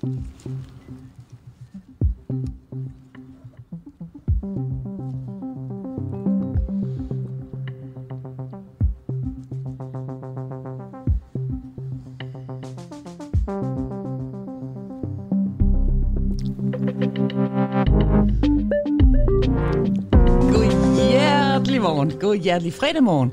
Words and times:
God 0.00 0.08
hjertelig 20.96 21.82
morgen. 21.82 22.10
God 22.20 22.36
hjertelig 22.36 22.72
fredag 22.72 23.02
morgen. 23.02 23.32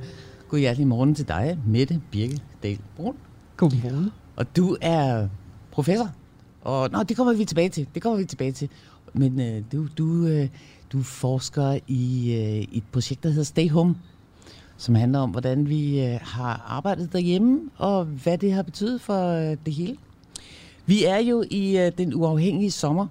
God 0.49 0.59
hjertelig 0.59 0.87
morgen 0.87 1.15
til 1.15 1.27
dig, 1.27 1.57
Mette 1.67 2.01
Birke 2.11 2.41
Dahl 2.63 2.79
Brun. 2.95 3.15
Godmorgen. 3.57 4.11
Og 4.35 4.55
du 4.55 4.77
er 4.81 5.27
professor. 5.71 6.26
Og 6.67 6.89
nå, 6.91 7.03
det 7.03 7.17
kommer 7.17 7.33
vi 7.33 7.45
tilbage 7.45 7.69
til. 7.69 7.87
Det 7.93 8.01
kommer 8.01 8.19
vi 8.19 8.25
tilbage 8.25 8.51
til. 8.51 8.69
Men 9.13 9.41
øh, 9.41 9.63
du, 9.71 9.87
du, 9.97 10.27
øh, 10.27 10.47
du 10.91 11.03
forsker 11.03 11.79
i 11.87 12.33
øh, 12.33 12.77
et 12.77 12.83
projekt, 12.91 13.23
der 13.23 13.29
hedder 13.29 13.43
Stay 13.43 13.69
Home, 13.69 13.95
som 14.77 14.95
handler 14.95 15.19
om, 15.19 15.29
hvordan 15.29 15.69
vi 15.69 16.05
øh, 16.05 16.19
har 16.21 16.65
arbejdet 16.67 17.13
derhjemme, 17.13 17.59
og 17.77 18.05
hvad 18.05 18.37
det 18.37 18.53
har 18.53 18.61
betydet 18.61 19.01
for 19.01 19.27
øh, 19.27 19.57
det 19.65 19.73
hele. 19.73 19.97
Vi 20.85 21.05
er 21.05 21.17
jo 21.17 21.43
i 21.49 21.77
øh, 21.77 21.91
den 21.97 22.13
uafhængige 22.13 22.71
sommer, 22.71 23.07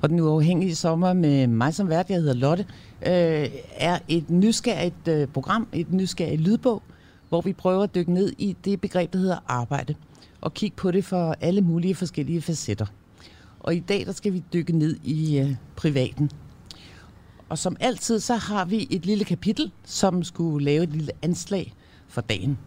og 0.00 0.08
den 0.08 0.20
uafhængige 0.20 0.74
sommer 0.74 1.12
med 1.12 1.46
mig 1.46 1.74
som 1.74 1.88
vært, 1.88 2.10
jeg 2.10 2.16
hedder 2.16 2.34
Lotte, 2.34 2.66
øh, 3.06 3.48
er 3.76 3.98
et 4.08 4.30
nysgerrigt 4.30 5.08
øh, 5.08 5.28
program, 5.28 5.66
et 5.72 5.92
nysgerrigt 5.92 6.40
lydbog, 6.40 6.82
hvor 7.28 7.40
vi 7.40 7.52
prøver 7.52 7.82
at 7.82 7.94
dykke 7.94 8.12
ned 8.12 8.32
i 8.38 8.56
det 8.64 8.80
begreb, 8.80 9.12
der 9.12 9.18
hedder 9.18 9.38
arbejde, 9.48 9.94
og 10.44 10.54
kigge 10.54 10.76
på 10.76 10.90
det 10.90 11.04
for 11.04 11.36
alle 11.40 11.60
mulige 11.60 11.94
forskellige 11.94 12.42
facetter. 12.42 12.86
Og 13.60 13.74
i 13.74 13.80
dag, 13.80 14.06
der 14.06 14.12
skal 14.12 14.32
vi 14.32 14.42
dykke 14.52 14.72
ned 14.72 14.96
i 15.04 15.38
øh, 15.38 15.54
privaten. 15.76 16.30
Og 17.48 17.58
som 17.58 17.76
altid, 17.80 18.20
så 18.20 18.34
har 18.34 18.64
vi 18.64 18.86
et 18.90 19.06
lille 19.06 19.24
kapitel, 19.24 19.72
som 19.84 20.22
skulle 20.22 20.64
lave 20.64 20.82
et 20.82 20.90
lille 20.90 21.12
anslag 21.22 21.74
for 22.08 22.20
dagen. 22.20 22.58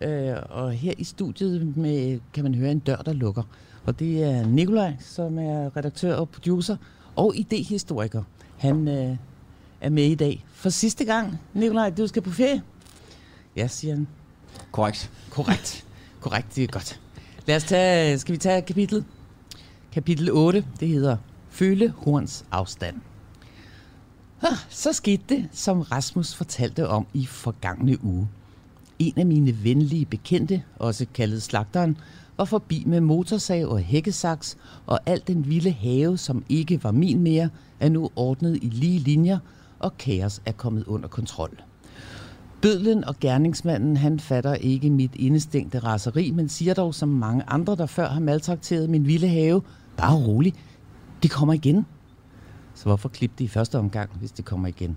Øh, 0.00 0.36
og 0.50 0.72
her 0.72 0.94
i 0.98 1.04
studiet 1.04 1.76
med, 1.76 2.20
kan 2.32 2.44
man 2.44 2.54
høre 2.54 2.72
en 2.72 2.78
dør, 2.78 2.96
der 2.96 3.12
lukker. 3.12 3.42
Og 3.84 3.98
det 3.98 4.22
er 4.22 4.46
Nikolaj, 4.46 4.96
som 5.00 5.38
er 5.38 5.76
redaktør 5.76 6.14
og 6.14 6.28
producer 6.28 6.76
og 7.16 7.36
idehistoriker. 7.36 8.22
Han 8.58 8.88
øh, 8.88 9.16
er 9.80 9.90
med 9.90 10.04
i 10.04 10.14
dag 10.14 10.44
for 10.52 10.68
sidste 10.68 11.04
gang. 11.04 11.40
Nikolaj, 11.54 11.90
du 11.90 12.06
skal 12.06 12.22
på 12.22 12.30
ferie. 12.30 12.62
Ja, 13.56 13.66
siger 13.68 13.94
han. 13.94 14.06
Korrekt. 14.72 15.10
Korrekt. 15.30 15.86
Korrekt, 16.20 16.56
det 16.56 16.64
er 16.64 16.68
godt. 16.68 17.00
Lad 17.46 17.56
os 17.56 17.64
tage, 17.64 18.18
skal 18.18 18.32
vi 18.32 18.38
tage 18.38 18.62
kapitlet? 18.62 19.04
Kapitel 19.92 20.30
8, 20.32 20.64
det 20.80 20.88
hedder 20.88 21.16
Føle 21.50 21.92
horns 21.96 22.44
afstand. 22.50 22.96
Ah, 24.42 24.56
Så 24.68 24.92
skete 24.92 25.22
det, 25.28 25.48
som 25.52 25.80
Rasmus 25.80 26.34
fortalte 26.34 26.88
om 26.88 27.06
i 27.14 27.26
forgangne 27.26 28.04
uge. 28.04 28.28
En 28.98 29.12
af 29.16 29.26
mine 29.26 29.64
venlige 29.64 30.04
bekendte, 30.06 30.62
også 30.78 31.06
kaldet 31.14 31.42
slagteren, 31.42 31.96
var 32.36 32.44
forbi 32.44 32.82
med 32.86 33.00
motorsav 33.00 33.66
og 33.68 33.78
hækkesaks, 33.78 34.56
og 34.86 35.00
al 35.06 35.22
den 35.26 35.48
vilde 35.48 35.70
have, 35.70 36.18
som 36.18 36.44
ikke 36.48 36.84
var 36.84 36.92
min 36.92 37.20
mere, 37.22 37.50
er 37.80 37.88
nu 37.88 38.10
ordnet 38.16 38.58
i 38.62 38.68
lige 38.68 38.98
linjer, 38.98 39.38
og 39.78 39.98
kaos 39.98 40.42
er 40.46 40.52
kommet 40.52 40.84
under 40.84 41.08
kontrol. 41.08 41.60
Bødlen 42.62 43.04
og 43.04 43.14
gerningsmanden, 43.20 43.96
han 43.96 44.20
fatter 44.20 44.54
ikke 44.54 44.90
mit 44.90 45.14
indestængte 45.14 45.78
raseri, 45.78 46.30
men 46.30 46.48
siger 46.48 46.74
dog 46.74 46.94
som 46.94 47.08
mange 47.08 47.42
andre, 47.46 47.76
der 47.76 47.86
før 47.86 48.08
har 48.08 48.20
maltrakteret 48.20 48.90
min 48.90 49.06
vilde 49.06 49.28
have, 49.28 49.62
bare 49.96 50.16
rolig, 50.16 50.54
det 51.22 51.30
kommer 51.30 51.54
igen. 51.54 51.86
Så 52.74 52.84
hvorfor 52.84 53.08
klippe 53.08 53.34
det 53.38 53.44
i 53.44 53.48
første 53.48 53.78
omgang, 53.78 54.10
hvis 54.18 54.32
det 54.32 54.44
kommer 54.44 54.68
igen? 54.68 54.96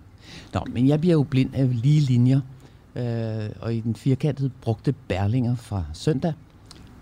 Nå, 0.54 0.62
men 0.72 0.88
jeg 0.88 1.00
bliver 1.02 1.14
jo 1.14 1.24
blind 1.24 1.56
af 1.56 1.82
lige 1.82 2.02
linjer, 2.02 2.42
øh, 2.96 3.50
og 3.62 3.76
i 3.76 3.80
den 3.80 3.96
firkantede 3.96 4.50
brugte 4.62 4.94
bærlinger 5.08 5.56
fra 5.56 5.84
søndag, 5.94 6.34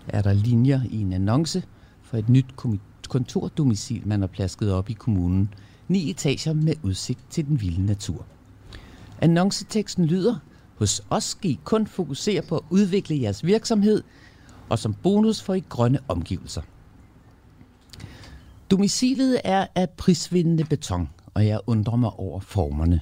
er 0.08 0.22
der 0.22 0.32
linjer 0.32 0.80
i 0.90 1.00
en 1.00 1.12
annonce 1.12 1.62
for 2.02 2.16
et 2.16 2.28
nyt 2.28 2.46
kontordomicil, 3.08 4.02
man 4.06 4.20
har 4.20 4.26
plasket 4.26 4.72
op 4.72 4.90
i 4.90 4.92
kommunen. 4.92 5.48
Ni 5.88 6.10
etager 6.10 6.52
med 6.52 6.74
udsigt 6.82 7.20
til 7.30 7.46
den 7.46 7.60
vilde 7.60 7.86
natur. 7.86 8.24
Annonceteksten 9.20 10.04
lyder, 10.04 10.34
hos 10.78 11.02
os 11.10 11.24
skal 11.24 11.50
I 11.50 11.60
kun 11.64 11.86
fokusere 11.86 12.42
på 12.42 12.56
at 12.56 12.64
udvikle 12.70 13.20
jeres 13.22 13.44
virksomhed, 13.44 14.02
og 14.68 14.78
som 14.78 14.94
bonus 14.94 15.42
får 15.42 15.54
I 15.54 15.64
grønne 15.68 15.98
omgivelser. 16.08 16.62
Domicilet 18.70 19.40
er 19.44 19.66
af 19.74 19.90
prisvindende 19.90 20.64
beton, 20.64 21.08
og 21.34 21.46
jeg 21.46 21.60
undrer 21.66 21.96
mig 21.96 22.10
over 22.10 22.40
formerne. 22.40 23.00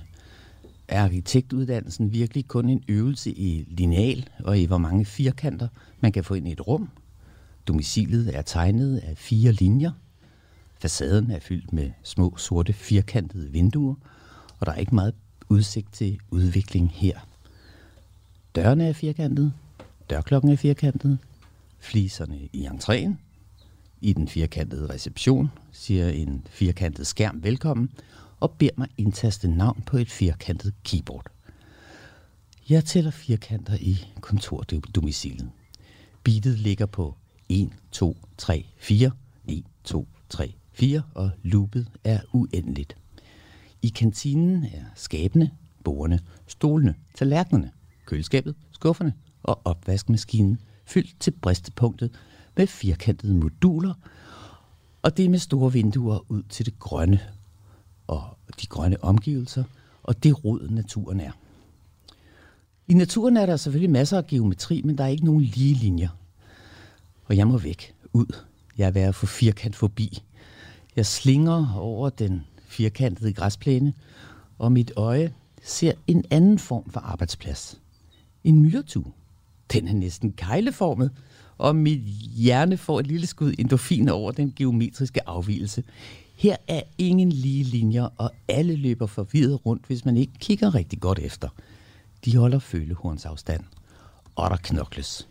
Er 0.88 1.04
arkitektuddannelsen 1.04 2.12
virkelig 2.12 2.48
kun 2.48 2.68
en 2.68 2.84
øvelse 2.88 3.30
i 3.30 3.64
lineal 3.68 4.28
og 4.44 4.58
i 4.58 4.64
hvor 4.64 4.78
mange 4.78 5.04
firkanter 5.04 5.68
man 6.00 6.12
kan 6.12 6.24
få 6.24 6.34
ind 6.34 6.48
i 6.48 6.52
et 6.52 6.66
rum? 6.66 6.88
Domicilet 7.68 8.36
er 8.36 8.42
tegnet 8.42 8.98
af 8.98 9.18
fire 9.18 9.52
linjer. 9.52 9.90
Facaden 10.78 11.30
er 11.30 11.40
fyldt 11.40 11.72
med 11.72 11.90
små 12.02 12.36
sorte 12.36 12.72
firkantede 12.72 13.52
vinduer, 13.52 13.94
og 14.60 14.66
der 14.66 14.72
er 14.72 14.76
ikke 14.76 14.94
meget 14.94 15.14
udsigt 15.48 15.92
til 15.92 16.18
udvikling 16.30 16.90
her. 16.94 17.18
Dørene 18.56 18.88
er 18.88 18.92
firkantede, 18.92 19.52
dørklokken 20.10 20.52
er 20.52 20.56
firkantet, 20.56 21.18
fliserne 21.78 22.38
i 22.52 22.66
entréen, 22.66 23.12
i 24.00 24.12
den 24.12 24.28
firkantede 24.28 24.86
reception 24.94 25.50
siger 25.72 26.08
en 26.08 26.46
firkantet 26.50 27.06
skærm 27.06 27.42
velkommen 27.42 27.90
og 28.40 28.50
beder 28.50 28.72
mig 28.76 28.88
indtaste 28.98 29.48
navn 29.48 29.82
på 29.86 29.96
et 29.96 30.10
firkantet 30.10 30.74
keyboard. 30.84 31.26
Jeg 32.68 32.84
tæller 32.84 33.10
firkanter 33.10 33.76
i 33.80 34.06
kontordomicilet. 34.20 35.50
Beatet 36.22 36.58
ligger 36.58 36.86
på 36.86 37.14
1, 37.48 37.70
2, 37.92 38.16
3, 38.38 38.66
4, 38.76 39.10
1, 39.48 39.64
2, 39.84 40.08
3, 40.28 40.54
4, 40.72 41.02
og 41.14 41.30
loopet 41.42 41.88
er 42.04 42.20
uendeligt. 42.32 42.96
I 43.82 43.88
kantinen 43.88 44.64
er 44.64 44.84
skabene, 44.94 45.50
bordene, 45.84 46.20
stolene, 46.46 46.94
tallerkenerne, 47.14 47.70
køleskabet, 48.06 48.54
skufferne 48.72 49.12
og 49.42 49.60
opvaskemaskinen 49.64 50.58
fyldt 50.84 51.20
til 51.20 51.30
bristepunktet 51.30 52.10
med 52.56 52.66
firkantede 52.66 53.34
moduler, 53.34 53.94
og 55.02 55.16
det 55.16 55.24
er 55.24 55.28
med 55.28 55.38
store 55.38 55.72
vinduer 55.72 56.18
ud 56.28 56.42
til 56.42 56.66
det 56.66 56.78
grønne 56.78 57.20
og 58.06 58.38
de 58.60 58.66
grønne 58.66 59.04
omgivelser, 59.04 59.64
og 60.02 60.22
det 60.22 60.44
rod 60.44 60.68
naturen 60.68 61.20
er. 61.20 61.30
I 62.88 62.94
naturen 62.94 63.36
er 63.36 63.46
der 63.46 63.56
selvfølgelig 63.56 63.90
masser 63.90 64.18
af 64.18 64.26
geometri, 64.26 64.82
men 64.84 64.98
der 64.98 65.04
er 65.04 65.08
ikke 65.08 65.24
nogen 65.24 65.42
lige 65.42 65.74
linjer. 65.74 66.08
Og 67.24 67.36
jeg 67.36 67.46
må 67.46 67.58
væk, 67.58 67.94
ud. 68.12 68.36
Jeg 68.78 68.86
er 68.86 68.90
ved 68.90 69.02
at 69.02 69.14
få 69.14 69.26
firkant 69.26 69.76
forbi. 69.76 70.22
Jeg 70.96 71.06
slinger 71.06 71.74
over 71.76 72.10
den 72.10 72.42
firkantede 72.66 73.32
græsplæne, 73.32 73.92
og 74.58 74.72
mit 74.72 74.92
øje 74.96 75.34
ser 75.62 75.92
en 76.06 76.24
anden 76.30 76.58
form 76.58 76.90
for 76.90 77.00
arbejdsplads. 77.00 77.80
En 78.46 78.62
myretue. 78.62 79.12
Den 79.72 79.88
er 79.88 79.94
næsten 79.94 80.32
kejleformet, 80.32 81.10
og 81.58 81.76
mit 81.76 82.00
hjerne 82.36 82.76
får 82.76 83.00
et 83.00 83.06
lille 83.06 83.26
skud 83.26 83.54
endorfin 83.58 84.08
over 84.08 84.32
den 84.32 84.52
geometriske 84.56 85.28
afvielse. 85.28 85.84
Her 86.36 86.56
er 86.68 86.82
ingen 86.98 87.32
lige 87.32 87.64
linjer, 87.64 88.08
og 88.16 88.30
alle 88.48 88.76
løber 88.76 89.06
forvirret 89.06 89.66
rundt, 89.66 89.86
hvis 89.86 90.04
man 90.04 90.16
ikke 90.16 90.32
kigger 90.38 90.74
rigtig 90.74 91.00
godt 91.00 91.18
efter. 91.18 91.48
De 92.24 92.36
holder 92.36 92.58
følehornsafstand, 92.58 93.64
og 94.34 94.50
der 94.50 94.56
knokles. 94.56 95.28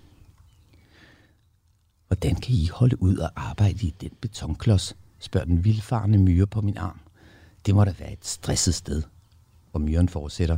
Hvordan 2.08 2.36
kan 2.36 2.56
I 2.56 2.70
holde 2.74 3.02
ud 3.02 3.18
og 3.18 3.30
arbejde 3.36 3.88
i 3.88 3.94
den 4.02 4.12
betonklods, 4.22 4.96
spørger 5.20 5.46
den 5.46 5.64
vildfarne 5.64 6.18
myre 6.18 6.48
på 6.48 6.62
min 6.62 6.78
arm. 6.78 7.00
Det 7.66 7.76
må 7.76 7.84
da 7.84 7.94
være 8.00 8.14
et 8.14 8.26
stresset 8.26 8.76
sted. 8.76 9.04
Og 9.74 9.82
myren 9.82 10.10
fortsætter. 10.10 10.58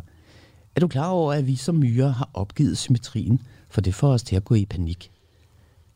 Er 0.78 0.80
du 0.80 0.88
klar 0.88 1.10
over, 1.10 1.34
at 1.34 1.48
vi 1.48 1.56
som 1.56 1.76
myrer 1.76 2.10
har 2.10 2.30
opgivet 2.34 2.78
symmetrien, 2.78 3.42
for 3.70 3.82
det 3.82 3.96
får 3.96 4.08
os 4.14 4.24
til 4.24 4.36
at 4.36 4.46
gå 4.46 4.56
i 4.56 4.66
panik? 4.66 5.12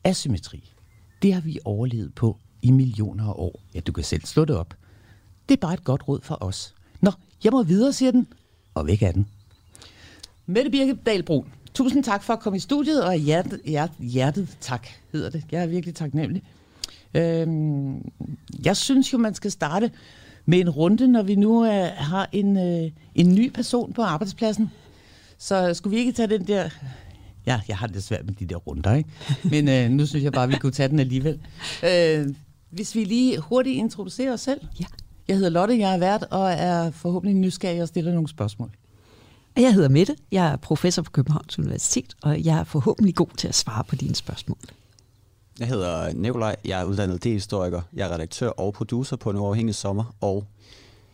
Asymmetri, 0.04 0.74
det 1.22 1.34
har 1.34 1.42
vi 1.42 1.60
overlevet 1.66 2.16
på 2.16 2.38
i 2.62 2.72
millioner 2.72 3.28
af 3.28 3.34
år. 3.36 3.60
Ja, 3.74 3.80
du 3.80 3.92
kan 3.92 4.04
selv 4.04 4.26
slå 4.26 4.46
det 4.46 4.56
op. 4.56 4.74
Det 5.50 5.56
er 5.56 5.60
bare 5.60 5.74
et 5.74 5.84
godt 5.84 6.08
råd 6.08 6.20
for 6.24 6.38
os. 6.44 6.76
Nå, 7.02 7.12
jeg 7.44 7.52
må 7.52 7.64
videre, 7.64 7.94
siger 7.94 8.12
den. 8.12 8.28
Og 8.74 8.88
væk 8.88 9.02
er 9.02 9.12
den. 9.12 9.28
Mette 10.46 10.72
Birke 10.72 10.98
Dalbrun, 11.06 11.48
tusind 11.74 12.04
tak 12.04 12.24
for 12.24 12.34
at 12.34 12.40
komme 12.40 12.58
i 12.58 12.60
studiet, 12.60 13.04
og 13.06 13.16
hjertet, 13.16 13.62
hjertet, 13.66 13.98
hjertet 14.00 14.58
tak 14.62 14.88
hedder 15.12 15.30
det. 15.30 15.44
Jeg 15.52 15.64
er 15.64 15.68
virkelig 15.68 15.96
taknemmelig. 15.96 16.44
Øhm, 17.14 18.12
jeg 18.66 18.78
synes 18.78 19.14
jo, 19.14 19.18
man 19.18 19.34
skal 19.34 19.52
starte 19.52 19.92
med 20.46 20.60
en 20.60 20.70
runde, 20.70 21.08
når 21.08 21.24
vi 21.24 21.36
nu 21.36 21.66
øh, 21.66 21.90
har 21.98 22.30
en, 22.32 22.58
øh, 22.58 22.92
en 23.16 23.36
ny 23.36 23.50
person 23.50 23.94
på 23.94 24.02
arbejdspladsen. 24.02 24.72
Så 25.38 25.74
skulle 25.74 25.94
vi 25.94 26.00
ikke 26.00 26.12
tage 26.12 26.28
den 26.28 26.48
der... 26.48 26.70
Ja, 27.46 27.62
jeg 27.68 27.78
har 27.78 27.88
det 27.88 28.04
svært 28.04 28.26
med 28.26 28.34
de 28.34 28.46
der 28.46 28.56
runder, 28.56 28.96
ikke? 28.96 29.10
Men 29.44 29.70
øh, 29.70 29.90
nu 29.90 30.06
synes 30.06 30.24
jeg 30.24 30.32
bare, 30.32 30.48
vi 30.48 30.56
kunne 30.56 30.72
tage 30.72 30.90
den 30.90 31.00
alligevel. 31.00 31.40
Øh, 31.86 32.28
Hvis 32.70 32.96
vi 32.96 33.04
lige 33.04 33.40
hurtigt 33.40 33.78
introducerer 33.78 34.34
os 34.34 34.42
selv. 34.42 34.62
Ja. 34.80 34.86
Jeg 35.28 35.36
hedder 35.36 35.50
Lotte, 35.50 35.80
jeg 35.80 35.94
er 35.94 35.98
vært 35.98 36.24
og 36.32 36.52
er 36.52 36.92
forhåbentlig 36.92 37.36
nysgerrig 37.36 37.82
og 37.82 37.88
stiller 37.88 38.14
nogle 38.14 38.28
spørgsmål. 38.28 38.72
Jeg 39.58 39.74
hedder 39.74 39.90
Mette, 39.90 40.16
jeg 40.32 40.52
er 40.52 40.56
professor 40.56 41.02
på 41.02 41.12
Københavns 41.12 41.60
Universitet, 41.60 42.14
og 42.22 42.42
jeg 42.46 42.60
er 42.60 42.64
forhåbentlig 42.64 43.16
god 43.16 43.28
til 43.38 43.48
at 43.48 43.56
svare 43.56 43.84
på 43.84 43.96
dine 43.96 44.16
spørgsmål. 44.16 44.58
Jeg 45.62 45.70
hedder 45.70 46.14
Nikolaj, 46.14 46.56
jeg 46.66 46.82
er 46.82 46.86
uddannet 46.86 47.24
D-historiker, 47.24 47.82
jeg 47.94 48.08
er 48.10 48.14
redaktør 48.14 48.50
og 48.50 48.74
producer 48.74 49.16
på 49.16 49.30
en 49.30 49.38
uafhængig 49.38 49.76
sommer, 49.76 50.16
og 50.22 50.46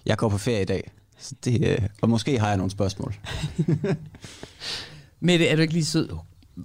jeg 0.05 0.17
går 0.17 0.29
på 0.29 0.37
ferie 0.37 0.61
i 0.61 0.65
dag. 0.65 0.91
Så 1.17 1.35
det, 1.45 1.67
øh, 1.67 1.81
og 2.01 2.09
måske 2.09 2.39
har 2.39 2.47
jeg 2.47 2.57
nogle 2.57 2.71
spørgsmål. 2.71 3.15
Mette, 5.19 5.47
er 5.47 5.55
du 5.55 5.61
ikke 5.61 5.73
lige 5.73 5.85
sød? 5.85 6.09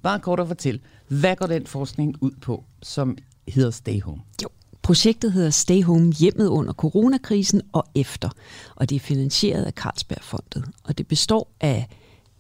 Bare 0.03 0.21
kort 0.21 0.41
at 0.41 0.49
fortælle, 0.49 0.81
hvad 1.09 1.37
går 1.37 1.47
den 1.47 1.67
forskning 1.67 2.15
ud 2.21 2.33
på, 2.41 2.65
som 2.83 3.17
hedder 3.49 3.71
Stay 3.71 4.01
Home? 4.01 4.23
Jo, 4.43 4.49
projektet 4.83 5.33
hedder 5.33 5.51
Stay 5.51 5.83
Home 5.83 6.13
hjemmet 6.13 6.47
under 6.47 6.73
coronakrisen 6.73 7.63
og 7.73 7.85
efter, 7.95 8.31
og 8.77 8.91
det 8.91 8.97
er 8.97 9.01
finansieret 9.01 9.65
af 9.65 9.73
Carlsbergfondet, 9.73 10.65
og 10.85 10.99
det 10.99 11.07
består 11.09 11.53
af 11.61 11.89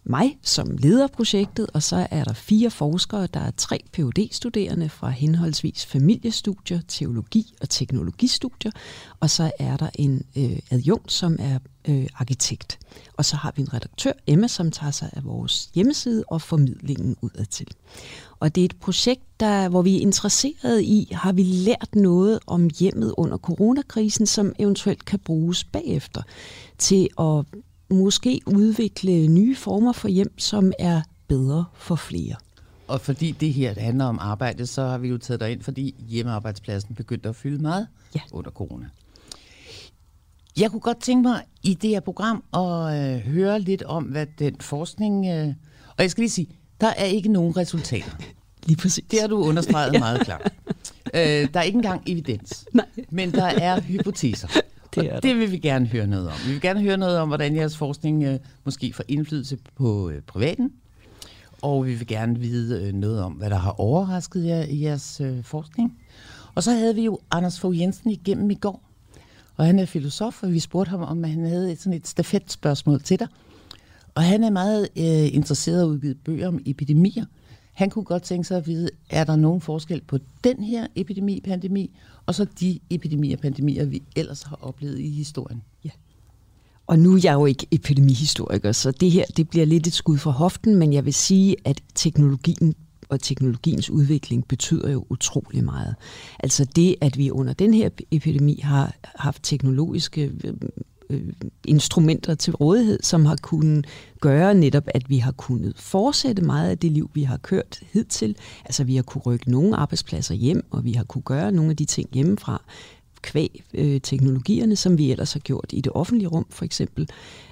mig 0.04 0.38
som 0.42 0.76
leder 0.78 1.06
projektet, 1.06 1.66
og 1.74 1.82
så 1.82 2.06
er 2.10 2.24
der 2.24 2.32
fire 2.32 2.70
forskere. 2.70 3.26
Der 3.26 3.40
er 3.40 3.50
tre 3.56 3.84
phd 3.92 4.28
studerende 4.32 4.88
fra 4.88 5.10
henholdsvis 5.10 5.86
familiestudier, 5.86 6.80
teologi 6.88 7.54
og 7.60 7.68
teknologistudier, 7.68 8.72
og 9.20 9.30
så 9.30 9.50
er 9.58 9.76
der 9.76 9.90
en 9.94 10.22
øh, 10.36 10.58
adjunkt, 10.70 11.12
som 11.12 11.36
er 11.38 11.58
øh, 11.88 12.06
arkitekt. 12.14 12.78
Og 13.16 13.24
så 13.24 13.36
har 13.36 13.52
vi 13.56 13.62
en 13.62 13.74
redaktør, 13.74 14.12
Emma, 14.26 14.48
som 14.48 14.70
tager 14.70 14.90
sig 14.90 15.10
af 15.12 15.24
vores 15.24 15.70
hjemmeside 15.74 16.24
og 16.28 16.42
formidlingen 16.42 17.16
udadtil. 17.22 17.68
Og 18.40 18.54
det 18.54 18.60
er 18.60 18.64
et 18.64 18.76
projekt, 18.80 19.40
der, 19.40 19.68
hvor 19.68 19.82
vi 19.82 19.96
er 19.96 20.00
interesseret 20.00 20.82
i, 20.82 21.08
har 21.12 21.32
vi 21.32 21.42
lært 21.42 21.94
noget 21.94 22.38
om 22.46 22.70
hjemmet 22.78 23.14
under 23.16 23.38
coronakrisen, 23.38 24.26
som 24.26 24.52
eventuelt 24.58 25.04
kan 25.04 25.18
bruges 25.18 25.64
bagefter 25.64 26.22
til 26.78 27.08
at 27.20 27.44
måske 27.94 28.40
udvikle 28.46 29.28
nye 29.28 29.56
former 29.56 29.92
for 29.92 30.08
hjem, 30.08 30.38
som 30.38 30.72
er 30.78 31.02
bedre 31.28 31.64
for 31.74 31.96
flere. 31.96 32.34
Og 32.88 33.00
fordi 33.00 33.30
det 33.30 33.52
her 33.52 33.74
det 33.74 33.82
handler 33.82 34.04
om 34.04 34.18
arbejde, 34.20 34.66
så 34.66 34.82
har 34.82 34.98
vi 34.98 35.08
jo 35.08 35.18
taget 35.18 35.40
dig 35.40 35.52
ind, 35.52 35.62
fordi 35.62 35.94
hjemmearbejdspladsen 36.08 36.94
begyndte 36.94 37.28
at 37.28 37.36
fylde 37.36 37.62
meget 37.62 37.86
ja. 38.14 38.20
under 38.32 38.50
corona. 38.50 38.86
Jeg 40.56 40.70
kunne 40.70 40.80
godt 40.80 41.00
tænke 41.00 41.22
mig 41.28 41.42
i 41.62 41.74
det 41.74 41.90
her 41.90 42.00
program 42.00 42.44
at 42.54 43.14
øh, 43.14 43.20
høre 43.20 43.60
lidt 43.60 43.82
om, 43.82 44.04
hvad 44.04 44.26
den 44.38 44.56
forskning... 44.60 45.26
Øh, 45.26 45.48
og 45.96 46.02
jeg 46.02 46.10
skal 46.10 46.22
lige 46.22 46.30
sige, 46.30 46.48
der 46.80 46.92
er 46.96 47.04
ikke 47.04 47.28
nogen 47.28 47.56
resultater. 47.56 48.10
Lige 48.66 48.76
præcis. 48.76 49.04
Det 49.10 49.20
har 49.20 49.28
du 49.28 49.36
understreget 49.36 49.94
ja. 49.94 49.98
meget 49.98 50.20
klart. 50.20 50.52
Øh, 51.14 51.48
der 51.54 51.60
er 51.60 51.62
ikke 51.62 51.76
engang 51.76 52.02
evidens. 52.06 52.64
Nej. 52.72 52.86
Men 53.10 53.32
der 53.32 53.44
er 53.44 53.80
hypoteser. 53.80 54.48
Det, 54.94 55.12
er 55.12 55.20
det 55.20 55.36
vil 55.36 55.50
vi 55.50 55.58
gerne 55.58 55.86
høre 55.86 56.06
noget 56.06 56.28
om. 56.28 56.34
Vi 56.46 56.52
vil 56.52 56.60
gerne 56.60 56.80
høre 56.82 56.96
noget 56.96 57.18
om, 57.18 57.28
hvordan 57.28 57.56
jeres 57.56 57.76
forskning 57.76 58.24
øh, 58.24 58.38
måske 58.64 58.92
får 58.92 59.04
indflydelse 59.08 59.58
på 59.76 60.10
øh, 60.10 60.22
privaten. 60.22 60.72
Og 61.62 61.86
vi 61.86 61.94
vil 61.94 62.06
gerne 62.06 62.38
vide 62.38 62.82
øh, 62.82 62.92
noget 62.92 63.22
om, 63.22 63.32
hvad 63.32 63.50
der 63.50 63.56
har 63.56 63.80
overrasket 63.80 64.44
jer 64.44 64.62
i 64.62 64.82
jeres 64.82 65.20
øh, 65.20 65.44
forskning. 65.44 65.98
Og 66.54 66.62
så 66.62 66.72
havde 66.72 66.94
vi 66.94 67.04
jo 67.04 67.18
Anders 67.30 67.60
Fogh 67.60 67.80
Jensen 67.80 68.10
igennem 68.10 68.50
i 68.50 68.54
går. 68.54 68.82
Og 69.56 69.66
han 69.66 69.78
er 69.78 69.86
filosof, 69.86 70.42
og 70.42 70.52
vi 70.52 70.58
spurgte 70.58 70.90
ham, 70.90 71.02
om 71.02 71.24
han 71.24 71.44
havde 71.44 71.72
et, 71.72 71.80
sådan 71.80 71.98
et 71.98 72.08
stafetspørgsmål 72.08 73.02
til 73.02 73.18
dig. 73.18 73.28
Og 74.14 74.22
han 74.22 74.44
er 74.44 74.50
meget 74.50 74.88
øh, 74.96 75.34
interesseret 75.34 75.78
i 75.78 75.82
at 75.82 75.86
udgive 75.86 76.14
bøger 76.14 76.48
om 76.48 76.60
epidemier. 76.66 77.24
Han 77.82 77.90
kunne 77.90 78.04
godt 78.04 78.22
tænke 78.22 78.48
sig 78.48 78.56
at 78.56 78.66
vide, 78.66 78.90
er 79.10 79.24
der 79.24 79.36
nogen 79.36 79.60
forskel 79.60 80.02
på 80.06 80.18
den 80.44 80.64
her 80.64 80.86
epidemi, 80.94 81.40
pandemi, 81.44 81.90
og 82.26 82.34
så 82.34 82.46
de 82.60 82.78
epidemier, 82.90 83.36
pandemier, 83.36 83.84
vi 83.84 84.02
ellers 84.16 84.42
har 84.42 84.58
oplevet 84.62 84.98
i 84.98 85.10
historien? 85.10 85.62
Ja. 85.84 85.90
Og 86.86 86.98
nu 86.98 87.14
er 87.14 87.20
jeg 87.24 87.34
jo 87.34 87.46
ikke 87.46 87.66
epidemihistoriker, 87.70 88.72
så 88.72 88.90
det 88.90 89.10
her 89.10 89.24
det 89.36 89.48
bliver 89.48 89.66
lidt 89.66 89.86
et 89.86 89.92
skud 89.92 90.18
fra 90.18 90.30
hoften, 90.30 90.76
men 90.76 90.92
jeg 90.92 91.04
vil 91.04 91.14
sige, 91.14 91.56
at 91.64 91.82
teknologien 91.94 92.74
og 93.08 93.20
teknologiens 93.20 93.90
udvikling 93.90 94.48
betyder 94.48 94.90
jo 94.90 95.06
utrolig 95.10 95.64
meget. 95.64 95.94
Altså 96.38 96.64
det, 96.64 96.96
at 97.00 97.18
vi 97.18 97.30
under 97.30 97.52
den 97.52 97.74
her 97.74 97.90
epidemi 98.10 98.60
har 98.62 98.94
haft 99.14 99.42
teknologiske 99.42 100.32
øh, 101.10 101.32
instrumenter 101.66 102.34
til 102.34 102.54
rådighed, 102.54 102.98
som 103.02 103.24
har 103.24 103.36
kunnet 103.42 103.86
gøre 104.20 104.54
netop, 104.54 104.84
at 104.86 105.10
vi 105.10 105.18
har 105.18 105.32
kunnet 105.32 105.72
fortsætte 105.76 106.42
meget 106.42 106.70
af 106.70 106.78
det 106.78 106.92
liv, 106.92 107.10
vi 107.14 107.22
har 107.22 107.36
kørt 107.36 107.80
hidtil. 107.92 108.36
Altså 108.64 108.84
vi 108.84 108.96
har 108.96 109.02
kunne 109.02 109.22
rykke 109.22 109.50
nogle 109.50 109.76
arbejdspladser 109.76 110.34
hjem, 110.34 110.64
og 110.70 110.84
vi 110.84 110.92
har 110.92 111.04
kunne 111.04 111.22
gøre 111.22 111.52
nogle 111.52 111.70
af 111.70 111.76
de 111.76 111.84
ting 111.84 112.08
hjemmefra, 112.12 112.62
kvæg 113.22 113.64
øh, 113.74 114.00
teknologierne, 114.00 114.76
som 114.76 114.98
vi 114.98 115.10
ellers 115.10 115.32
har 115.32 115.40
gjort 115.40 115.66
i 115.72 115.80
det 115.80 115.92
offentlige 115.92 116.28
rum, 116.28 116.46
for 116.50 116.64
eksempel. 116.64 117.08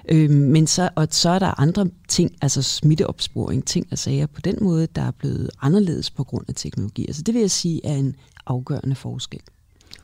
Øh, 0.09 0.29
men 0.29 0.67
så, 0.67 0.89
og 0.95 1.07
så 1.11 1.29
er 1.29 1.39
der 1.39 1.59
andre 1.59 1.89
ting, 2.07 2.31
altså 2.41 2.61
smitteopsporing, 2.61 3.65
ting 3.65 3.87
og 3.91 3.97
sager 3.97 4.25
på 4.25 4.41
den 4.41 4.57
måde, 4.61 4.87
der 4.95 5.01
er 5.01 5.11
blevet 5.11 5.49
anderledes 5.61 6.11
på 6.11 6.23
grund 6.23 6.45
af 6.47 6.55
teknologi. 6.55 7.05
Altså 7.07 7.21
det 7.21 7.33
vil 7.33 7.39
jeg 7.39 7.51
sige 7.51 7.85
er 7.85 7.95
en 7.95 8.15
afgørende 8.45 8.95
forskel. 8.95 9.41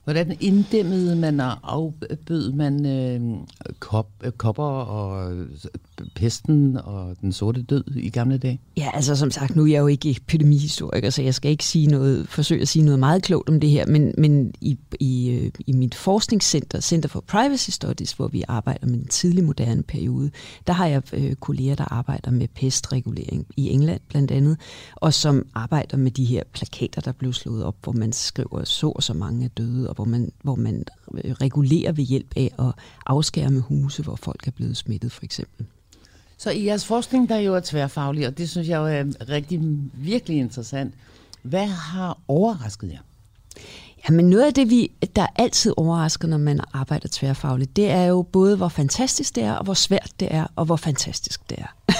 Hvordan 0.07 0.37
inddæmmede 0.39 1.15
man 1.15 1.39
og 1.39 1.59
afbød 1.63 2.51
man 2.51 2.85
øh, 2.85 3.45
kop, 3.79 4.09
øh, 4.23 4.31
kopper 4.31 4.63
og 4.63 5.33
øh, 5.33 5.49
pesten 6.15 6.77
og 6.77 7.15
den 7.21 7.31
sorte 7.31 7.61
død 7.61 7.83
i 7.95 8.09
gamle 8.09 8.37
dage? 8.37 8.59
Ja, 8.77 8.89
altså 8.93 9.15
som 9.15 9.31
sagt, 9.31 9.55
nu 9.55 9.63
er 9.63 9.67
jeg 9.67 9.79
jo 9.79 9.87
ikke 9.87 10.09
epidemihistoriker, 10.09 11.09
så 11.09 11.21
jeg 11.21 11.33
skal 11.33 11.51
ikke 11.51 11.65
sige 11.65 11.87
noget, 11.87 12.27
forsøge 12.29 12.61
at 12.61 12.67
sige 12.67 12.85
noget 12.85 12.99
meget 12.99 13.23
klogt 13.23 13.49
om 13.49 13.59
det 13.59 13.69
her, 13.69 13.85
men, 13.85 14.13
men 14.17 14.53
i, 14.61 14.77
i, 14.99 15.29
øh, 15.29 15.51
i 15.67 15.73
mit 15.73 15.95
forskningscenter, 15.95 16.81
Center 16.81 17.09
for 17.09 17.23
Privacy 17.27 17.69
Studies, 17.69 18.11
hvor 18.11 18.27
vi 18.27 18.43
arbejder 18.47 18.87
med 18.87 18.97
den 18.97 19.07
tidlig 19.07 19.43
moderne 19.43 19.83
periode, 19.83 20.31
der 20.67 20.73
har 20.73 20.87
jeg 20.87 21.01
øh, 21.13 21.35
kolleger, 21.35 21.75
der 21.75 21.93
arbejder 21.93 22.31
med 22.31 22.47
pestregulering 22.47 23.47
i 23.57 23.69
England 23.69 24.01
blandt 24.09 24.31
andet, 24.31 24.57
og 24.95 25.13
som 25.13 25.45
arbejder 25.53 25.97
med 25.97 26.11
de 26.11 26.25
her 26.25 26.43
plakater, 26.53 27.01
der 27.01 27.11
blev 27.11 27.33
slået 27.33 27.63
op, 27.63 27.75
hvor 27.83 27.91
man 27.91 28.13
skriver 28.13 28.63
så 28.63 28.89
og 28.89 29.03
så 29.03 29.13
mange 29.13 29.45
er 29.45 29.49
døde, 29.49 29.89
og 29.89 29.95
hvor 29.95 30.05
man, 30.05 30.31
hvor 30.43 30.55
man 30.55 30.83
øh, 31.23 31.31
regulerer 31.31 31.91
ved 31.91 32.03
hjælp 32.03 32.33
af 32.35 32.51
at 32.59 32.73
afskærme 33.05 33.59
huse, 33.59 34.03
hvor 34.03 34.15
folk 34.15 34.47
er 34.47 34.51
blevet 34.51 34.77
smittet 34.77 35.11
for 35.11 35.23
eksempel. 35.23 35.65
Så 36.37 36.51
i 36.51 36.65
jeres 36.65 36.85
forskning, 36.85 37.29
der 37.29 37.37
jo 37.37 37.55
er 37.55 37.59
tværfaglig, 37.59 38.27
og 38.27 38.37
det 38.37 38.49
synes 38.49 38.67
jeg 38.67 38.77
jo 38.77 38.85
er 38.85 39.29
rigtig 39.29 39.59
virkelig 39.93 40.37
interessant. 40.37 40.93
Hvad 41.41 41.67
har 41.67 42.17
overrasket 42.27 42.91
jer? 42.91 42.99
Jamen 44.09 44.29
noget 44.29 44.43
af 44.43 44.53
det, 44.53 44.69
vi, 44.69 44.91
der 45.15 45.27
altid 45.35 45.73
overrasker, 45.77 46.27
når 46.27 46.37
man 46.37 46.59
arbejder 46.73 47.07
tværfagligt, 47.11 47.75
det 47.75 47.89
er 47.89 48.03
jo 48.03 48.21
både, 48.21 48.57
hvor 48.57 48.69
fantastisk 48.69 49.35
det 49.35 49.43
er, 49.43 49.53
og 49.53 49.63
hvor 49.63 49.73
svært 49.73 50.11
det 50.19 50.27
er, 50.31 50.47
og 50.55 50.65
hvor 50.65 50.75
fantastisk 50.75 51.49
det 51.49 51.57
er. 51.59 51.75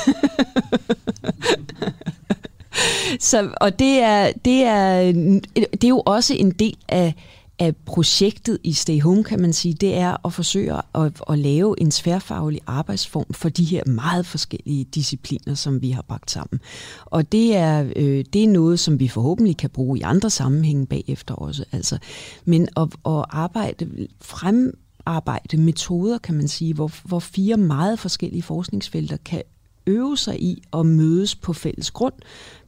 Så, 3.20 3.54
og 3.62 3.80
det 3.80 4.00
er, 4.00 4.32
det, 4.46 4.64
er, 4.64 5.12
det 5.56 5.84
er 5.84 5.88
jo 5.88 6.04
også 6.06 6.34
en 6.34 6.52
del 6.52 6.78
af, 6.88 7.16
af 7.60 7.76
projektet 7.76 8.58
i 8.64 8.74
Stay 8.74 9.02
Home, 9.02 9.24
kan 9.24 9.42
man 9.42 9.54
sige, 9.54 9.74
det 9.74 9.96
er 9.96 10.26
at 10.26 10.34
forsøge 10.34 10.74
at, 10.96 11.22
at 11.30 11.40
lave 11.40 11.82
en 11.82 11.92
tværfaglig 11.92 12.62
arbejdsform 12.68 13.34
for 13.34 13.50
de 13.50 13.64
her 13.64 13.86
meget 13.86 14.26
forskellige 14.26 14.84
discipliner, 14.84 15.54
som 15.54 15.82
vi 15.82 15.92
har 15.92 16.02
bragt 16.02 16.32
sammen. 16.32 16.60
Og 17.06 17.32
det 17.32 17.56
er, 17.56 17.92
øh, 17.96 18.26
det 18.34 18.44
er 18.44 18.48
noget, 18.48 18.80
som 18.80 19.00
vi 19.00 19.08
forhåbentlig 19.08 19.58
kan 19.58 19.70
bruge 19.70 20.00
i 20.00 20.02
andre 20.02 20.30
sammenhænge 20.30 20.86
bagefter 20.86 21.34
også. 21.34 21.66
Altså, 21.72 21.98
men 22.46 22.68
at, 22.78 22.84
at 23.06 23.26
arbejde 23.30 24.08
frem 24.22 24.78
arbejde 25.06 25.58
metoder, 25.58 26.18
kan 26.18 26.36
man 26.36 26.48
sige, 26.48 26.74
hvor, 26.74 26.92
hvor 27.04 27.20
fire 27.20 27.58
meget 27.58 28.00
forskellige 28.00 28.44
forskningsfelter 28.44 29.18
kan 29.26 29.44
øve 29.88 30.18
sig 30.18 30.44
i 30.44 30.64
at 30.74 30.86
mødes 30.86 31.36
på 31.36 31.54
fælles 31.54 31.92
grund 31.92 32.14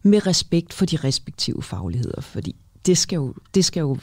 med 0.04 0.28
respekt 0.28 0.74
for 0.74 0.86
de 0.86 0.98
respektive 0.98 1.64
fagligheder, 1.64 2.22
fordi 2.22 2.56
det 2.86 2.98
skal 2.98 3.16
jo, 3.16 3.34
det 3.54 3.66
skal 3.66 3.82
jo, 3.82 3.98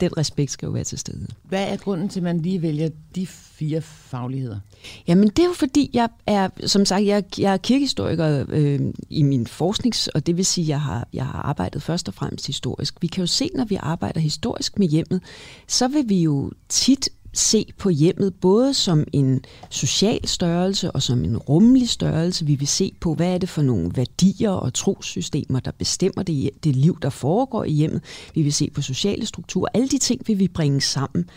den 0.00 0.16
respekt 0.16 0.50
skal 0.50 0.66
jo 0.66 0.72
være 0.72 0.84
til 0.84 0.98
stede. 0.98 1.26
Hvad 1.42 1.68
er 1.68 1.76
grunden 1.76 2.08
til, 2.08 2.20
at 2.20 2.24
man 2.24 2.40
lige 2.40 2.62
vælger 2.62 2.88
de 3.14 3.26
fire 3.26 3.80
fagligheder? 3.80 4.60
Jamen 5.08 5.28
det 5.28 5.38
er 5.38 5.46
jo 5.46 5.52
fordi, 5.52 5.90
jeg 5.92 6.08
er, 6.26 6.48
som 6.66 6.84
sagt, 6.84 7.06
jeg, 7.06 7.24
jeg 7.38 7.52
er 7.52 7.56
kirkehistoriker 7.56 8.44
øh, 8.48 8.80
i 9.10 9.22
min 9.22 9.46
forsknings, 9.46 10.08
og 10.08 10.26
det 10.26 10.36
vil 10.36 10.46
sige, 10.46 10.64
at 10.64 10.68
jeg 10.68 10.80
har, 10.80 11.08
jeg 11.12 11.26
har 11.26 11.42
arbejdet 11.42 11.82
først 11.82 12.08
og 12.08 12.14
fremmest 12.14 12.46
historisk. 12.46 12.94
Vi 13.00 13.06
kan 13.06 13.20
jo 13.22 13.26
se, 13.26 13.50
når 13.54 13.64
vi 13.64 13.74
arbejder 13.80 14.20
historisk 14.20 14.78
med 14.78 14.88
hjemmet, 14.88 15.22
så 15.68 15.88
vil 15.88 16.08
vi 16.08 16.22
jo 16.22 16.52
tit 16.68 17.08
se 17.32 17.72
på 17.78 17.88
hjemmet 17.88 18.34
både 18.34 18.74
som 18.74 19.04
en 19.12 19.40
social 19.70 20.28
størrelse 20.28 20.90
og 20.90 21.02
som 21.02 21.24
en 21.24 21.36
rummelig 21.36 21.88
størrelse. 21.88 22.46
Vi 22.46 22.54
vil 22.54 22.68
se 22.68 22.92
på, 23.00 23.14
hvad 23.14 23.34
er 23.34 23.38
det 23.38 23.48
for 23.48 23.62
nogle 23.62 23.90
værdier 23.94 24.50
og 24.50 24.74
trosystemer, 24.74 25.60
der 25.60 25.70
bestemmer 25.78 26.22
det, 26.22 26.50
det 26.64 26.76
liv, 26.76 26.98
der 27.02 27.10
foregår 27.10 27.64
i 27.64 27.72
hjemmet. 27.72 28.02
Vi 28.34 28.42
vil 28.42 28.52
se 28.52 28.70
på 28.70 28.82
sociale 28.82 29.26
strukturer. 29.26 29.68
Alle 29.74 29.88
de 29.88 29.98
ting 29.98 30.22
vil 30.26 30.38
vi 30.38 30.48
bringe 30.48 30.80
sammen. 30.80 31.30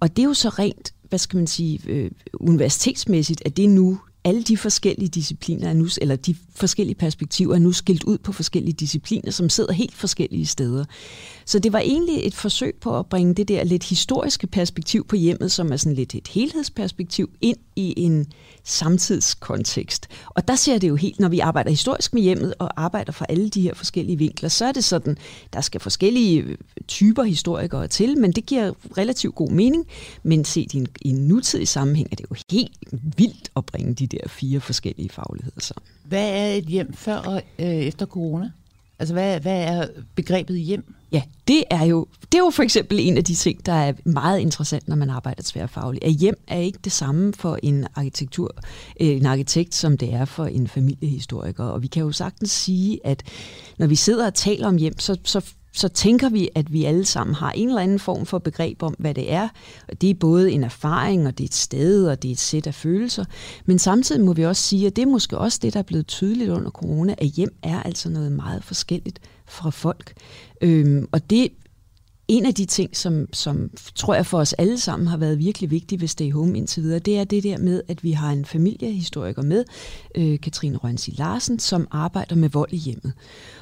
Og 0.00 0.16
det 0.16 0.22
er 0.22 0.26
jo 0.26 0.34
så 0.34 0.48
rent, 0.48 0.94
hvad 1.08 1.18
skal 1.18 1.36
man 1.36 1.46
sige, 1.46 1.80
øh, 1.86 2.10
universitetsmæssigt, 2.34 3.42
at 3.44 3.56
det 3.56 3.68
nu 3.68 3.98
alle 4.24 4.42
de 4.42 4.56
forskellige 4.56 5.08
discipliner 5.08 5.68
er 5.68 5.74
nu, 5.74 5.88
eller 6.00 6.16
de 6.16 6.36
forskellige 6.54 6.94
perspektiver 6.94 7.54
er 7.54 7.58
nu 7.58 7.72
skilt 7.72 8.04
ud 8.04 8.18
på 8.18 8.32
forskellige 8.32 8.72
discipliner, 8.72 9.30
som 9.30 9.48
sidder 9.48 9.72
helt 9.72 9.94
forskellige 9.94 10.46
steder. 10.46 10.84
Så 11.44 11.58
det 11.58 11.72
var 11.72 11.78
egentlig 11.78 12.26
et 12.26 12.34
forsøg 12.34 12.74
på 12.80 12.98
at 12.98 13.06
bringe 13.06 13.34
det 13.34 13.48
der 13.48 13.64
lidt 13.64 13.84
historiske 13.84 14.46
perspektiv 14.46 15.06
på 15.06 15.16
hjemmet, 15.16 15.52
som 15.52 15.72
er 15.72 15.76
sådan 15.76 15.96
lidt 15.96 16.14
et 16.14 16.28
helhedsperspektiv, 16.28 17.30
ind 17.40 17.56
i 17.80 17.94
en 17.96 18.26
samtidskontekst. 18.64 20.08
Og 20.28 20.48
der 20.48 20.54
ser 20.54 20.78
det 20.78 20.88
jo 20.88 20.96
helt, 20.96 21.20
når 21.20 21.28
vi 21.28 21.38
arbejder 21.38 21.70
historisk 21.70 22.14
med 22.14 22.22
hjemmet 22.22 22.54
og 22.58 22.82
arbejder 22.82 23.12
fra 23.12 23.26
alle 23.28 23.48
de 23.48 23.62
her 23.62 23.74
forskellige 23.74 24.18
vinkler, 24.18 24.48
så 24.48 24.64
er 24.64 24.72
det 24.72 24.84
sådan, 24.84 25.16
der 25.52 25.60
skal 25.60 25.80
forskellige 25.80 26.40
øh, 26.40 26.56
typer 26.88 27.22
historikere 27.22 27.88
til, 27.88 28.18
men 28.18 28.32
det 28.32 28.46
giver 28.46 28.72
relativt 28.98 29.34
god 29.34 29.50
mening. 29.50 29.86
Men 30.22 30.44
set 30.44 30.74
i 30.74 30.76
en, 30.76 30.86
i 31.00 31.08
en 31.08 31.28
nutidig 31.28 31.68
sammenhæng 31.68 32.08
er 32.12 32.16
det 32.16 32.26
jo 32.30 32.36
helt 32.50 32.78
vildt 33.16 33.50
at 33.56 33.66
bringe 33.66 33.94
de 33.94 34.06
der 34.06 34.28
fire 34.28 34.60
forskellige 34.60 35.08
fagligheder 35.08 35.60
sammen. 35.60 35.88
Hvad 36.04 36.28
er 36.30 36.46
et 36.46 36.64
hjem 36.64 36.92
før 36.92 37.16
og 37.16 37.42
øh, 37.58 37.66
efter 37.66 38.06
corona? 38.06 38.50
Altså, 39.00 39.14
hvad, 39.14 39.40
hvad 39.40 39.62
er 39.62 39.86
begrebet 40.14 40.60
hjem? 40.60 40.94
Ja, 41.12 41.22
det 41.48 41.64
er, 41.70 41.84
jo, 41.84 42.06
det 42.32 42.38
er 42.38 42.42
jo 42.44 42.50
for 42.50 42.62
eksempel 42.62 42.98
en 43.00 43.16
af 43.16 43.24
de 43.24 43.34
ting, 43.34 43.66
der 43.66 43.72
er 43.72 43.92
meget 44.04 44.40
interessant, 44.40 44.88
når 44.88 44.96
man 44.96 45.10
arbejder 45.10 45.42
tværfagligt. 45.46 46.04
At 46.04 46.12
hjem 46.12 46.34
er 46.48 46.58
ikke 46.58 46.78
det 46.84 46.92
samme 46.92 47.32
for 47.32 47.58
en 47.62 47.86
arkitektur, 47.94 48.54
øh, 49.00 49.08
en 49.08 49.26
arkitekt, 49.26 49.74
som 49.74 49.98
det 49.98 50.14
er 50.14 50.24
for 50.24 50.44
en 50.44 50.68
familiehistoriker. 50.68 51.64
Og 51.64 51.82
vi 51.82 51.86
kan 51.86 52.02
jo 52.02 52.12
sagtens 52.12 52.50
sige, 52.50 53.00
at 53.04 53.22
når 53.78 53.86
vi 53.86 53.94
sidder 53.94 54.26
og 54.26 54.34
taler 54.34 54.68
om 54.68 54.76
hjem, 54.76 54.98
så, 54.98 55.16
så 55.24 55.52
så 55.72 55.88
tænker 55.88 56.28
vi, 56.28 56.48
at 56.54 56.72
vi 56.72 56.84
alle 56.84 57.04
sammen 57.04 57.34
har 57.34 57.52
en 57.52 57.68
eller 57.68 57.80
anden 57.80 57.98
form 57.98 58.26
for 58.26 58.38
begreb 58.38 58.82
om, 58.82 58.94
hvad 58.98 59.14
det 59.14 59.32
er. 59.32 59.48
Og 59.88 60.00
det 60.00 60.10
er 60.10 60.14
både 60.14 60.52
en 60.52 60.64
erfaring, 60.64 61.26
og 61.26 61.38
det 61.38 61.44
er 61.44 61.48
et 61.48 61.54
sted, 61.54 62.08
og 62.08 62.22
det 62.22 62.28
er 62.28 62.32
et 62.32 62.38
sæt 62.38 62.66
af 62.66 62.74
følelser. 62.74 63.24
Men 63.64 63.78
samtidig 63.78 64.24
må 64.24 64.32
vi 64.32 64.44
også 64.44 64.62
sige, 64.62 64.86
at 64.86 64.96
det 64.96 65.02
er 65.02 65.06
måske 65.06 65.38
også 65.38 65.58
det, 65.62 65.74
der 65.74 65.78
er 65.78 65.84
blevet 65.84 66.06
tydeligt 66.06 66.50
under 66.50 66.70
corona, 66.70 67.14
at 67.18 67.26
hjem 67.26 67.54
er 67.62 67.82
altså 67.82 68.10
noget 68.10 68.32
meget 68.32 68.64
forskelligt 68.64 69.18
fra 69.46 69.70
folk. 69.70 70.12
Øhm, 70.60 71.08
og 71.12 71.30
det 71.30 71.48
en 72.30 72.46
af 72.46 72.54
de 72.54 72.64
ting, 72.64 72.96
som, 72.96 73.26
som 73.32 73.70
tror 73.94 74.14
jeg 74.14 74.26
for 74.26 74.38
os 74.38 74.52
alle 74.52 74.78
sammen 74.78 75.08
har 75.08 75.16
været 75.16 75.38
virkelig 75.38 75.70
vigtig 75.70 76.00
ved 76.00 76.08
Stay 76.08 76.32
Home 76.32 76.56
indtil 76.56 76.82
videre, 76.82 76.98
det 76.98 77.18
er 77.18 77.24
det 77.24 77.42
der 77.42 77.58
med, 77.58 77.82
at 77.88 78.04
vi 78.04 78.12
har 78.12 78.30
en 78.30 78.44
familiehistoriker 78.44 79.42
med, 79.42 79.64
øh, 80.14 80.40
Katrine 80.40 80.76
Rønsi 80.76 81.10
Larsen, 81.10 81.58
som 81.58 81.88
arbejder 81.90 82.36
med 82.36 82.48
vold 82.48 82.72
i 82.72 82.76
hjemmet. 82.76 83.12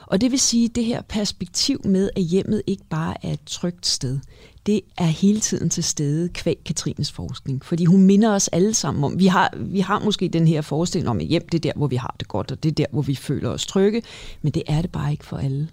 Og 0.07 0.21
det 0.21 0.31
vil 0.31 0.39
sige, 0.39 0.69
det 0.69 0.85
her 0.85 1.03
perspektiv 1.03 1.81
med, 1.85 2.11
at 2.17 2.23
hjemmet 2.23 2.63
ikke 2.67 2.85
bare 2.91 3.27
er 3.27 3.33
et 3.33 3.41
trygt 3.47 3.87
sted, 3.87 4.19
det 4.67 4.81
er 4.99 5.05
hele 5.05 5.41
tiden 5.41 5.71
til 5.71 5.85
stede 5.85 6.29
kvæg 6.29 6.59
Katrines 6.67 7.13
forskning. 7.13 7.65
Fordi 7.65 7.85
hun 7.85 8.03
minder 8.03 8.35
os 8.35 8.49
alle 8.49 8.75
sammen 8.75 9.05
om, 9.05 9.19
vi 9.19 9.27
har, 9.27 9.55
vi 9.57 9.81
har 9.81 10.01
måske 10.05 10.29
den 10.29 10.47
her 10.47 10.61
forestilling 10.61 11.09
om, 11.09 11.21
at 11.21 11.27
hjem 11.27 11.49
det 11.53 11.59
er 11.59 11.73
der, 11.73 11.73
hvor 11.77 11.87
vi 11.87 11.97
har 11.97 12.17
det 12.19 12.29
godt, 12.29 12.53
og 12.53 12.63
det 12.63 12.69
er 12.69 12.75
der, 12.75 12.87
hvor 12.93 13.03
vi 13.03 13.15
føler 13.15 13.49
os 13.49 13.67
trygge, 13.67 14.03
men 14.43 14.53
det 14.53 14.63
er 14.67 14.83
det 14.83 14.93
bare 14.93 15.13
ikke 15.13 15.27
for 15.27 15.37
alle. 15.37 15.69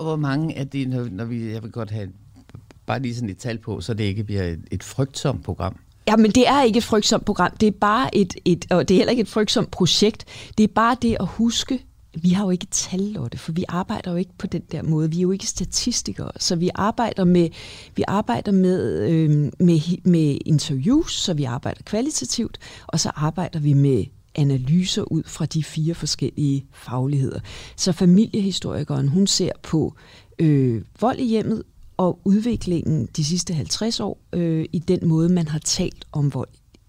Og 0.00 0.06
hvor 0.06 0.16
mange 0.16 0.56
er 0.56 0.64
det, 0.64 0.88
når, 0.88 1.08
når 1.10 1.24
vi, 1.24 1.52
jeg 1.52 1.62
vil 1.62 1.70
godt 1.70 1.90
have 1.90 2.08
bare 2.86 3.02
lige 3.02 3.14
sådan 3.14 3.30
et 3.30 3.36
tal 3.36 3.58
på, 3.58 3.80
så 3.80 3.94
det 3.94 4.04
ikke 4.04 4.24
bliver 4.24 4.42
et, 4.42 4.60
et 4.70 4.82
frygtsomt 4.82 5.44
program? 5.44 5.76
Ja, 6.08 6.16
men 6.16 6.30
det 6.30 6.48
er 6.48 6.62
ikke 6.62 6.76
et 6.76 6.84
frygtsomt 6.84 7.24
program. 7.24 7.56
Det 7.56 7.66
er 7.66 7.78
bare 7.80 8.16
et, 8.16 8.34
et, 8.44 8.66
og 8.70 8.88
det 8.88 8.94
er 8.94 8.98
heller 8.98 9.10
ikke 9.10 9.20
et 9.20 9.28
frygtsomt 9.28 9.70
projekt. 9.70 10.24
Det 10.58 10.64
er 10.64 10.68
bare 10.74 10.96
det 11.02 11.16
at 11.20 11.26
huske, 11.26 11.84
vi 12.22 12.30
har 12.30 12.44
jo 12.44 12.50
ikke 12.50 12.66
tal, 12.70 13.00
Lotte, 13.00 13.38
for 13.38 13.52
vi 13.52 13.64
arbejder 13.68 14.10
jo 14.10 14.16
ikke 14.16 14.38
på 14.38 14.46
den 14.46 14.62
der 14.72 14.82
måde. 14.82 15.10
Vi 15.10 15.16
er 15.16 15.22
jo 15.22 15.30
ikke 15.30 15.46
statistikere, 15.46 16.30
så 16.36 16.56
vi 16.56 16.70
arbejder 16.74 17.24
med, 17.24 17.48
vi 17.96 18.04
arbejder 18.08 18.52
med, 18.52 19.08
øh, 19.08 19.30
med, 19.58 19.80
med 20.04 20.38
interviews, 20.46 21.12
så 21.12 21.34
vi 21.34 21.44
arbejder 21.44 21.82
kvalitativt, 21.82 22.58
og 22.86 23.00
så 23.00 23.10
arbejder 23.14 23.58
vi 23.58 23.72
med 23.72 24.04
analyser 24.40 25.12
ud 25.12 25.22
fra 25.26 25.46
de 25.46 25.64
fire 25.64 25.94
forskellige 25.94 26.66
fagligheder. 26.72 27.40
Så 27.76 27.92
familiehistorikeren, 27.92 29.08
hun 29.08 29.26
ser 29.26 29.52
på 29.62 29.94
øh, 30.38 30.82
vold 31.00 31.18
i 31.18 31.26
hjemmet 31.26 31.62
og 31.96 32.20
udviklingen 32.24 33.08
de 33.16 33.24
sidste 33.24 33.54
50 33.54 34.00
år 34.00 34.18
øh, 34.32 34.64
i 34.72 34.78
den 34.78 35.08
måde, 35.08 35.28
man 35.28 35.48
har 35.48 35.58
talt 35.58 36.06
om 36.12 36.34
vold 36.34 36.48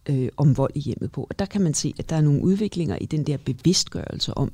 øh, 0.10 0.30
om 0.38 0.58
vold 0.58 0.72
i 0.76 0.80
hjemmet 0.80 1.12
på. 1.12 1.28
Og 1.30 1.40
der 1.40 1.46
kan 1.46 1.62
man 1.62 1.74
se, 1.74 1.94
at 2.00 2.10
der 2.10 2.16
er 2.16 2.22
nogle 2.22 2.44
udviklinger 2.44 2.98
i 3.02 3.06
den 3.06 3.24
der 3.24 3.38
bevidstgørelse 3.38 4.34
om, 4.34 4.52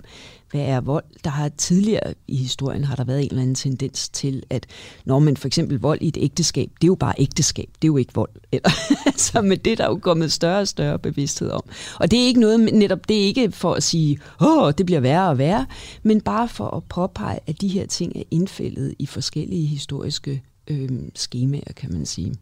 hvad 0.52 0.62
er 0.62 0.82
vold. 0.82 1.04
Der 1.24 1.30
har 1.30 1.50
tidligere 1.50 2.14
i 2.28 2.36
historien 2.36 2.84
har 2.84 2.96
der 2.96 3.04
været 3.04 3.22
en 3.22 3.28
eller 3.30 3.42
anden 3.42 3.56
tendens 3.56 4.10
til, 4.10 4.44
at 4.50 4.66
når 5.06 5.20
man 5.20 5.38
for 5.38 5.48
eksempel 5.48 5.80
vold 5.80 6.02
i 6.02 6.08
et 6.08 6.18
ægteskab, 6.20 6.70
det 6.82 6.84
er 6.84 6.88
jo 6.88 6.96
bare 6.96 7.14
ægteskab, 7.18 7.70
det 7.82 7.84
er 7.84 7.88
jo 7.88 7.98
ikke 7.98 8.14
vold. 8.14 8.30
Eller, 8.52 8.70
altså, 9.06 9.32
så 9.32 9.42
med 9.42 9.58
det 9.58 9.78
der 9.78 9.84
er 9.84 9.90
jo 9.90 9.98
kommet 9.98 10.32
større 10.32 10.60
og 10.60 10.68
større 10.68 11.00
bevidsthed 11.00 11.50
om. 11.50 11.64
Og 12.00 12.12
det 12.12 12.22
er 12.22 12.26
ikke 12.26 12.40
noget, 12.40 12.60
netop 12.60 13.08
det 13.10 13.18
er 13.18 13.26
ikke 13.26 13.52
for 13.52 13.74
at 13.74 13.84
sige, 13.84 14.20
åh, 14.42 14.74
det 14.78 14.86
bliver 14.86 15.02
værre 15.02 15.30
og 15.30 15.38
værre, 15.38 15.66
men 16.04 16.22
bare 16.22 16.48
for 16.48 16.68
at 16.76 16.84
påpege, 16.84 17.40
at 17.48 17.62
de 17.62 17.68
her 17.68 17.86
ting 17.86 18.16
er 18.16 18.24
indfældet 18.32 18.96
i 19.00 19.06
forskellige 19.06 19.66
historiske 19.66 20.44
øh, 20.68 20.90
skemaer, 21.16 21.74
kan 21.76 21.94
man 21.94 22.06
sige. 22.06 22.36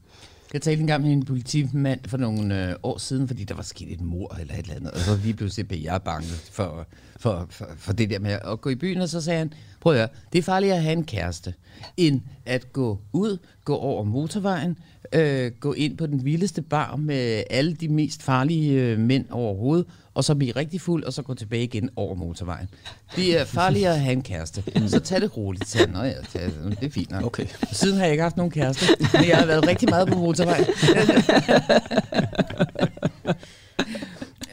Jeg 0.56 0.62
talte 0.62 0.82
engang 0.82 1.04
med 1.04 1.12
en 1.12 1.26
politimand 1.26 2.00
for 2.08 2.18
nogle 2.18 2.70
øh, 2.70 2.76
år 2.84 2.98
siden, 2.98 3.28
fordi 3.28 3.44
der 3.44 3.56
var 3.56 3.64
sket 3.64 3.92
et 3.92 4.02
mor 4.02 4.38
eller 4.40 4.54
et 4.54 4.60
eller 4.60 4.76
andet, 4.76 4.92
og 4.92 5.00
så 5.00 5.18
lige 5.24 5.34
pludselig 5.34 5.68
blev 5.68 5.80
jeg 5.80 6.02
bange 6.02 6.28
for, 6.28 6.88
for, 7.18 7.48
for, 7.50 7.68
for 7.78 7.94
det 7.94 8.10
der 8.10 8.20
med 8.20 8.32
at 8.32 8.62
gå 8.62 8.70
i 8.70 8.76
byen, 8.76 9.02
og 9.02 9.10
så 9.10 9.22
sagde 9.22 9.40
han, 9.40 9.54
prøv 9.80 9.94
at 9.94 10.00
høre, 10.00 10.08
det 10.34 10.40
er 10.40 10.44
farligere 10.44 10.76
at 10.76 10.84
have 10.84 10.94
en 10.94 11.04
kæreste, 11.04 11.54
end 11.98 12.22
at 12.46 12.74
gå 12.74 13.00
ud, 13.14 13.38
gå 13.66 13.76
over 13.76 14.04
motorvejen, 14.04 14.78
øh, 15.14 15.52
gå 15.60 15.74
ind 15.74 15.98
på 15.98 16.06
den 16.06 16.26
vildeste 16.26 16.62
bar 16.62 16.96
med 16.96 17.44
alle 17.50 17.74
de 17.74 17.88
mest 17.88 18.24
farlige 18.24 18.82
øh, 18.82 19.00
mænd 19.00 19.26
overhovedet, 19.30 19.86
og 20.16 20.24
så 20.24 20.36
blive 20.36 20.52
rigtig 20.52 20.82
fuld, 20.82 21.04
og 21.04 21.14
så 21.14 21.22
gå 21.22 21.34
tilbage 21.34 21.64
igen 21.64 21.90
over 21.96 22.16
motorvejen. 22.16 22.70
Det 23.16 23.40
er 23.40 23.46
farligere 23.46 23.94
at 23.94 24.00
have 24.00 24.14
en 24.14 24.24
kæreste. 24.24 24.64
Så 24.88 25.00
tag 25.00 25.22
det 25.22 25.38
roligt, 25.38 25.68
til 25.68 25.90
Nå 25.92 26.04
ja, 26.04 26.14
det 26.34 26.84
er 26.84 26.90
fint 26.90 27.12
nok. 27.12 27.24
Okay. 27.24 27.46
Siden 27.72 27.98
har 27.98 28.04
jeg 28.04 28.12
ikke 28.12 28.24
haft 28.24 28.38
nogen 28.38 28.52
kæreste, 28.52 28.86
men 29.14 29.28
jeg 29.28 29.38
har 29.38 29.46
været 29.46 29.68
rigtig 29.68 29.90
meget 29.90 30.08
på 30.08 30.16
motorvejen. 30.16 30.66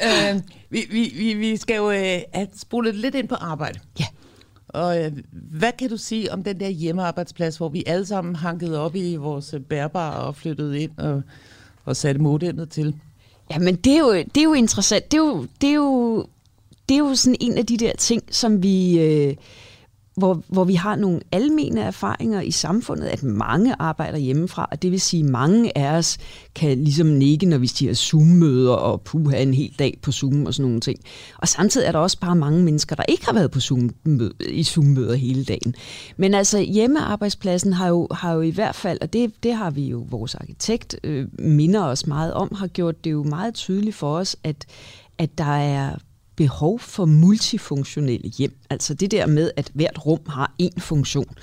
øh, 0.35 0.41
vi, 0.71 0.87
vi, 0.91 1.35
vi 1.35 1.57
skal 1.57 1.77
jo 1.77 1.91
øh, 1.91 2.47
spole 2.57 2.93
lidt 2.93 3.15
ind 3.15 3.29
på 3.29 3.35
arbejde. 3.35 3.81
Ja. 4.01 4.05
Og 4.69 5.05
øh, 5.05 5.13
hvad 5.33 5.73
kan 5.79 5.89
du 5.89 5.97
sige 5.97 6.33
om 6.33 6.45
den 6.45 6.61
der 6.61 6.69
hjemmearbejdsplads, 6.69 7.57
hvor 7.57 7.69
vi 7.69 7.85
alle 7.87 8.07
sammen 8.07 8.37
hankede 8.37 8.81
op 8.81 8.97
i 8.97 9.17
vores 9.17 9.55
bærbare 9.69 10.23
og 10.23 10.37
flyttede 10.37 10.81
ind 10.81 10.99
og, 10.99 11.23
og 11.85 11.97
satte 11.97 12.21
modemmet 12.21 12.71
til? 12.71 12.95
Jamen, 13.51 13.77
det 13.77 13.93
er 13.93 13.99
jo, 13.99 14.13
det 14.15 14.37
er 14.37 14.43
jo 14.43 14.53
interessant. 14.55 15.13
Det 15.13 15.19
er 15.19 15.23
jo, 15.23 15.47
det 15.61 15.69
er 15.69 15.75
jo, 15.75 16.27
det 16.89 16.95
er 16.95 16.99
jo 16.99 17.15
sådan 17.15 17.37
en 17.41 17.59
af 17.59 17.67
de 17.67 17.77
der 17.77 17.93
ting, 17.97 18.23
som 18.31 18.63
vi... 18.63 18.99
Øh, 19.01 19.37
hvor, 20.17 20.43
hvor 20.49 20.65
vi 20.65 20.75
har 20.75 20.97
nogle 20.97 21.21
almene 21.33 21.81
erfaringer 21.81 22.41
i 22.41 22.51
samfundet, 22.51 23.07
at 23.07 23.23
mange 23.23 23.75
arbejder 23.79 24.19
hjemmefra, 24.19 24.69
og 24.71 24.83
det 24.83 24.91
vil 24.91 25.01
sige, 25.01 25.25
at 25.25 25.31
mange 25.31 25.79
af 25.79 25.97
os 25.97 26.19
kan 26.55 26.85
ligesom 26.85 27.07
nikke, 27.07 27.47
når 27.47 27.59
vi 27.59 27.67
siger 27.67 27.95
Zoom-møder 27.95 28.73
og 28.73 29.01
puha 29.01 29.43
en 29.43 29.55
hel 29.55 29.75
dag 29.79 29.99
på 30.03 30.13
Zoom 30.13 30.47
og 30.47 30.55
sådan 30.55 30.67
nogle 30.67 30.81
ting. 30.81 30.99
Og 31.39 31.49
samtidig 31.49 31.87
er 31.87 31.93
der 31.93 31.99
også 31.99 32.21
bare 32.21 32.37
mange 32.37 32.63
mennesker, 32.63 32.97
der 32.97 33.05
ikke 33.09 33.27
har 33.27 33.33
været 33.33 33.51
på 33.51 33.61
Zoom 33.61 33.91
i 34.49 34.63
Zoom-møder 34.63 35.15
hele 35.15 35.45
dagen. 35.45 35.75
Men 36.17 36.35
altså 36.35 36.59
hjemmearbejdspladsen 36.59 37.73
har 37.73 37.89
jo, 37.89 38.09
har 38.11 38.33
jo 38.33 38.41
i 38.41 38.51
hvert 38.51 38.75
fald, 38.75 38.99
og 39.01 39.13
det, 39.13 39.33
det 39.43 39.55
har 39.55 39.71
vi 39.71 39.85
jo, 39.89 40.07
vores 40.11 40.35
arkitekt 40.35 40.97
øh, 41.05 41.29
minder 41.39 41.83
os 41.85 42.07
meget 42.07 42.33
om, 42.33 42.55
har 42.55 42.67
gjort 42.67 43.05
det 43.05 43.13
jo 43.13 43.23
meget 43.23 43.55
tydeligt 43.55 43.97
for 43.97 44.17
os, 44.17 44.37
at, 44.45 44.67
at 45.19 45.39
der 45.39 45.57
er 45.57 45.97
behov 46.37 46.81
for 46.81 47.05
multifunktionelle 47.05 48.29
hjem. 48.29 48.57
Altså 48.71 48.95
det 48.95 49.11
der 49.11 49.27
med, 49.27 49.51
at 49.57 49.71
hvert 49.75 50.07
rum 50.07 50.21
har 50.29 50.55
én 50.63 50.81
funktion, 50.81 51.35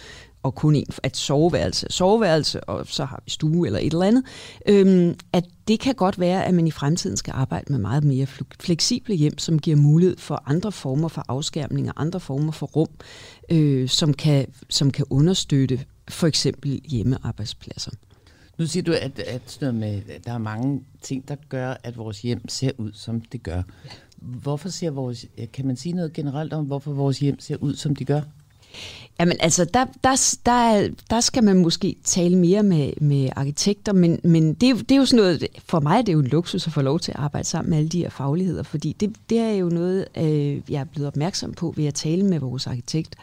og 0.43 0.55
kun 0.55 0.75
en, 0.75 0.85
at 1.03 1.17
soveværelse 1.17 1.87
soveværelse, 1.89 2.63
og 2.63 2.87
så 2.87 3.05
har 3.05 3.21
vi 3.25 3.31
stue 3.31 3.67
eller 3.67 3.79
et 3.79 3.93
eller 3.93 4.05
andet, 4.05 4.23
øhm, 4.67 5.15
at 5.33 5.45
det 5.67 5.79
kan 5.79 5.95
godt 5.95 6.19
være, 6.19 6.45
at 6.45 6.53
man 6.53 6.67
i 6.67 6.71
fremtiden 6.71 7.17
skal 7.17 7.31
arbejde 7.31 7.71
med 7.71 7.79
meget 7.79 8.03
mere 8.03 8.27
fleksible 8.59 9.15
hjem, 9.15 9.37
som 9.37 9.59
giver 9.59 9.77
mulighed 9.77 10.17
for 10.17 10.43
andre 10.45 10.71
former 10.71 11.07
for 11.07 11.25
afskærmning 11.27 11.87
og 11.87 12.01
andre 12.01 12.19
former 12.19 12.51
for 12.51 12.65
rum, 12.65 12.89
øh, 13.51 13.89
som, 13.89 14.13
kan, 14.13 14.47
som 14.69 14.91
kan 14.91 15.05
understøtte 15.09 15.79
for 16.09 16.27
eksempel 16.27 16.81
hjemmearbejdspladser. 16.85 17.91
Nu 18.57 18.65
siger 18.65 18.83
du, 18.83 18.93
at, 18.93 19.19
at 19.19 19.73
med, 19.73 20.01
der 20.25 20.33
er 20.33 20.37
mange 20.37 20.83
ting, 21.01 21.27
der 21.27 21.35
gør, 21.49 21.75
at 21.83 21.97
vores 21.97 22.21
hjem 22.21 22.47
ser 22.47 22.71
ud, 22.77 22.91
som 22.93 23.21
det 23.21 23.43
gør. 23.43 23.61
Hvorfor 24.21 24.69
ser 24.69 24.89
vores, 24.89 25.25
kan 25.53 25.67
man 25.67 25.75
sige 25.75 25.93
noget 25.93 26.13
generelt 26.13 26.53
om, 26.53 26.65
hvorfor 26.65 26.91
vores 26.91 27.19
hjem 27.19 27.39
ser 27.39 27.57
ud, 27.61 27.75
som 27.75 27.95
de 27.95 28.05
gør? 28.05 28.21
Jamen 29.19 29.37
altså, 29.39 29.65
der, 29.65 29.85
der, 30.03 30.37
der, 30.45 30.89
der 31.09 31.19
skal 31.19 31.43
man 31.43 31.57
måske 31.57 31.95
tale 32.03 32.37
mere 32.37 32.63
med, 32.63 32.91
med 33.01 33.29
arkitekter, 33.35 33.93
men, 33.93 34.19
men 34.23 34.53
det, 34.53 34.89
det 34.89 34.91
er 34.91 34.95
jo 34.95 35.05
sådan 35.05 35.23
noget, 35.25 35.47
for 35.65 35.79
mig 35.79 35.97
er 35.97 36.01
det 36.01 36.13
jo 36.13 36.19
en 36.19 36.27
luksus 36.27 36.67
at 36.67 36.73
få 36.73 36.81
lov 36.81 36.99
til 36.99 37.11
at 37.11 37.19
arbejde 37.19 37.47
sammen 37.47 37.69
med 37.69 37.77
alle 37.77 37.89
de 37.89 37.99
her 37.99 38.09
fagligheder, 38.09 38.63
fordi 38.63 38.93
det, 38.99 39.15
det 39.29 39.39
er 39.39 39.51
jo 39.51 39.69
noget, 39.69 40.07
øh, 40.17 40.71
jeg 40.71 40.79
er 40.79 40.83
blevet 40.83 41.07
opmærksom 41.07 41.53
på 41.53 41.73
ved 41.77 41.85
at 41.85 41.93
tale 41.93 42.25
med 42.25 42.39
vores 42.39 42.67
arkitekt 42.67 43.15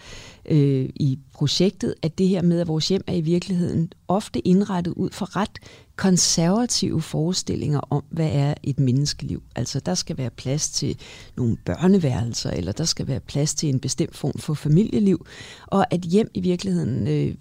øh, 0.48 0.88
i 0.94 1.18
projektet, 1.34 1.94
at 2.02 2.18
det 2.18 2.28
her 2.28 2.42
med, 2.42 2.60
at 2.60 2.68
vores 2.68 2.88
hjem 2.88 3.02
er 3.06 3.14
i 3.14 3.20
virkeligheden 3.20 3.92
ofte 4.08 4.48
indrettet 4.48 4.92
ud 4.92 5.10
for 5.12 5.36
ret 5.36 5.58
konservative 5.96 7.02
forestillinger 7.02 7.80
om, 7.90 8.04
hvad 8.10 8.30
er 8.32 8.54
et 8.62 8.78
menneskeliv. 8.80 9.42
Altså 9.54 9.80
der 9.80 9.94
skal 9.94 10.18
være 10.18 10.30
plads 10.30 10.70
til 10.70 10.98
nogle 11.36 11.56
børneværelser, 11.64 12.50
eller 12.50 12.72
der 12.72 12.84
skal 12.84 13.08
være 13.08 13.20
plads 13.20 13.54
til 13.54 13.68
en 13.68 13.80
bestemt 13.80 14.16
form 14.16 14.38
for 14.38 14.54
familieliv, 14.54 15.26
og 15.66 15.94
at 15.94 16.00
hjem 16.00 16.30
i 16.34 16.40
virkeligheden 16.40 17.08
øh, 17.08 17.34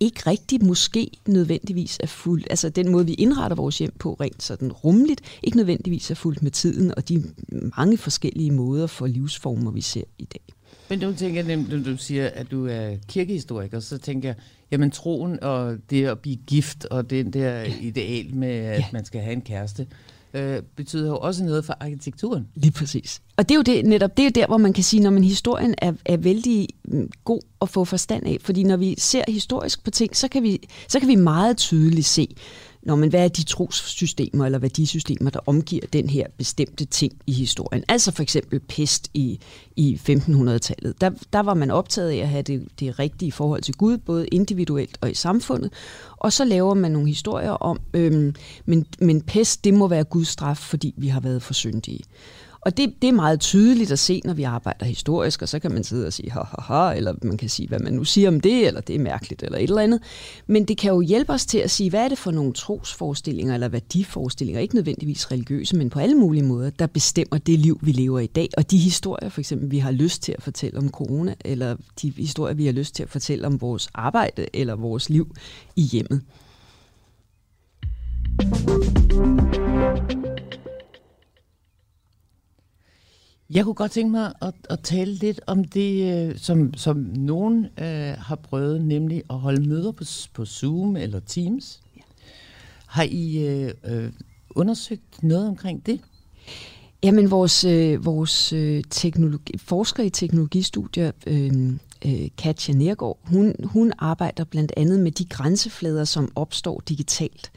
ikke 0.00 0.22
rigtig 0.26 0.64
måske 0.64 1.10
nødvendigvis 1.28 1.98
er 2.00 2.06
fuldt, 2.06 2.46
altså 2.50 2.68
den 2.68 2.88
måde, 2.88 3.06
vi 3.06 3.14
indretter 3.14 3.56
vores 3.56 3.78
hjem 3.78 3.92
på 3.98 4.14
rent 4.14 4.42
sådan 4.42 4.72
rumligt, 4.72 5.20
ikke 5.42 5.56
nødvendigvis 5.56 6.10
er 6.10 6.14
fuldt 6.14 6.42
med 6.42 6.50
tiden 6.50 6.94
og 6.96 7.08
de 7.08 7.24
mange 7.76 7.98
forskellige 7.98 8.50
måder 8.50 8.86
for 8.86 9.06
livsformer, 9.06 9.70
vi 9.70 9.80
ser 9.80 10.04
i 10.18 10.24
dag. 10.24 10.53
Men 10.94 11.08
nu 11.08 11.14
tænker 11.14 11.44
jeg, 11.44 11.56
når 11.56 11.78
du 11.84 11.96
siger, 11.96 12.30
at 12.34 12.50
du 12.50 12.66
er 12.66 12.96
kirkehistoriker, 13.08 13.80
så 13.80 13.98
tænker 13.98 14.28
jeg, 14.28 14.36
jamen 14.70 14.90
troen 14.90 15.42
og 15.42 15.76
det 15.90 16.06
at 16.06 16.18
blive 16.18 16.36
gift 16.46 16.84
og 16.84 17.10
den 17.10 17.32
der 17.32 17.64
ideal 17.80 18.34
med, 18.34 18.48
at 18.48 18.78
ja. 18.78 18.84
man 18.92 19.04
skal 19.04 19.20
have 19.20 19.32
en 19.32 19.40
kæreste, 19.40 19.86
øh, 20.34 20.62
betyder 20.76 21.08
jo 21.08 21.18
også 21.18 21.44
noget 21.44 21.64
for 21.64 21.76
arkitekturen. 21.80 22.48
Lige 22.54 22.72
præcis. 22.72 23.22
Og 23.36 23.48
det 23.48 23.54
er 23.54 23.56
jo 23.56 23.62
det, 23.62 23.86
netop 23.86 24.16
det 24.16 24.26
er 24.26 24.30
der, 24.30 24.46
hvor 24.46 24.56
man 24.56 24.72
kan 24.72 24.84
sige, 24.84 25.02
når 25.02 25.10
man 25.10 25.24
historien 25.24 25.74
er, 25.78 25.92
er 26.04 26.16
vældig 26.16 26.68
mm, 26.84 27.10
god 27.24 27.40
at 27.62 27.68
få 27.68 27.84
forstand 27.84 28.26
af. 28.26 28.38
Fordi 28.40 28.62
når 28.62 28.76
vi 28.76 28.94
ser 28.98 29.24
historisk 29.28 29.84
på 29.84 29.90
ting, 29.90 30.16
så 30.16 30.28
kan 30.28 30.42
vi, 30.42 30.60
så 30.88 31.00
kan 31.00 31.08
vi 31.08 31.14
meget 31.14 31.56
tydeligt 31.56 32.06
se, 32.06 32.36
når 32.84 32.96
man, 32.96 33.08
hvad 33.08 33.24
er 33.24 33.28
de 33.28 33.42
trossystemer 33.42 34.44
eller 34.44 34.58
værdisystemer, 34.58 35.30
der 35.30 35.40
omgiver 35.46 35.86
den 35.92 36.08
her 36.08 36.26
bestemte 36.38 36.84
ting 36.84 37.12
i 37.26 37.32
historien. 37.32 37.84
Altså 37.88 38.12
for 38.12 38.22
eksempel 38.22 38.60
pest 38.60 39.10
i, 39.14 39.40
i 39.76 40.00
1500-tallet. 40.08 41.00
Der, 41.00 41.10
der 41.32 41.40
var 41.40 41.54
man 41.54 41.70
optaget 41.70 42.10
af 42.10 42.16
at 42.16 42.28
have 42.28 42.42
det, 42.42 42.68
det 42.80 42.98
rigtige 42.98 43.32
forhold 43.32 43.62
til 43.62 43.74
Gud, 43.74 43.98
både 43.98 44.26
individuelt 44.26 44.98
og 45.00 45.10
i 45.10 45.14
samfundet. 45.14 45.72
Og 46.16 46.32
så 46.32 46.44
laver 46.44 46.74
man 46.74 46.92
nogle 46.92 47.08
historier 47.08 47.50
om, 47.50 47.80
øhm, 47.94 48.34
men, 48.64 48.86
men 48.98 49.20
pest, 49.22 49.64
det 49.64 49.74
må 49.74 49.88
være 49.88 50.04
Guds 50.04 50.28
straf, 50.28 50.56
fordi 50.56 50.94
vi 50.96 51.08
har 51.08 51.20
været 51.20 51.42
for 51.42 51.54
syndige. 51.54 52.00
Og 52.64 52.76
det, 52.76 52.94
det 53.02 53.08
er 53.08 53.12
meget 53.12 53.40
tydeligt 53.40 53.92
at 53.92 53.98
se, 53.98 54.20
når 54.24 54.34
vi 54.34 54.42
arbejder 54.42 54.86
historisk, 54.86 55.42
og 55.42 55.48
så 55.48 55.58
kan 55.58 55.72
man 55.72 55.84
sidde 55.84 56.06
og 56.06 56.12
sige 56.12 56.30
ha, 56.30 56.40
ha, 56.40 56.74
ha, 56.74 56.96
eller 56.96 57.14
man 57.22 57.36
kan 57.36 57.48
sige, 57.48 57.68
hvad 57.68 57.78
man 57.78 57.92
nu 57.92 58.04
siger 58.04 58.28
om 58.28 58.40
det, 58.40 58.66
eller 58.66 58.80
det 58.80 58.94
er 58.94 59.00
mærkeligt, 59.00 59.42
eller 59.42 59.58
et 59.58 59.62
eller 59.62 59.82
andet. 59.82 60.00
Men 60.46 60.64
det 60.64 60.78
kan 60.78 60.92
jo 60.92 61.00
hjælpe 61.00 61.32
os 61.32 61.46
til 61.46 61.58
at 61.58 61.70
sige, 61.70 61.90
hvad 61.90 62.04
er 62.04 62.08
det 62.08 62.18
for 62.18 62.30
nogle 62.30 62.52
trosforestillinger, 62.52 63.54
eller 63.54 63.68
værdiforestillinger, 63.68 64.60
ikke 64.60 64.74
nødvendigvis 64.74 65.32
religiøse, 65.32 65.76
men 65.76 65.90
på 65.90 65.98
alle 65.98 66.14
mulige 66.14 66.44
måder, 66.44 66.70
der 66.70 66.86
bestemmer 66.86 67.38
det 67.38 67.58
liv, 67.58 67.78
vi 67.82 67.92
lever 67.92 68.20
i 68.20 68.26
dag. 68.26 68.48
Og 68.56 68.70
de 68.70 68.78
historier, 68.78 69.28
for 69.28 69.40
eksempel, 69.40 69.70
vi 69.70 69.78
har 69.78 69.90
lyst 69.90 70.22
til 70.22 70.32
at 70.32 70.42
fortælle 70.42 70.78
om 70.78 70.90
corona, 70.90 71.34
eller 71.44 71.76
de 72.02 72.10
historier, 72.10 72.54
vi 72.54 72.66
har 72.66 72.72
lyst 72.72 72.94
til 72.94 73.02
at 73.02 73.10
fortælle 73.10 73.46
om 73.46 73.60
vores 73.60 73.88
arbejde, 73.94 74.46
eller 74.52 74.76
vores 74.76 75.10
liv 75.10 75.34
i 75.76 75.82
hjemmet. 75.82 76.22
Jeg 83.50 83.64
kunne 83.64 83.74
godt 83.74 83.92
tænke 83.92 84.10
mig 84.10 84.32
at, 84.42 84.54
at 84.70 84.80
tale 84.80 85.14
lidt 85.14 85.40
om 85.46 85.64
det, 85.64 86.14
øh, 86.14 86.38
som, 86.38 86.74
som 86.74 86.96
nogen 87.16 87.66
øh, 87.78 88.14
har 88.18 88.36
prøvet, 88.36 88.84
nemlig 88.84 89.22
at 89.30 89.38
holde 89.38 89.68
møder 89.68 89.92
på, 89.92 90.04
på 90.34 90.44
Zoom 90.44 90.96
eller 90.96 91.20
Teams. 91.20 91.80
Ja. 91.96 92.02
Har 92.86 93.06
I 93.10 93.46
øh, 93.46 93.72
øh, 93.84 94.12
undersøgt 94.50 95.22
noget 95.22 95.48
omkring 95.48 95.86
det? 95.86 96.00
Jamen, 97.02 97.30
vores, 97.30 97.64
øh, 97.64 98.04
vores 98.04 98.52
øh, 98.52 98.82
teknologi, 98.90 99.58
forsker 99.58 100.02
i 100.02 100.10
teknologistudier, 100.10 101.12
øh, 101.26 101.72
øh, 102.06 102.28
Katja 102.38 102.74
Nergård, 102.74 103.18
hun, 103.22 103.54
hun 103.64 103.92
arbejder 103.98 104.44
blandt 104.44 104.72
andet 104.76 105.00
med 105.00 105.12
de 105.12 105.24
grænseflader, 105.24 106.04
som 106.04 106.32
opstår 106.34 106.82
digitalt 106.88 107.52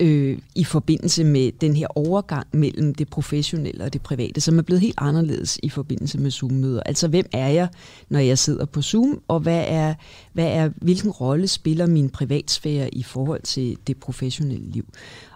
øh, 0.00 0.38
i 0.54 0.64
forbindelse 0.64 1.24
med 1.24 1.52
den 1.60 1.76
her 1.76 1.86
overgang 1.98 2.46
mellem 2.52 2.94
det 2.94 3.08
professionelle 3.08 3.84
og 3.84 3.92
det 3.92 4.02
private, 4.02 4.40
som 4.40 4.58
er 4.58 4.62
blevet 4.62 4.80
helt 4.80 4.98
anderledes 4.98 5.58
i 5.62 5.68
forbindelse 5.68 6.18
med 6.18 6.30
Zoom-møder. 6.30 6.82
Altså, 6.82 7.08
hvem 7.08 7.26
er 7.32 7.48
jeg, 7.48 7.68
når 8.08 8.18
jeg 8.18 8.38
sidder 8.38 8.64
på 8.64 8.82
Zoom, 8.82 9.22
og 9.28 9.40
hvad 9.40 9.64
er, 9.66 9.94
hvad 10.32 10.46
er, 10.46 10.70
hvilken 10.76 11.10
rolle 11.10 11.48
spiller 11.48 11.86
min 11.86 12.10
privatsfære 12.10 12.94
i 12.94 13.02
forhold 13.02 13.42
til 13.42 13.76
det 13.86 13.96
professionelle 13.96 14.70
liv? 14.70 14.84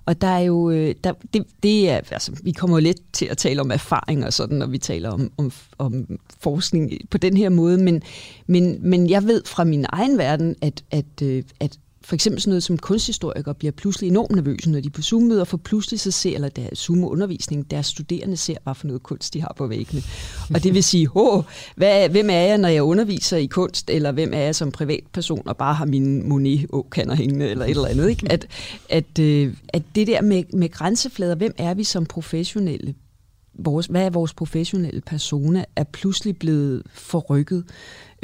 Og 0.07 0.21
der 0.21 0.27
er 0.27 0.39
jo, 0.41 0.71
øh, 0.71 0.95
der, 1.05 1.13
det, 1.33 1.45
det 1.63 1.91
er, 1.91 2.01
altså, 2.11 2.33
vi 2.43 2.53
kommer 2.53 2.77
jo 2.77 2.83
lidt 2.83 3.13
til 3.13 3.27
at 3.27 3.39
tale 3.39 3.61
om 3.61 3.71
erfaring 3.71 4.25
og 4.25 4.33
sådan, 4.33 4.59
når 4.59 4.67
vi 4.67 4.79
taler 4.79 5.11
om, 5.11 5.33
om, 5.37 5.53
om 5.79 6.19
forskning 6.41 6.93
på 7.11 7.19
den 7.19 7.37
her 7.37 7.49
måde, 7.49 7.79
men, 7.79 8.03
men, 8.47 8.79
men 8.81 9.11
jeg 9.11 9.25
ved 9.25 9.43
fra 9.47 9.65
min 9.65 9.87
egen 9.89 10.19
verden, 10.19 10.57
at, 10.63 10.85
at, 10.91 11.23
øh, 11.23 11.43
at 11.61 11.79
for 12.05 12.15
eksempel 12.15 12.41
sådan 12.41 12.51
noget 12.51 12.63
som 12.63 12.79
kunsthistorikere 12.79 13.55
bliver 13.55 13.73
pludselig 13.73 14.09
enormt 14.09 14.31
nervøse, 14.31 14.71
når 14.71 14.81
de 14.81 14.91
på 14.91 15.03
Zoom-møder, 15.03 15.45
for 15.45 15.57
pludselig 15.57 16.01
så 16.01 16.11
ser, 16.11 16.35
eller 16.35 16.49
der 16.49 16.69
Zoom-undervisning, 16.75 17.71
deres 17.71 17.87
studerende 17.87 18.37
ser, 18.37 18.57
hvad 18.65 18.75
for 18.75 18.87
noget 18.87 19.03
kunst 19.03 19.35
de 19.35 19.41
har 19.41 19.55
på 19.57 19.67
væggene. 19.67 20.03
Og 20.55 20.63
det 20.63 20.75
vil 20.75 20.85
sige, 20.85 21.09
hvad, 21.77 22.09
hvem 22.09 22.31
er 22.31 22.41
jeg, 22.41 22.59
når 22.59 22.69
jeg 22.69 22.83
underviser 22.83 23.37
i 23.37 23.47
kunst, 23.47 23.91
eller 23.91 24.13
hvem 24.13 24.33
er 24.35 24.39
jeg 24.39 24.55
som 24.55 24.73
privatperson, 24.73 25.49
og 25.49 25.57
bare 25.57 25.75
har 25.75 25.85
min 25.85 26.29
Monet-åkander 26.29 27.15
hængende, 27.15 27.49
eller 27.49 27.65
et 27.65 27.71
eller 27.71 27.87
andet. 27.87 28.11
Ikke? 28.11 28.27
At, 28.31 28.47
at, 28.89 29.19
øh, 29.19 29.55
at 29.69 29.83
det 29.95 30.07
der 30.07 30.23
med, 30.23 30.45
med 30.53 30.69
grænseflader, 30.69 31.35
hvem 31.35 31.55
er 31.59 31.75
vi 31.75 31.85
som 31.85 32.07
professionelle 32.07 32.95
vores, 33.59 33.87
hvad 33.87 34.07
er 34.07 34.11
vores 34.11 34.35
professionelle 34.35 35.01
persona, 35.01 35.65
er 35.77 35.85
pludselig 35.85 36.37
blevet 36.37 36.83
forrykket. 36.93 37.65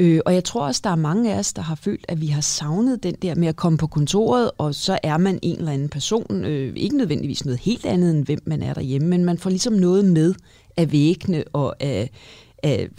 Øh, 0.01 0.19
og 0.25 0.33
jeg 0.33 0.43
tror 0.43 0.65
også, 0.67 0.81
der 0.83 0.89
er 0.89 0.95
mange 0.95 1.33
af 1.33 1.39
os, 1.39 1.53
der 1.53 1.61
har 1.61 1.75
følt, 1.75 2.05
at 2.07 2.21
vi 2.21 2.27
har 2.27 2.41
savnet 2.41 3.03
den 3.03 3.15
der 3.21 3.35
med 3.35 3.47
at 3.47 3.55
komme 3.55 3.77
på 3.77 3.87
kontoret, 3.87 4.51
og 4.57 4.75
så 4.75 4.99
er 5.03 5.17
man 5.17 5.39
en 5.41 5.57
eller 5.57 5.71
anden 5.71 5.89
person. 5.89 6.45
Øh, 6.45 6.73
ikke 6.75 6.97
nødvendigvis 6.97 7.45
noget 7.45 7.59
helt 7.59 7.85
andet, 7.85 8.11
end 8.11 8.25
hvem 8.25 8.39
man 8.45 8.63
er 8.63 8.73
derhjemme, 8.73 9.07
men 9.07 9.25
man 9.25 9.37
får 9.37 9.49
ligesom 9.49 9.73
noget 9.73 10.05
med 10.05 10.33
af 10.77 10.91
væggene 10.91 11.43
og 11.53 11.83
af, 11.83 12.09
af, 12.63 12.89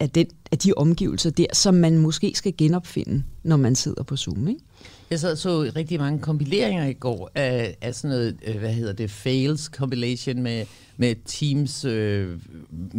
af, 0.00 0.10
den, 0.10 0.26
af 0.52 0.58
de 0.58 0.72
omgivelser 0.76 1.30
der, 1.30 1.46
som 1.52 1.74
man 1.74 1.98
måske 1.98 2.32
skal 2.34 2.54
genopfinde, 2.58 3.22
når 3.42 3.56
man 3.56 3.74
sidder 3.74 4.02
på 4.02 4.16
Zoom. 4.16 4.48
Ikke? 4.48 4.60
Jeg 5.10 5.20
sad 5.20 5.36
så 5.36 5.70
rigtig 5.76 5.98
mange 5.98 6.18
kompileringer 6.18 6.86
i 6.86 6.92
går 6.92 7.30
af, 7.34 7.76
af 7.80 7.94
sådan 7.94 8.16
noget, 8.16 8.36
øh, 8.46 8.56
hvad 8.56 8.72
hedder 8.72 8.92
det, 8.92 9.10
fails 9.10 9.62
compilation 9.62 10.42
med, 10.42 10.64
med 10.96 11.14
Teams 11.24 11.84
uh, 11.84 12.40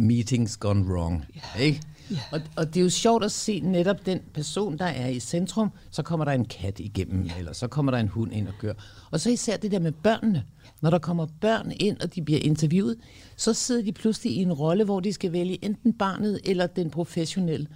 meetings 0.02 0.56
gone 0.56 0.84
wrong. 0.92 1.24
Yeah. 1.36 1.66
Ikke? 1.66 1.80
Yeah. 2.12 2.22
Og, 2.32 2.40
og 2.56 2.66
det 2.66 2.80
er 2.80 2.84
jo 2.84 2.90
sjovt 2.90 3.24
at 3.24 3.32
se 3.32 3.60
netop 3.60 4.06
den 4.06 4.20
person, 4.34 4.78
der 4.78 4.84
er 4.84 5.08
i 5.08 5.20
centrum, 5.20 5.70
så 5.90 6.02
kommer 6.02 6.24
der 6.24 6.32
en 6.32 6.44
kat 6.44 6.80
igennem, 6.80 7.24
yeah. 7.24 7.38
eller 7.38 7.52
så 7.52 7.68
kommer 7.68 7.92
der 7.92 7.98
en 7.98 8.08
hund 8.08 8.32
ind 8.32 8.48
og 8.48 8.54
gør. 8.60 8.72
Og 9.10 9.20
så 9.20 9.30
især 9.30 9.56
det 9.56 9.70
der 9.70 9.78
med 9.78 9.92
børnene. 9.92 10.44
Når 10.80 10.90
der 10.90 10.98
kommer 10.98 11.26
børn 11.40 11.72
ind, 11.80 12.00
og 12.00 12.14
de 12.14 12.22
bliver 12.22 12.40
interviewet, 12.40 12.96
så 13.36 13.52
sidder 13.52 13.82
de 13.82 13.92
pludselig 13.92 14.32
i 14.32 14.42
en 14.42 14.52
rolle, 14.52 14.84
hvor 14.84 15.00
de 15.00 15.12
skal 15.12 15.32
vælge 15.32 15.64
enten 15.64 15.92
barnet 15.92 16.40
eller 16.44 16.66
den 16.66 16.90
professionelle. 16.90 17.66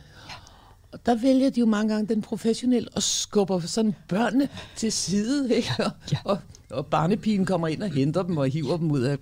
Og 0.93 1.07
der 1.07 1.15
vælger 1.15 1.51
de 1.51 1.61
jo 1.61 1.67
mange 1.67 1.95
gange 1.95 2.15
den 2.15 2.23
professionelle 2.23 2.89
og 2.95 3.03
skubber 3.03 3.61
sådan 3.61 3.95
børnene 4.09 4.49
til 4.77 4.93
side. 4.93 5.55
Ikke? 5.57 5.71
Og, 5.79 5.91
ja. 6.13 6.19
og, 6.25 6.39
og 6.71 6.87
barnepigen 6.87 7.47
kommer 7.47 7.69
ind 7.69 7.83
og 7.83 7.91
henter 7.91 8.23
dem 8.23 8.37
og 8.37 8.49
hiver 8.49 8.77
dem 8.77 8.91
ud 8.91 9.01
af. 9.01 9.19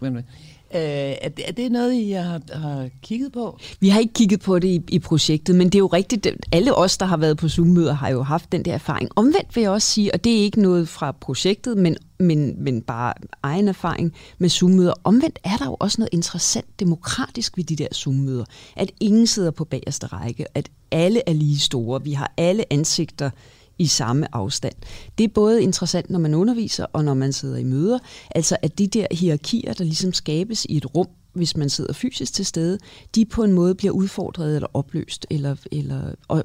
Øh, 0.75 0.81
er, 0.81 1.29
det, 1.29 1.49
er 1.49 1.53
det 1.53 1.73
noget, 1.73 1.95
I 1.95 2.11
har, 2.11 2.41
har 2.53 2.89
kigget 3.03 3.33
på? 3.33 3.59
Vi 3.81 3.89
har 3.89 4.01
ikke 4.01 4.13
kigget 4.13 4.41
på 4.41 4.59
det 4.59 4.69
i, 4.69 4.81
i 4.89 4.99
projektet, 4.99 5.55
men 5.55 5.67
det 5.67 5.75
er 5.75 5.79
jo 5.79 5.87
rigtigt. 5.87 6.27
Alle 6.53 6.75
os, 6.75 6.99
der 6.99 7.07
har 7.07 7.17
været 7.17 7.37
på 7.37 7.49
Zoom-møder, 7.49 7.93
har 7.93 8.09
jo 8.09 8.23
haft 8.23 8.53
den 8.53 8.65
der 8.65 8.75
erfaring. 8.75 9.09
Omvendt 9.17 9.57
vil 9.57 9.63
jeg 9.63 9.71
også 9.71 9.89
sige, 9.89 10.15
og 10.15 10.25
det 10.25 10.33
er 10.33 10.43
ikke 10.43 10.63
noget 10.63 10.89
fra 10.89 11.13
projektet, 11.13 11.77
men, 11.77 11.97
men, 12.19 12.65
men 12.65 12.83
bare 12.83 13.15
egen 13.43 13.69
erfaring 13.69 14.13
med 14.39 14.49
Zoom-møder. 14.49 14.95
Omvendt 15.05 15.39
er 15.45 15.57
der 15.57 15.67
jo 15.67 15.77
også 15.81 16.01
noget 16.01 16.11
interessant 16.13 16.81
demokratisk 16.81 17.57
ved 17.57 17.65
de 17.65 17.77
der 17.77 17.89
Zoom-møder. 17.95 18.45
At 18.77 18.91
ingen 19.01 19.27
sidder 19.27 19.51
på 19.51 19.65
bagerste 19.65 20.07
række, 20.07 20.47
at 20.55 20.69
alle 20.91 21.23
er 21.27 21.33
lige 21.33 21.59
store. 21.59 22.03
Vi 22.05 22.13
har 22.13 22.33
alle 22.37 22.73
ansigter 22.73 23.31
i 23.79 23.87
samme 23.87 24.35
afstand. 24.35 24.75
Det 25.19 25.25
er 25.25 25.29
både 25.29 25.63
interessant, 25.63 26.11
når 26.11 26.19
man 26.19 26.35
underviser 26.35 26.87
og 26.93 27.05
når 27.05 27.15
man 27.15 27.33
sidder 27.33 27.57
i 27.57 27.65
møder. 27.65 27.99
Altså 28.31 28.57
at 28.63 28.79
de 28.79 28.87
der 28.87 29.07
hierarkier, 29.11 29.73
der 29.73 29.85
ligesom 29.85 30.13
skabes 30.13 30.65
i 30.65 30.77
et 30.77 30.95
rum, 30.95 31.09
hvis 31.33 31.57
man 31.57 31.71
sidder 31.71 31.93
fysisk 31.93 32.33
til 32.33 32.47
stede, 32.47 32.79
de 33.15 33.25
på 33.25 33.45
en 33.45 33.53
måde 33.53 33.75
bliver 33.75 33.93
udfordret 33.93 34.55
eller 34.55 34.69
opløst, 34.75 35.27
eller, 35.31 35.57
eller, 35.73 36.15
og 36.29 36.45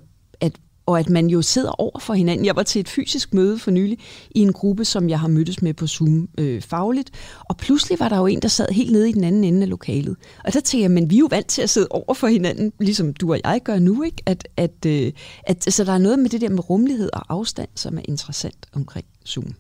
og 0.88 1.00
at 1.00 1.10
man 1.10 1.28
jo 1.28 1.42
sidder 1.42 1.72
over 1.72 2.00
for 2.00 2.14
hinanden. 2.14 2.46
Jeg 2.46 2.56
var 2.56 2.64
til 2.64 2.80
et 2.80 2.90
fysisk 2.90 3.34
møde 3.34 3.60
for 3.60 3.72
nylig 3.72 3.98
i 4.32 4.40
en 4.40 4.54
gruppe, 4.54 4.86
som 4.86 5.10
jeg 5.10 5.20
har 5.20 5.28
mødtes 5.28 5.62
med 5.62 5.74
på 5.74 5.88
Zoom 5.88 6.30
øh, 6.38 6.62
fagligt, 6.62 7.12
og 7.40 7.58
pludselig 7.58 8.00
var 8.00 8.10
der 8.10 8.18
jo 8.18 8.26
en, 8.26 8.42
der 8.42 8.48
sad 8.48 8.68
helt 8.72 8.92
nede 8.92 9.10
i 9.10 9.14
den 9.14 9.24
anden 9.24 9.44
ende 9.44 9.62
af 9.62 9.70
lokalet. 9.70 10.16
Og 10.44 10.54
der 10.54 10.60
tænker 10.60 10.84
jeg, 10.84 10.92
men 10.92 11.10
vi 11.10 11.16
er 11.16 11.20
jo 11.20 11.28
vant 11.32 11.48
til 11.48 11.62
at 11.62 11.70
sidde 11.70 11.88
over 11.90 12.14
for 12.14 12.28
hinanden, 12.28 12.74
ligesom 12.80 13.14
du 13.14 13.32
og 13.32 13.40
jeg 13.44 13.62
gør 13.64 13.80
nu, 13.80 14.04
ikke? 14.04 14.24
At, 14.26 14.48
at, 14.58 14.86
øh, 14.86 15.12
at, 15.44 15.74
så 15.74 15.84
der 15.84 15.94
er 15.94 15.98
noget 15.98 16.20
med 16.20 16.30
det 16.30 16.42
der 16.42 16.50
med 16.50 16.70
rummelighed 16.70 17.10
og 17.14 17.22
afstand, 17.30 17.70
som 17.76 17.98
er 17.98 18.02
interessant 18.06 18.66
omkring 18.74 19.06
Zoom. 19.28 19.54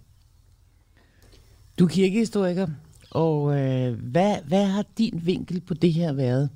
Du 1.79 1.85
er 1.85 1.89
kirkehistoriker, 1.89 2.67
og 3.11 3.59
øh, 3.59 3.93
hvad, 4.11 4.35
hvad 4.47 4.65
har 4.65 4.85
din 4.97 5.21
vinkel 5.23 5.61
på 5.61 5.73
det 5.73 5.93
her 5.93 6.13
været? 6.13 6.49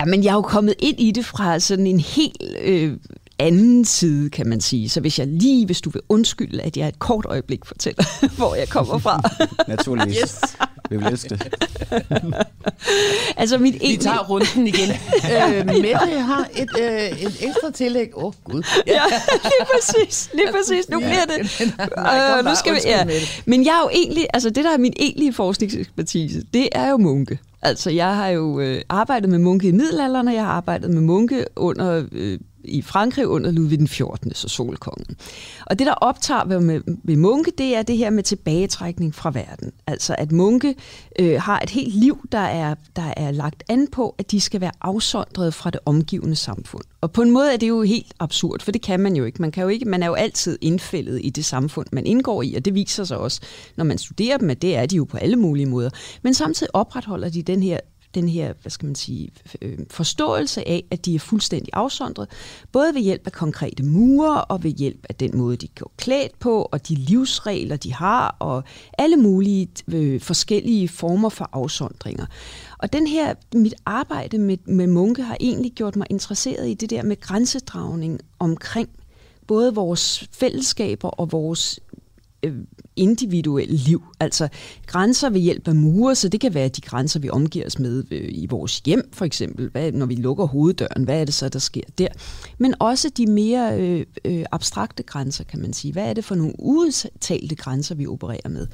Jamen, 0.00 0.24
jeg 0.24 0.30
er 0.30 0.34
jo 0.34 0.42
kommet 0.42 0.74
ind 0.78 1.00
i 1.00 1.10
det 1.10 1.24
fra 1.24 1.58
sådan 1.58 1.86
en 1.86 2.00
helt 2.00 2.42
øh, 2.62 2.96
anden 3.40 3.84
side, 3.84 4.30
kan 4.30 4.48
man 4.48 4.60
sige. 4.60 4.88
Så 4.88 5.00
hvis 5.00 5.18
jeg 5.18 5.26
lige, 5.26 5.66
hvis 5.66 5.80
du 5.80 5.90
vil 5.90 6.02
undskylde, 6.08 6.62
at 6.62 6.76
jeg 6.76 6.88
et 6.88 6.98
kort 6.98 7.26
øjeblik 7.28 7.64
fortæller, 7.64 8.04
hvor 8.38 8.54
jeg 8.54 8.68
kommer 8.68 8.98
fra. 8.98 9.22
Naturligvis. 9.74 10.16
Yes. 10.22 10.40
Vi 10.90 10.96
vil 10.96 11.06
elske 11.06 11.28
det. 11.28 11.54
altså 13.36 13.58
mit 13.58 13.74
Vi 13.80 13.96
tager 14.00 14.28
runden 14.28 14.66
igen. 14.66 14.90
øh, 14.90 15.66
Mette 15.66 16.20
har 16.20 16.48
et, 16.56 16.70
øh, 16.80 17.20
et 17.22 17.36
ekstra 17.40 17.70
tillæg. 17.74 18.10
Åh, 18.16 18.24
oh, 18.24 18.32
Gud. 18.44 18.62
ja, 18.86 19.02
lige 19.42 19.66
præcis. 19.74 20.30
Lige 20.34 20.52
præcis. 20.52 20.88
Nu 20.88 20.98
bliver 20.98 21.24
det. 21.24 21.72
Nej, 21.96 22.38
Øh, 22.38 22.44
nu 22.44 22.54
skal 22.54 22.74
vi, 22.74 22.78
ja. 22.84 23.06
Men 23.46 23.64
jeg 23.64 23.70
er 23.70 23.80
jo 23.82 23.90
egentlig, 23.92 24.26
altså 24.34 24.50
det 24.50 24.64
der 24.64 24.70
er 24.74 24.78
min 24.78 24.92
egentlige 24.96 25.32
forskningsekspertise, 25.32 26.42
det 26.54 26.68
er 26.72 26.90
jo 26.90 26.96
munke. 26.96 27.38
Altså 27.62 27.90
jeg 27.90 28.16
har 28.16 28.28
jo 28.28 28.60
øh, 28.60 28.82
arbejdet 28.88 29.30
med 29.30 29.38
munke 29.38 29.68
i 29.68 29.72
middelalderen, 29.72 30.28
og 30.28 30.34
jeg 30.34 30.44
har 30.44 30.52
arbejdet 30.52 30.90
med 30.90 31.00
munke 31.00 31.44
under 31.56 32.04
øh, 32.12 32.38
i 32.64 32.82
Frankrig 32.82 33.26
under 33.26 33.50
Ludvig 33.50 33.78
den 33.78 33.88
14., 33.88 34.34
så 34.34 34.48
solkongen. 34.48 35.16
Og 35.66 35.78
det, 35.78 35.86
der 35.86 35.92
optager 35.92 36.44
ved, 36.44 36.60
med, 36.60 36.80
ved 37.04 37.16
munke, 37.16 37.52
det 37.58 37.76
er 37.76 37.82
det 37.82 37.96
her 37.96 38.10
med 38.10 38.22
tilbagetrækning 38.22 39.14
fra 39.14 39.30
verden. 39.30 39.72
Altså 39.86 40.14
at 40.18 40.32
munke 40.32 40.74
øh, 41.18 41.40
har 41.40 41.60
et 41.60 41.70
helt 41.70 41.94
liv, 41.94 42.28
der 42.32 42.38
er, 42.38 42.74
der 42.96 43.14
er 43.16 43.30
lagt 43.30 43.62
an 43.68 43.88
på, 43.92 44.14
at 44.18 44.30
de 44.30 44.40
skal 44.40 44.60
være 44.60 44.72
afsondret 44.80 45.54
fra 45.54 45.70
det 45.70 45.80
omgivende 45.86 46.36
samfund. 46.36 46.84
Og 47.00 47.12
på 47.12 47.22
en 47.22 47.30
måde 47.30 47.52
er 47.52 47.56
det 47.56 47.68
jo 47.68 47.82
helt 47.82 48.14
absurd, 48.20 48.62
for 48.62 48.72
det 48.72 48.82
kan 48.82 49.00
man 49.00 49.16
jo 49.16 49.24
ikke. 49.24 49.42
Man, 49.42 49.52
kan 49.52 49.62
jo 49.62 49.68
ikke, 49.68 49.84
man 49.84 50.02
er 50.02 50.06
jo 50.06 50.14
altid 50.14 50.58
indfældet 50.60 51.20
i 51.22 51.30
det 51.30 51.44
samfund, 51.44 51.86
man 51.92 52.06
indgår 52.06 52.42
i, 52.42 52.54
og 52.54 52.64
det 52.64 52.74
viser 52.74 53.04
sig 53.04 53.18
også, 53.18 53.40
når 53.76 53.84
man 53.84 53.98
studerer 53.98 54.36
dem, 54.36 54.50
at 54.50 54.62
det 54.62 54.76
er 54.76 54.86
de 54.86 54.96
jo 54.96 55.04
på 55.04 55.16
alle 55.16 55.36
mulige 55.36 55.66
måder. 55.66 55.90
Men 56.22 56.34
samtidig 56.34 56.74
opretholder 56.74 57.28
de 57.28 57.42
den 57.42 57.62
her 57.62 57.80
den 58.14 58.28
her, 58.28 58.52
hvad 58.62 58.70
skal 58.70 58.86
man 58.86 58.94
sige, 58.94 59.30
øh, 59.62 59.78
forståelse 59.90 60.68
af, 60.68 60.84
at 60.90 61.04
de 61.04 61.14
er 61.14 61.18
fuldstændig 61.18 61.70
afsondret, 61.72 62.28
både 62.72 62.94
ved 62.94 63.00
hjælp 63.00 63.26
af 63.26 63.32
konkrete 63.32 63.82
mure 63.82 64.44
og 64.44 64.62
ved 64.62 64.70
hjælp 64.70 65.06
af 65.08 65.14
den 65.14 65.38
måde, 65.38 65.56
de 65.56 65.68
går 65.68 65.92
klædt 65.96 66.38
på, 66.38 66.68
og 66.72 66.88
de 66.88 66.94
livsregler, 66.94 67.76
de 67.76 67.92
har, 67.92 68.36
og 68.38 68.64
alle 68.98 69.16
mulige 69.16 69.68
øh, 69.92 70.20
forskellige 70.20 70.88
former 70.88 71.28
for 71.28 71.48
afsondringer. 71.52 72.26
Og 72.78 72.92
den 72.92 73.06
her, 73.06 73.34
mit 73.54 73.74
arbejde 73.86 74.38
med, 74.38 74.58
med 74.64 74.86
munke 74.86 75.22
har 75.22 75.36
egentlig 75.40 75.72
gjort 75.72 75.96
mig 75.96 76.06
interesseret 76.10 76.68
i 76.68 76.74
det 76.74 76.90
der 76.90 77.02
med 77.02 77.20
grænsedragning 77.20 78.20
omkring 78.38 78.88
både 79.46 79.74
vores 79.74 80.28
fællesskaber 80.32 81.08
og 81.08 81.32
vores 81.32 81.80
Øh, 82.42 82.54
individuelle 82.96 83.76
liv. 83.76 84.02
Altså 84.20 84.48
grænser 84.86 85.30
ved 85.30 85.40
hjælp 85.40 85.68
af 85.68 85.74
mure, 85.74 86.14
så 86.14 86.28
det 86.28 86.40
kan 86.40 86.54
være 86.54 86.68
de 86.68 86.80
grænser, 86.80 87.20
vi 87.20 87.30
omgiver 87.30 87.66
os 87.66 87.78
med 87.78 88.04
øh, 88.10 88.28
i 88.28 88.46
vores 88.50 88.78
hjem, 88.78 89.10
for 89.12 89.24
eksempel. 89.24 89.68
Hvad, 89.68 89.92
når 89.92 90.06
vi 90.06 90.14
lukker 90.14 90.44
hoveddøren, 90.44 91.04
hvad 91.04 91.20
er 91.20 91.24
det 91.24 91.34
så, 91.34 91.48
der 91.48 91.58
sker 91.58 91.82
der? 91.98 92.08
Men 92.58 92.74
også 92.78 93.08
de 93.16 93.26
mere 93.26 93.80
øh, 93.80 94.06
øh, 94.24 94.44
abstrakte 94.52 95.02
grænser, 95.02 95.44
kan 95.44 95.60
man 95.60 95.72
sige. 95.72 95.92
Hvad 95.92 96.04
er 96.04 96.12
det 96.12 96.24
for 96.24 96.34
nogle 96.34 96.54
udtalte 96.58 97.54
grænser, 97.54 97.94
vi 97.94 98.06
opererer 98.06 98.48
med? 98.48 98.66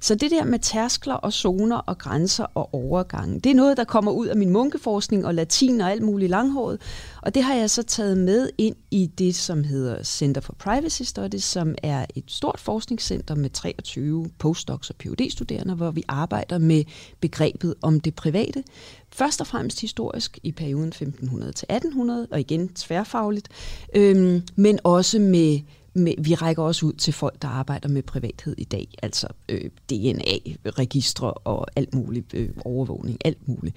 Så 0.00 0.14
det 0.14 0.30
der 0.30 0.44
med 0.44 0.58
tærskler 0.58 1.14
og 1.14 1.32
zoner 1.32 1.76
og 1.76 1.98
grænser 1.98 2.44
og 2.54 2.74
overgange, 2.74 3.40
det 3.40 3.50
er 3.50 3.54
noget, 3.54 3.76
der 3.76 3.84
kommer 3.84 4.12
ud 4.12 4.26
af 4.26 4.36
min 4.36 4.50
munkeforskning 4.50 5.26
og 5.26 5.34
latin 5.34 5.80
og 5.80 5.90
alt 5.90 6.02
muligt 6.02 6.30
langhåret. 6.30 6.80
Og 7.28 7.34
det 7.34 7.42
har 7.42 7.54
jeg 7.54 7.70
så 7.70 7.82
taget 7.82 8.18
med 8.18 8.50
ind 8.58 8.76
i 8.90 9.06
det, 9.06 9.34
som 9.34 9.64
hedder 9.64 10.02
Center 10.02 10.40
for 10.40 10.52
Privacy 10.52 11.02
Studies, 11.02 11.44
som 11.44 11.74
er 11.82 12.06
et 12.14 12.24
stort 12.26 12.60
forskningscenter 12.60 13.34
med 13.34 13.50
23 13.50 14.30
postdocs 14.38 14.90
og 14.90 14.96
phd 14.96 15.30
studerende 15.30 15.74
hvor 15.74 15.90
vi 15.90 16.02
arbejder 16.08 16.58
med 16.58 16.84
begrebet 17.20 17.74
om 17.82 18.00
det 18.00 18.14
private. 18.14 18.64
Først 19.12 19.40
og 19.40 19.46
fremmest 19.46 19.80
historisk 19.80 20.38
i 20.42 20.52
perioden 20.52 20.88
1500 20.88 21.52
til 21.52 21.66
1800, 21.70 22.28
og 22.30 22.40
igen 22.40 22.68
tværfagligt, 22.68 23.48
øhm, 23.94 24.42
men 24.56 24.78
også 24.84 25.18
med 25.18 25.60
med, 25.94 26.14
vi 26.18 26.34
rækker 26.34 26.62
også 26.62 26.86
ud 26.86 26.92
til 26.92 27.12
folk, 27.12 27.42
der 27.42 27.48
arbejder 27.48 27.88
med 27.88 28.02
privathed 28.02 28.54
i 28.58 28.64
dag, 28.64 28.88
altså 29.02 29.26
øh, 29.48 29.70
DNA-registre 29.90 31.32
og 31.32 31.66
alt 31.76 31.94
muligt, 31.94 32.34
øh, 32.34 32.50
overvågning, 32.64 33.18
alt 33.24 33.48
muligt. 33.48 33.76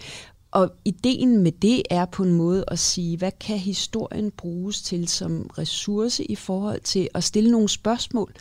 Og 0.51 0.71
ideen 0.85 1.43
med 1.43 1.51
det 1.51 1.83
er 1.89 2.05
på 2.05 2.23
en 2.23 2.33
måde 2.33 2.63
at 2.67 2.79
sige, 2.79 3.17
hvad 3.17 3.31
kan 3.39 3.57
historien 3.57 4.31
bruges 4.31 4.81
til 4.81 5.07
som 5.07 5.49
ressource 5.57 6.23
i 6.23 6.35
forhold 6.35 6.81
til 6.81 7.09
at 7.13 7.23
stille 7.23 7.51
nogle 7.51 7.69
spørgsmål 7.69 8.33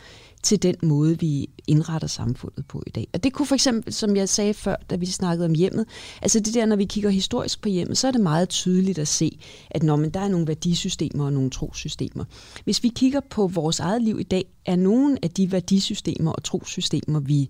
til 0.43 0.63
den 0.63 0.75
måde, 0.83 1.19
vi 1.19 1.49
indretter 1.67 2.07
samfundet 2.07 2.65
på 2.67 2.83
i 2.87 2.89
dag. 2.89 3.07
Og 3.13 3.23
det 3.23 3.33
kunne 3.33 3.45
for 3.45 3.55
eksempel, 3.55 3.93
som 3.93 4.15
jeg 4.15 4.29
sagde 4.29 4.53
før, 4.53 4.75
da 4.89 4.95
vi 4.95 5.05
snakkede 5.05 5.45
om 5.45 5.53
hjemmet, 5.53 5.85
altså 6.21 6.39
det 6.39 6.53
der, 6.53 6.65
når 6.65 6.75
vi 6.75 6.85
kigger 6.85 7.09
historisk 7.09 7.61
på 7.61 7.69
hjemmet, 7.69 7.97
så 7.97 8.07
er 8.07 8.11
det 8.11 8.21
meget 8.21 8.49
tydeligt 8.49 8.99
at 8.99 9.07
se, 9.07 9.39
at 9.69 9.83
når 9.83 9.95
man, 9.95 10.09
der 10.09 10.19
er 10.19 10.27
nogle 10.27 10.47
værdisystemer 10.47 11.25
og 11.25 11.33
nogle 11.33 11.49
trosystemer. 11.49 12.25
Hvis 12.63 12.83
vi 12.83 12.87
kigger 12.87 13.19
på 13.29 13.47
vores 13.47 13.79
eget 13.79 14.01
liv 14.01 14.19
i 14.19 14.23
dag, 14.23 14.45
er 14.65 14.75
nogle 14.75 15.17
af 15.23 15.29
de 15.29 15.51
værdisystemer 15.51 16.31
og 16.31 16.43
trosystemer, 16.43 17.19
vi 17.19 17.49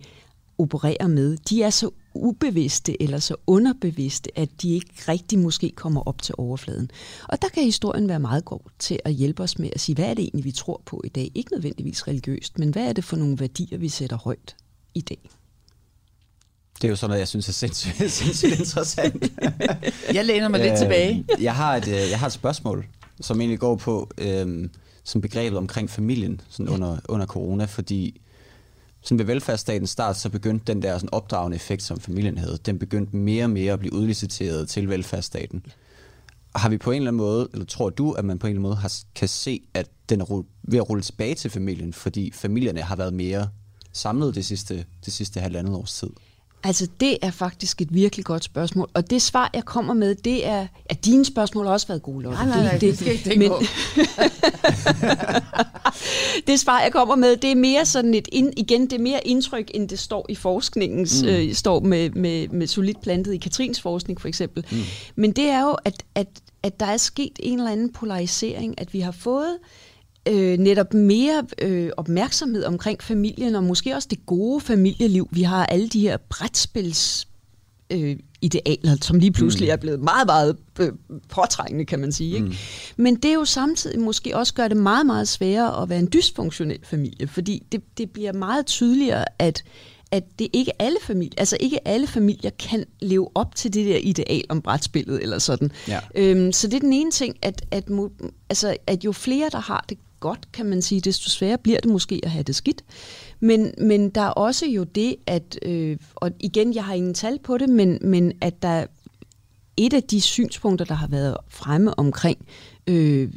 opererer 0.61 1.07
med, 1.07 1.37
de 1.37 1.63
er 1.63 1.69
så 1.69 1.89
ubevidste 2.13 3.01
eller 3.01 3.19
så 3.19 3.35
underbevidste, 3.47 4.39
at 4.39 4.49
de 4.61 4.73
ikke 4.73 4.93
rigtig 5.07 5.39
måske 5.39 5.71
kommer 5.75 6.01
op 6.01 6.21
til 6.21 6.35
overfladen. 6.37 6.91
Og 7.27 7.41
der 7.41 7.47
kan 7.47 7.63
historien 7.63 8.07
være 8.07 8.19
meget 8.19 8.45
god 8.45 8.59
til 8.79 8.99
at 9.05 9.13
hjælpe 9.13 9.43
os 9.43 9.59
med 9.59 9.69
at 9.73 9.81
sige, 9.81 9.95
hvad 9.95 10.05
er 10.05 10.13
det 10.13 10.23
egentlig, 10.23 10.45
vi 10.45 10.51
tror 10.51 10.81
på 10.85 11.01
i 11.05 11.09
dag? 11.09 11.31
Ikke 11.35 11.51
nødvendigvis 11.53 12.07
religiøst, 12.07 12.59
men 12.59 12.69
hvad 12.69 12.83
er 12.83 12.93
det 12.93 13.03
for 13.03 13.15
nogle 13.15 13.39
værdier, 13.39 13.77
vi 13.77 13.89
sætter 13.89 14.17
højt 14.17 14.55
i 14.93 15.01
dag? 15.01 15.29
Det 16.75 16.83
er 16.83 16.89
jo 16.89 16.95
sådan 16.95 17.09
noget, 17.09 17.19
jeg 17.19 17.27
synes 17.27 17.49
er 17.49 17.53
sindssygt, 17.53 18.11
sindssygt 18.11 18.59
interessant. 18.59 19.23
jeg 20.17 20.25
læner 20.25 20.47
mig 20.47 20.59
lidt 20.59 20.77
tilbage. 20.77 21.25
Jeg 21.41 21.55
har, 21.55 21.75
et, 21.75 21.87
øh, 21.87 22.09
jeg 22.09 22.19
har 22.19 22.27
et 22.27 22.33
spørgsmål, 22.33 22.87
som 23.21 23.41
egentlig 23.41 23.59
går 23.59 23.75
på 23.75 24.09
øhm, 24.17 24.71
som 25.03 25.21
begrebet 25.21 25.57
omkring 25.57 25.89
familien 25.89 26.41
sådan 26.49 26.69
under, 26.69 26.97
under 27.09 27.25
corona, 27.25 27.65
fordi 27.65 28.20
sådan 29.01 29.19
ved 29.19 29.25
velfærdsstatens 29.25 29.89
start, 29.89 30.17
så 30.17 30.29
begyndte 30.29 30.73
den 30.73 30.81
der 30.81 30.97
sådan 30.97 31.09
opdragende 31.11 31.55
effekt, 31.55 31.83
som 31.83 31.99
familien 31.99 32.37
havde, 32.37 32.57
den 32.65 32.79
begyndte 32.79 33.15
mere 33.15 33.43
og 33.43 33.49
mere 33.49 33.73
at 33.73 33.79
blive 33.79 33.93
udliciteret 33.93 34.69
til 34.69 34.89
velfærdsstaten. 34.89 35.65
Har 36.55 36.69
vi 36.69 36.77
på 36.77 36.91
en 36.91 36.97
eller 36.97 37.11
anden 37.11 37.17
måde, 37.17 37.49
eller 37.53 37.65
tror 37.65 37.89
du, 37.89 38.11
at 38.11 38.25
man 38.25 38.39
på 38.39 38.47
en 38.47 38.51
eller 38.51 38.59
anden 38.59 38.69
måde 38.69 38.75
har, 38.75 38.93
kan 39.15 39.27
se, 39.27 39.61
at 39.73 39.89
den 40.09 40.21
er 40.21 40.43
ved 40.63 40.79
at 40.79 40.89
rulle 40.89 41.03
tilbage 41.03 41.35
til 41.35 41.51
familien, 41.51 41.93
fordi 41.93 42.31
familierne 42.31 42.81
har 42.81 42.95
været 42.95 43.13
mere 43.13 43.49
samlet 43.93 44.35
det 44.35 44.45
sidste, 44.45 44.85
det 45.05 45.13
sidste 45.13 45.39
halvandet 45.39 45.75
års 45.75 45.93
tid? 45.93 46.09
Altså, 46.63 46.87
det 46.99 47.17
er 47.21 47.31
faktisk 47.31 47.81
et 47.81 47.93
virkelig 47.93 48.25
godt 48.25 48.43
spørgsmål. 48.43 48.89
Og 48.93 49.09
det 49.09 49.21
svar, 49.21 49.49
jeg 49.53 49.65
kommer 49.65 49.93
med, 49.93 50.15
det 50.15 50.47
er... 50.47 50.67
Ja, 50.89 50.95
dine 51.05 51.25
spørgsmål 51.25 51.65
har 51.65 51.73
også 51.73 51.87
været 51.87 52.03
gode, 52.03 52.23
Lotte. 52.23 52.37
Nej, 52.37 52.47
nej, 52.47 52.63
nej, 52.63 52.71
det, 52.71 52.81
det 52.81 52.97
skal 52.97 53.13
ikke 53.13 53.39
men, 53.39 53.51
det 56.47 56.59
svar, 56.59 56.81
jeg 56.81 56.91
kommer 56.91 57.15
med, 57.15 57.37
det 57.37 57.51
er 57.51 57.55
mere 57.55 57.85
sådan 57.85 58.13
et... 58.13 58.27
Ind, 58.31 58.53
igen, 58.57 58.81
det 58.81 58.93
er 58.93 58.99
mere 58.99 59.27
indtryk, 59.27 59.71
end 59.73 59.89
det 59.89 59.99
står 59.99 60.25
i 60.29 60.35
forskningens... 60.35 61.23
Mm. 61.23 61.29
Øh, 61.29 61.53
står 61.53 61.79
med, 61.79 62.09
med, 62.09 62.47
med 62.47 62.67
solidt 62.67 63.01
plantet 63.01 63.33
i 63.33 63.37
Katrins 63.37 63.81
forskning, 63.81 64.21
for 64.21 64.27
eksempel. 64.27 64.65
Mm. 64.71 64.77
Men 65.15 65.31
det 65.31 65.45
er 65.45 65.61
jo, 65.61 65.77
at, 65.85 66.03
at, 66.15 66.27
at 66.63 66.79
der 66.79 66.85
er 66.85 66.97
sket 66.97 67.33
en 67.39 67.59
eller 67.59 67.71
anden 67.71 67.93
polarisering, 67.93 68.81
at 68.81 68.93
vi 68.93 68.99
har 68.99 69.11
fået 69.11 69.53
øh, 69.53 69.59
netop 70.59 70.93
mere 70.93 71.43
øh, 71.61 71.89
opmærksomhed 71.97 72.63
omkring 72.63 73.03
familien, 73.03 73.55
og 73.55 73.63
måske 73.63 73.95
også 73.95 74.07
det 74.11 74.25
gode 74.25 74.61
familieliv. 74.61 75.27
Vi 75.31 75.41
har 75.41 75.65
alle 75.65 75.89
de 75.89 75.99
her 75.99 76.17
brætspils 76.29 77.27
øh, 77.91 78.17
idealer, 78.41 78.97
som 79.01 79.19
lige 79.19 79.31
pludselig 79.31 79.67
mm. 79.67 79.71
er 79.71 79.75
blevet 79.75 79.99
meget, 79.99 80.25
meget 80.25 80.57
øh, 80.79 80.91
påtrængende, 81.29 81.85
kan 81.85 81.99
man 81.99 82.11
sige. 82.11 82.35
Ikke? 82.35 82.47
Mm. 82.47 82.53
Men 82.97 83.15
det 83.15 83.25
er 83.25 83.33
jo 83.33 83.45
samtidig 83.45 83.99
måske 83.99 84.37
også 84.37 84.53
gør 84.53 84.67
det 84.67 84.77
meget, 84.77 85.05
meget 85.05 85.27
sværere 85.27 85.81
at 85.83 85.89
være 85.89 85.99
en 85.99 86.09
dysfunktionel 86.13 86.79
familie, 86.83 87.27
fordi 87.27 87.63
det, 87.71 87.81
det 87.97 88.09
bliver 88.09 88.33
meget 88.33 88.65
tydeligere, 88.65 89.25
at 89.39 89.63
at 90.13 90.39
det 90.39 90.47
ikke 90.53 90.81
alle 90.81 90.97
familier, 91.01 91.33
altså 91.37 91.57
ikke 91.59 91.87
alle 91.87 92.07
familier 92.07 92.49
kan 92.49 92.85
leve 92.99 93.29
op 93.35 93.55
til 93.55 93.73
det 93.73 93.85
der 93.85 93.97
ideal 93.97 94.43
om 94.49 94.61
brætspillet 94.61 95.23
eller 95.23 95.39
sådan. 95.39 95.71
Ja. 95.87 95.99
Øhm, 96.15 96.51
så 96.51 96.67
det 96.67 96.73
er 96.73 96.79
den 96.79 96.93
ene 96.93 97.11
ting, 97.11 97.35
at, 97.41 97.65
at, 97.71 97.89
altså, 98.49 98.77
at 98.87 99.05
jo 99.05 99.11
flere, 99.11 99.49
der 99.51 99.59
har 99.59 99.85
det 99.89 99.97
godt, 100.21 100.51
kan 100.51 100.65
man 100.65 100.81
sige, 100.81 101.01
desto 101.01 101.29
sværere 101.29 101.57
bliver 101.57 101.79
det 101.79 101.91
måske 101.91 102.19
at 102.23 102.31
have 102.31 102.43
det 102.43 102.55
skidt. 102.55 102.83
Men, 103.39 103.73
men 103.77 104.09
der 104.09 104.21
er 104.21 104.29
også 104.29 104.65
jo 104.65 104.83
det, 104.83 105.15
at, 105.27 105.59
øh, 105.61 105.97
og 106.15 106.31
igen, 106.39 106.75
jeg 106.75 106.85
har 106.85 106.93
ingen 106.93 107.13
tal 107.13 107.39
på 107.43 107.57
det, 107.57 107.69
men, 107.69 107.99
men 108.01 108.31
at 108.41 108.61
der 108.61 108.85
et 109.77 109.93
af 109.93 110.03
de 110.03 110.21
synspunkter, 110.21 110.85
der 110.85 110.93
har 110.93 111.07
været 111.07 111.37
fremme 111.49 111.99
omkring 111.99 112.37
øh, 112.87 113.29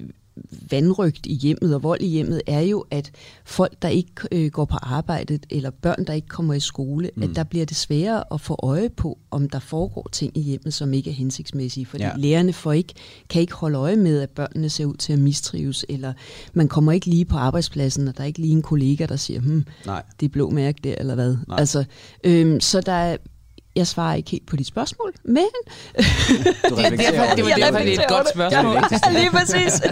vandrygt 0.71 1.27
i 1.27 1.35
hjemmet 1.35 1.75
og 1.75 1.83
vold 1.83 2.01
i 2.01 2.07
hjemmet, 2.07 2.43
er 2.47 2.61
jo, 2.61 2.85
at 2.91 3.11
folk, 3.45 3.83
der 3.83 3.89
ikke 3.89 4.13
øh, 4.33 4.51
går 4.51 4.65
på 4.65 4.77
arbejdet, 4.83 5.47
eller 5.51 5.71
børn, 5.71 6.05
der 6.07 6.13
ikke 6.13 6.29
kommer 6.29 6.55
i 6.55 6.61
skole, 6.61 7.11
mm. 7.17 7.23
at 7.23 7.31
der 7.37 7.45
bliver 7.45 7.65
det 7.67 7.77
sværere 7.77 8.25
at 8.33 8.41
få 8.41 8.59
øje 8.63 8.91
på, 8.91 9.19
om 9.31 9.49
der 9.49 9.59
foregår 9.59 10.09
ting 10.13 10.37
i 10.37 10.41
hjemmet, 10.41 10.75
som 10.75 10.93
ikke 10.93 11.11
er 11.11 11.15
hensigtsmæssige. 11.15 11.87
Fordi 11.87 12.05
ja. 12.05 12.13
lærerne 12.17 12.53
får 12.53 12.73
ikke, 12.73 12.95
kan 13.29 13.41
ikke 13.41 13.55
holde 13.55 13.79
øje 13.79 13.97
med, 13.97 14.21
at 14.21 14.31
børnene 14.31 14.69
ser 14.69 14.85
ud 14.85 14.95
til 14.95 15.13
at 15.13 15.19
mistrives, 15.19 15.85
eller 15.89 16.13
man 16.53 16.69
kommer 16.69 16.93
ikke 16.93 17.07
lige 17.07 17.25
på 17.25 17.37
arbejdspladsen, 17.37 18.09
og 18.09 18.17
der 18.17 18.23
er 18.23 18.27
ikke 18.27 18.41
lige 18.41 18.53
en 18.53 18.63
kollega, 18.63 19.07
der 19.07 19.17
siger, 19.17 19.41
hmm, 19.41 19.65
Nej. 19.87 20.03
det 20.21 20.27
er 20.27 20.31
blå 20.31 20.51
mærke 20.51 20.81
der, 20.85 20.95
eller 20.99 21.15
hvad. 21.15 21.37
Nej. 21.49 21.61
Altså, 21.61 21.85
øhm, 22.25 22.61
så 22.61 22.81
der 22.81 22.93
er 22.93 23.17
jeg 23.77 23.87
svarer 23.87 24.15
ikke 24.15 24.31
helt 24.31 24.47
på 24.47 24.57
de 24.57 24.65
spørgsmål, 24.65 25.13
men... 25.25 25.45
Du 25.95 26.03
Det, 26.77 26.85
reflekterer 26.85 27.11
derfor, 27.11 27.35
det 27.37 27.45
var 27.45 27.51
derfor, 27.51 27.79
det 27.79 27.95
er 27.95 28.03
et 28.03 28.09
godt 28.09 28.25
det. 28.25 28.33
spørgsmål. 28.33 28.75
Ja, 28.75 29.21
lige 29.21 29.31
præcis. 29.31 29.83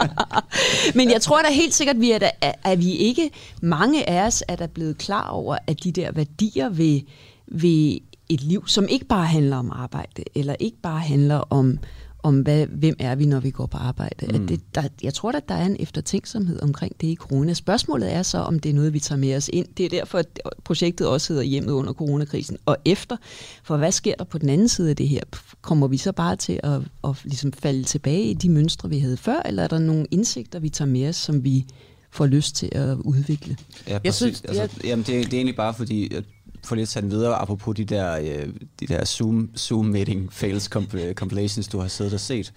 Men 0.98 1.10
jeg 1.10 1.20
tror 1.20 1.42
da 1.42 1.48
helt 1.52 1.74
sikkert, 1.74 2.00
vi 2.00 2.10
er, 2.10 2.18
da, 2.18 2.30
at 2.64 2.78
vi 2.78 2.90
ikke, 2.92 3.30
mange 3.62 4.08
af 4.08 4.26
os 4.26 4.44
er 4.48 4.56
der 4.56 4.66
blevet 4.66 4.98
klar 4.98 5.28
over, 5.28 5.58
at 5.66 5.84
de 5.84 5.92
der 5.92 6.12
værdier 6.12 6.68
ved, 6.68 7.00
ved 7.46 7.98
et 8.28 8.40
liv, 8.40 8.68
som 8.68 8.88
ikke 8.88 9.04
bare 9.04 9.26
handler 9.26 9.56
om 9.56 9.70
arbejde, 9.74 10.24
eller 10.34 10.54
ikke 10.60 10.76
bare 10.82 11.00
handler 11.00 11.36
om, 11.36 11.78
om 12.22 12.40
hvad, 12.40 12.66
hvem 12.66 12.94
er 12.98 13.14
vi, 13.14 13.26
når 13.26 13.40
vi 13.40 13.50
går 13.50 13.66
på 13.66 13.78
arbejde. 13.78 14.26
Mm. 14.26 14.42
At 14.42 14.48
det, 14.48 14.60
der, 14.74 14.82
jeg 15.02 15.14
tror 15.14 15.32
at 15.32 15.48
der 15.48 15.54
er 15.54 15.66
en 15.66 15.76
eftertænksomhed 15.80 16.62
omkring 16.62 17.00
det 17.00 17.06
i 17.06 17.14
corona. 17.14 17.54
Spørgsmålet 17.54 18.12
er 18.12 18.22
så, 18.22 18.38
om 18.38 18.58
det 18.60 18.70
er 18.70 18.74
noget, 18.74 18.92
vi 18.92 19.00
tager 19.00 19.18
med 19.18 19.36
os 19.36 19.50
ind. 19.52 19.66
Det 19.76 19.84
er 19.84 19.88
derfor, 19.90 20.18
at 20.18 20.40
projektet 20.64 21.06
også 21.06 21.32
hedder 21.32 21.44
hjemmet 21.44 21.72
under 21.72 21.92
coronakrisen 21.92 22.56
og 22.66 22.76
efter. 22.84 23.16
For 23.64 23.76
hvad 23.76 23.92
sker 23.92 24.14
der 24.18 24.24
på 24.24 24.38
den 24.38 24.48
anden 24.48 24.68
side 24.68 24.90
af 24.90 24.96
det 24.96 25.08
her? 25.08 25.20
Kommer 25.62 25.86
vi 25.88 25.96
så 25.96 26.12
bare 26.12 26.36
til 26.36 26.60
at, 26.62 26.80
at 27.04 27.10
ligesom 27.24 27.52
falde 27.52 27.84
tilbage 27.84 28.22
i 28.24 28.34
de 28.34 28.48
mønstre, 28.50 28.88
vi 28.88 28.98
havde 28.98 29.16
før, 29.16 29.42
eller 29.44 29.62
er 29.62 29.68
der 29.68 29.78
nogle 29.78 30.06
indsigter, 30.10 30.58
vi 30.58 30.68
tager 30.68 30.88
med 30.90 31.08
os, 31.08 31.16
som 31.16 31.44
vi 31.44 31.64
får 32.12 32.26
lyst 32.26 32.56
til 32.56 32.68
at 32.72 32.96
udvikle? 32.96 33.56
Ja, 33.86 33.92
Jeg 33.92 34.00
præcis. 34.02 34.16
synes, 34.16 34.42
altså, 34.60 34.78
jamen, 34.84 35.04
det, 35.06 35.16
er- 35.18 35.24
det 35.24 35.32
er 35.32 35.36
egentlig 35.36 35.56
bare 35.56 35.74
fordi, 35.74 36.14
at 36.14 36.24
at 36.62 36.88
tage 36.88 37.02
den 37.02 37.10
videre, 37.10 37.34
apropos 37.34 37.76
de 37.76 37.84
der, 37.84 38.18
øh, 38.18 38.54
de 38.80 38.86
der 38.86 39.04
Zoom, 39.04 39.50
Zoom 39.56 39.84
meeting 39.86 40.32
fails 40.32 40.70
comp- 40.76 41.12
compilations, 41.14 41.68
du 41.68 41.78
har 41.78 41.88
siddet 41.88 42.14
og 42.14 42.20
set. 42.20 42.52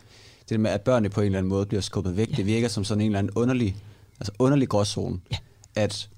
Det 0.49 0.59
med, 0.59 0.71
at 0.71 0.81
børnene 0.81 1.09
på 1.09 1.21
en 1.21 1.25
eller 1.25 1.37
anden 1.37 1.49
måde 1.49 1.65
bliver 1.65 1.81
skubbet 1.81 2.17
væk, 2.17 2.31
ja. 2.31 2.35
det 2.35 2.45
virker 2.45 2.67
som 2.67 2.83
sådan 2.83 3.01
en 3.01 3.05
eller 3.05 3.19
anden 3.19 3.33
underlig, 3.35 3.77
altså 4.19 4.31
underlig 4.39 4.69
gråzone. 4.69 5.19
Ja. 5.31 5.37
At 5.75 6.09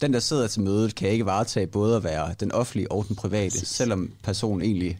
den, 0.00 0.12
der 0.12 0.20
sidder 0.20 0.46
til 0.46 0.62
mødet, 0.62 0.94
kan 0.94 1.08
ikke 1.08 1.26
varetage 1.26 1.66
både 1.66 1.96
at 1.96 2.04
være 2.04 2.34
den 2.40 2.52
offentlige 2.52 2.92
og 2.92 3.04
den 3.08 3.16
private, 3.16 3.50
Præcis. 3.50 3.68
selvom 3.68 4.10
personen 4.22 4.62
egentlig 4.62 4.98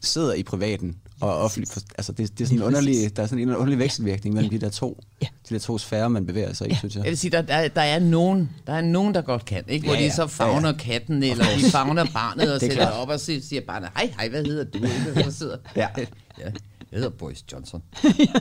sidder 0.00 0.32
i 0.34 0.42
privaten 0.42 0.96
og 1.22 1.38
offentlig. 1.38 1.68
For, 1.72 1.80
altså 1.98 2.12
det, 2.12 2.38
det 2.38 2.44
er 2.44 2.48
sådan 2.48 2.58
en 2.58 2.62
underlig, 2.64 3.16
der 3.16 3.22
er 3.22 3.26
sådan 3.26 3.42
en 3.42 3.56
underlig 3.56 3.78
vekselvirkning 3.78 4.34
mellem 4.34 4.52
Ja. 4.52 4.58
de 4.58 4.64
der 4.64 4.70
to, 4.70 5.02
Ja. 5.22 5.26
de 5.48 5.54
der 5.54 5.60
to 5.60 5.78
sfærer, 5.78 6.08
man 6.08 6.26
bevæger 6.26 6.52
sig 6.52 6.66
i, 6.66 6.70
Ja. 6.70 6.76
synes 6.78 6.94
jeg. 6.96 7.04
Jeg 7.04 7.10
vil 7.10 7.18
sige, 7.18 7.30
der, 7.30 7.42
der, 7.42 7.68
der, 7.68 7.80
er 7.80 7.98
nogen, 7.98 8.50
der 8.66 8.72
er 8.72 8.80
nogen, 8.80 9.14
der 9.14 9.22
godt 9.22 9.44
kan, 9.44 9.64
ikke? 9.68 9.86
hvor 9.86 9.94
Ja, 9.94 10.00
ja, 10.00 10.06
de 10.06 10.12
så 10.12 10.26
fagner 10.26 10.60
Ja, 10.60 10.66
ja, 10.66 10.72
katten, 10.78 11.22
eller 11.22 11.44
de 11.64 11.70
fagner 11.70 12.06
barnet 12.14 12.48
og 12.48 12.54
er 12.54 12.58
sætter 12.58 12.76
klart. 12.76 12.92
op 12.92 13.08
og 13.08 13.20
siger 13.20 13.40
siger 13.40 13.62
barnet, 13.66 13.88
hej, 13.96 14.12
hej, 14.16 14.28
hvad 14.28 14.44
hedder 14.44 14.64
du? 14.64 14.78
Ikke? 14.84 15.26
Og 15.26 15.32
sidder, 15.32 15.56
Ja. 15.76 15.88
ja, 15.98 16.04
jeg 16.38 16.52
hedder 16.92 17.10
Boris 17.10 17.44
Johnson. 17.52 17.82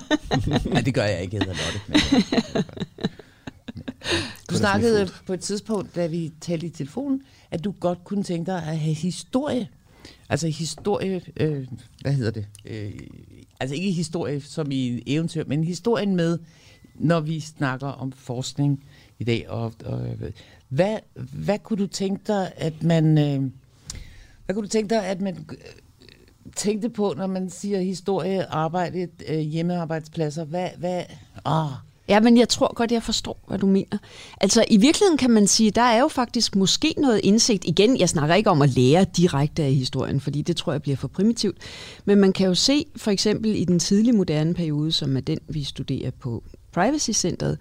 Nej, 0.74 0.82
det 0.82 0.94
gør 0.94 1.04
jeg 1.04 1.22
ikke, 1.22 1.38
jeg 1.38 1.46
hedder 1.46 1.60
Lotte. 1.64 1.80
Men, 2.54 2.64
du 4.50 4.56
snakkede 4.56 5.10
på 5.28 5.34
et 5.34 5.40
tidspunkt, 5.40 5.96
da 5.96 6.08
vi 6.08 6.32
talte 6.42 6.68
i 6.68 6.70
telefonen, 6.70 7.22
at 7.52 7.64
du 7.64 7.72
godt 7.80 8.04
kunne 8.04 8.24
tænke 8.24 8.52
dig 8.52 8.58
at 8.58 8.78
have 8.80 8.94
historie. 8.96 9.68
Altså 10.32 10.48
historie, 10.48 11.22
øh, 11.38 11.68
hvad 12.02 12.14
hedder 12.14 12.32
det? 12.32 12.48
Øh, 12.66 12.94
altså 13.60 13.76
ikke 13.76 13.92
historie 13.92 14.42
som 14.42 14.72
i 14.72 15.04
eventyr, 15.06 15.44
men 15.48 15.64
historien 15.64 16.16
med, 16.16 16.40
når 16.96 17.20
vi 17.20 17.40
snakker 17.40 17.88
om 17.88 18.12
forskning 18.12 18.86
i 19.20 19.24
dag. 19.24 19.50
Og, 19.50 19.74
og, 19.86 20.08
hvad, 20.70 20.98
hvad 21.16 21.60
kunne 21.60 21.80
du 21.80 21.88
tænke 21.88 22.24
dig, 22.28 22.52
at 22.56 22.84
man... 22.84 23.18
Øh, 23.18 23.52
hvad 24.46 24.56
kunne 24.56 24.64
du 24.64 24.70
tænke 24.70 24.96
dig, 24.96 25.06
at 25.06 25.22
man 25.22 25.46
øh, 25.52 25.58
tænkte 26.56 26.90
på, 26.90 27.14
når 27.18 27.28
man 27.28 27.50
siger 27.50 27.80
historie, 27.80 28.46
arbejde, 28.46 29.08
øh, 29.28 29.40
hjemmearbejdspladser? 29.40 30.44
Hvad... 30.44 30.70
hvad 30.78 31.04
ah, 31.46 31.91
Ja, 32.12 32.20
men 32.20 32.38
jeg 32.38 32.50
tror 32.50 32.74
godt, 32.76 32.92
jeg 32.92 33.04
forstår, 33.04 33.44
hvad 33.48 33.60
du 33.60 33.66
mener. 33.66 33.98
Altså, 34.42 34.66
i 34.68 34.78
virkeligheden 34.78 35.18
kan 35.18 35.30
man 35.32 35.48
sige, 35.48 35.72
der 35.72 35.82
er 35.82 36.00
jo 36.00 36.08
faktisk 36.08 36.56
måske 36.56 36.94
noget 36.98 37.22
indsigt. 37.24 37.66
Igen, 37.66 38.00
jeg 38.00 38.10
snakker 38.10 38.36
ikke 38.36 38.50
om 38.50 38.62
at 38.62 38.70
lære 38.70 39.06
direkte 39.18 39.64
af 39.64 39.74
historien, 39.74 40.20
fordi 40.20 40.42
det 40.42 40.58
tror 40.58 40.72
jeg 40.72 40.82
bliver 40.82 40.98
for 40.98 41.08
primitivt. 41.08 41.58
Men 42.06 42.18
man 42.18 42.34
kan 42.34 42.48
jo 42.48 42.56
se, 42.56 42.86
for 42.96 43.12
eksempel 43.12 43.56
i 43.56 43.66
den 43.66 43.80
tidlige 43.80 44.14
moderne 44.14 44.54
periode, 44.54 44.92
som 44.92 45.18
er 45.18 45.22
den, 45.22 45.40
vi 45.50 45.64
studerer 45.64 46.12
på 46.12 46.44
Privacy 46.72 47.12
Centeret, 47.12 47.58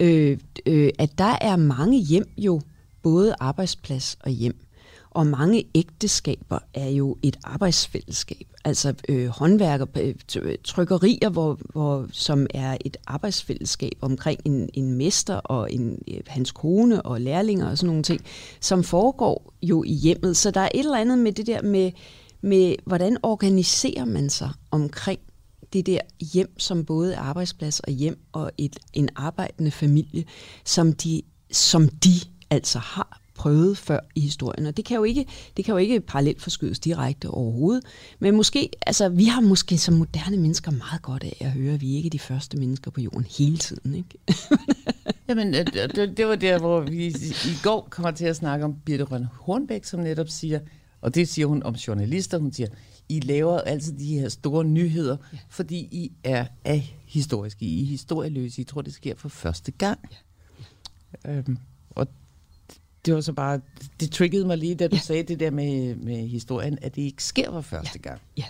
øh, 0.00 0.38
øh, 0.66 0.90
at 0.98 1.18
der 1.18 1.38
er 1.40 1.56
mange 1.56 1.98
hjem 1.98 2.28
jo 2.38 2.60
både 3.02 3.34
arbejdsplads 3.40 4.18
og 4.20 4.30
hjem. 4.30 4.63
Og 5.14 5.26
mange 5.26 5.64
ægteskaber 5.74 6.58
er 6.74 6.88
jo 6.88 7.16
et 7.22 7.36
arbejdsfællesskab. 7.44 8.46
Altså 8.64 8.94
øh, 9.08 9.26
håndværker, 9.26 9.86
øh, 10.00 10.14
øh, 10.36 10.54
trykkerier, 10.64 11.28
hvor, 11.28 11.58
hvor, 11.72 12.06
som 12.12 12.46
er 12.54 12.76
et 12.84 12.96
arbejdsfællesskab 13.06 13.92
omkring 14.00 14.40
en, 14.44 14.70
en 14.74 14.92
mester 14.92 15.34
og 15.34 15.72
en, 15.72 16.02
øh, 16.08 16.20
hans 16.26 16.52
kone 16.52 17.02
og 17.02 17.20
lærlinger 17.20 17.70
og 17.70 17.78
sådan 17.78 17.86
nogle 17.86 18.02
ting, 18.02 18.20
som 18.60 18.84
foregår 18.84 19.52
jo 19.62 19.84
i 19.84 19.92
hjemmet. 19.92 20.36
Så 20.36 20.50
der 20.50 20.60
er 20.60 20.68
et 20.74 20.80
eller 20.80 20.98
andet 20.98 21.18
med 21.18 21.32
det 21.32 21.46
der 21.46 21.62
med, 21.62 21.92
med 22.40 22.74
hvordan 22.84 23.16
organiserer 23.22 24.04
man 24.04 24.30
sig 24.30 24.50
omkring 24.70 25.20
det 25.72 25.86
der 25.86 26.00
hjem, 26.32 26.58
som 26.58 26.84
både 26.84 27.14
er 27.14 27.20
arbejdsplads 27.20 27.80
og 27.80 27.92
hjem 27.92 28.18
og 28.32 28.50
et, 28.58 28.76
en 28.92 29.08
arbejdende 29.16 29.70
familie, 29.70 30.24
som 30.64 30.92
de, 30.92 31.22
som 31.50 31.88
de 31.88 32.14
altså 32.50 32.78
har 32.78 33.23
prøvet 33.34 33.78
før 33.78 33.98
i 34.14 34.20
historien. 34.20 34.66
Og 34.66 34.76
det 34.76 34.84
kan 34.84 34.96
jo 34.96 35.04
ikke, 35.04 35.26
det 35.56 35.64
kan 35.64 35.72
jo 35.72 35.78
ikke 35.78 36.00
parallelt 36.00 36.42
forskydes 36.42 36.78
direkte 36.78 37.28
overhovedet. 37.30 37.84
Men 38.18 38.36
måske, 38.36 38.70
altså 38.86 39.08
vi 39.08 39.24
har 39.24 39.40
måske 39.40 39.78
som 39.78 39.94
moderne 39.94 40.36
mennesker 40.36 40.70
meget 40.70 41.02
godt 41.02 41.24
af 41.24 41.36
at 41.40 41.50
høre, 41.50 41.74
at 41.74 41.80
vi 41.80 41.96
ikke 41.96 42.06
er 42.06 42.10
de 42.10 42.18
første 42.18 42.56
mennesker 42.56 42.90
på 42.90 43.00
jorden 43.00 43.26
hele 43.38 43.56
tiden. 43.56 43.94
Ikke? 43.94 44.08
Jamen, 45.28 45.54
øh, 45.54 45.66
det, 45.66 46.16
det 46.16 46.26
var 46.26 46.34
der, 46.34 46.58
hvor 46.58 46.80
vi 46.80 47.06
i 47.06 47.56
går 47.62 47.88
kommer 47.90 48.10
til 48.10 48.24
at 48.24 48.36
snakke 48.36 48.64
om 48.64 48.74
Birte 48.84 49.04
Rønne 49.04 49.28
Hornbæk, 49.40 49.84
som 49.84 50.00
netop 50.00 50.28
siger, 50.28 50.60
og 51.00 51.14
det 51.14 51.28
siger 51.28 51.46
hun 51.46 51.62
om 51.62 51.74
journalister, 51.74 52.38
hun 52.38 52.52
siger, 52.52 52.68
I 53.08 53.20
laver 53.20 53.60
altid 53.60 53.98
de 53.98 54.18
her 54.18 54.28
store 54.28 54.64
nyheder, 54.64 55.16
ja. 55.32 55.38
fordi 55.48 55.76
I 55.76 56.12
er, 56.24 56.46
er 56.64 56.80
historiske, 57.06 57.64
I 57.66 57.82
er 57.82 57.86
historieløse, 57.86 58.60
I 58.60 58.64
tror, 58.64 58.82
det 58.82 58.94
sker 58.94 59.14
for 59.16 59.28
første 59.28 59.72
gang. 59.72 59.98
Ja. 61.24 61.32
Øhm, 61.32 61.58
og 61.90 62.08
det 63.06 63.14
var 63.14 63.20
så 63.20 63.32
bare, 63.32 63.60
det 64.00 64.10
triggede 64.10 64.46
mig 64.46 64.58
lige, 64.58 64.74
da 64.74 64.88
du 64.88 64.96
ja. 64.96 65.00
sagde 65.00 65.22
det 65.22 65.40
der 65.40 65.50
med, 65.50 65.94
med 65.94 66.28
historien, 66.28 66.78
at 66.82 66.96
det 66.96 67.02
ikke 67.02 67.24
sker 67.24 67.50
for 67.50 67.60
første 67.60 68.00
ja. 68.04 68.08
gang. 68.08 68.20
Ja. 68.36 68.44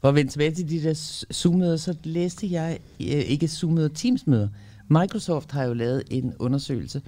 For 0.00 0.08
at 0.08 0.14
vende 0.14 0.32
tilbage 0.32 0.54
til 0.54 0.70
de 0.70 0.82
der 0.82 0.94
Zoom-møder, 1.32 1.76
så 1.76 1.94
læste 2.04 2.52
jeg, 2.52 2.78
øh, 3.00 3.06
ikke 3.06 3.48
Zoom-møder, 3.48 3.88
Teams-møder. 3.88 4.48
Microsoft 4.88 5.52
har 5.52 5.64
jo 5.64 5.72
lavet 5.72 6.02
en 6.10 6.34
undersøgelse 6.38 7.02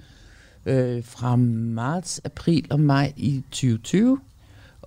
øh, 0.65 1.03
fra 1.03 1.35
marts, 1.35 2.21
april 2.23 2.67
og 2.69 2.79
maj 2.79 3.13
i 3.17 3.43
2020, 3.51 4.19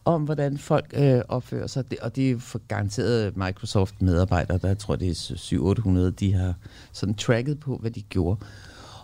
om 0.05 0.25
hvordan 0.25 0.59
folk 0.59 0.95
øh, 0.95 1.21
opfører 1.29 1.67
sig. 1.67 1.91
Det, 1.91 1.99
og 1.99 2.17
det 2.17 2.31
er 2.31 2.39
for 2.39 2.61
garanteret 2.69 3.37
Microsoft-medarbejdere, 3.37 4.59
der 4.59 4.69
jeg 4.69 4.79
tror 4.79 4.97
det 4.97 5.09
er 5.09 6.09
700-800, 6.11 6.15
de 6.21 6.33
har 6.33 6.55
sådan 6.93 7.15
tracket 7.15 7.61
på, 7.61 7.77
hvad 7.77 7.91
de 7.91 8.03
gjorde. 8.03 8.41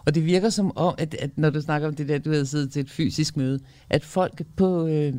Og 0.09 0.15
det 0.15 0.27
virker 0.27 0.51
som 0.51 0.77
om, 0.77 0.95
at, 0.99 1.15
at 1.15 1.31
når 1.37 1.51
du 1.51 1.61
snakker 1.61 1.89
om 1.89 1.95
det 1.95 2.09
der, 2.09 2.19
du 2.19 2.31
havde 2.31 2.47
siddet 2.47 2.73
til 2.73 2.81
et 2.81 2.91
fysisk 2.91 3.37
møde, 3.37 3.61
at 3.91 4.05
folk 4.05 4.43
på 4.57 4.87
øh, 4.87 5.15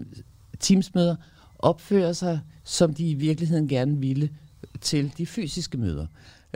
Teams-møder 0.60 1.16
opfører 1.60 2.14
sig, 2.14 2.40
som 2.64 2.94
de 2.94 3.10
i 3.10 3.14
virkeligheden 3.14 3.68
gerne 3.68 3.98
ville 3.98 4.30
til 4.82 5.12
de 5.18 5.26
fysiske 5.26 5.78
møder. 5.78 6.06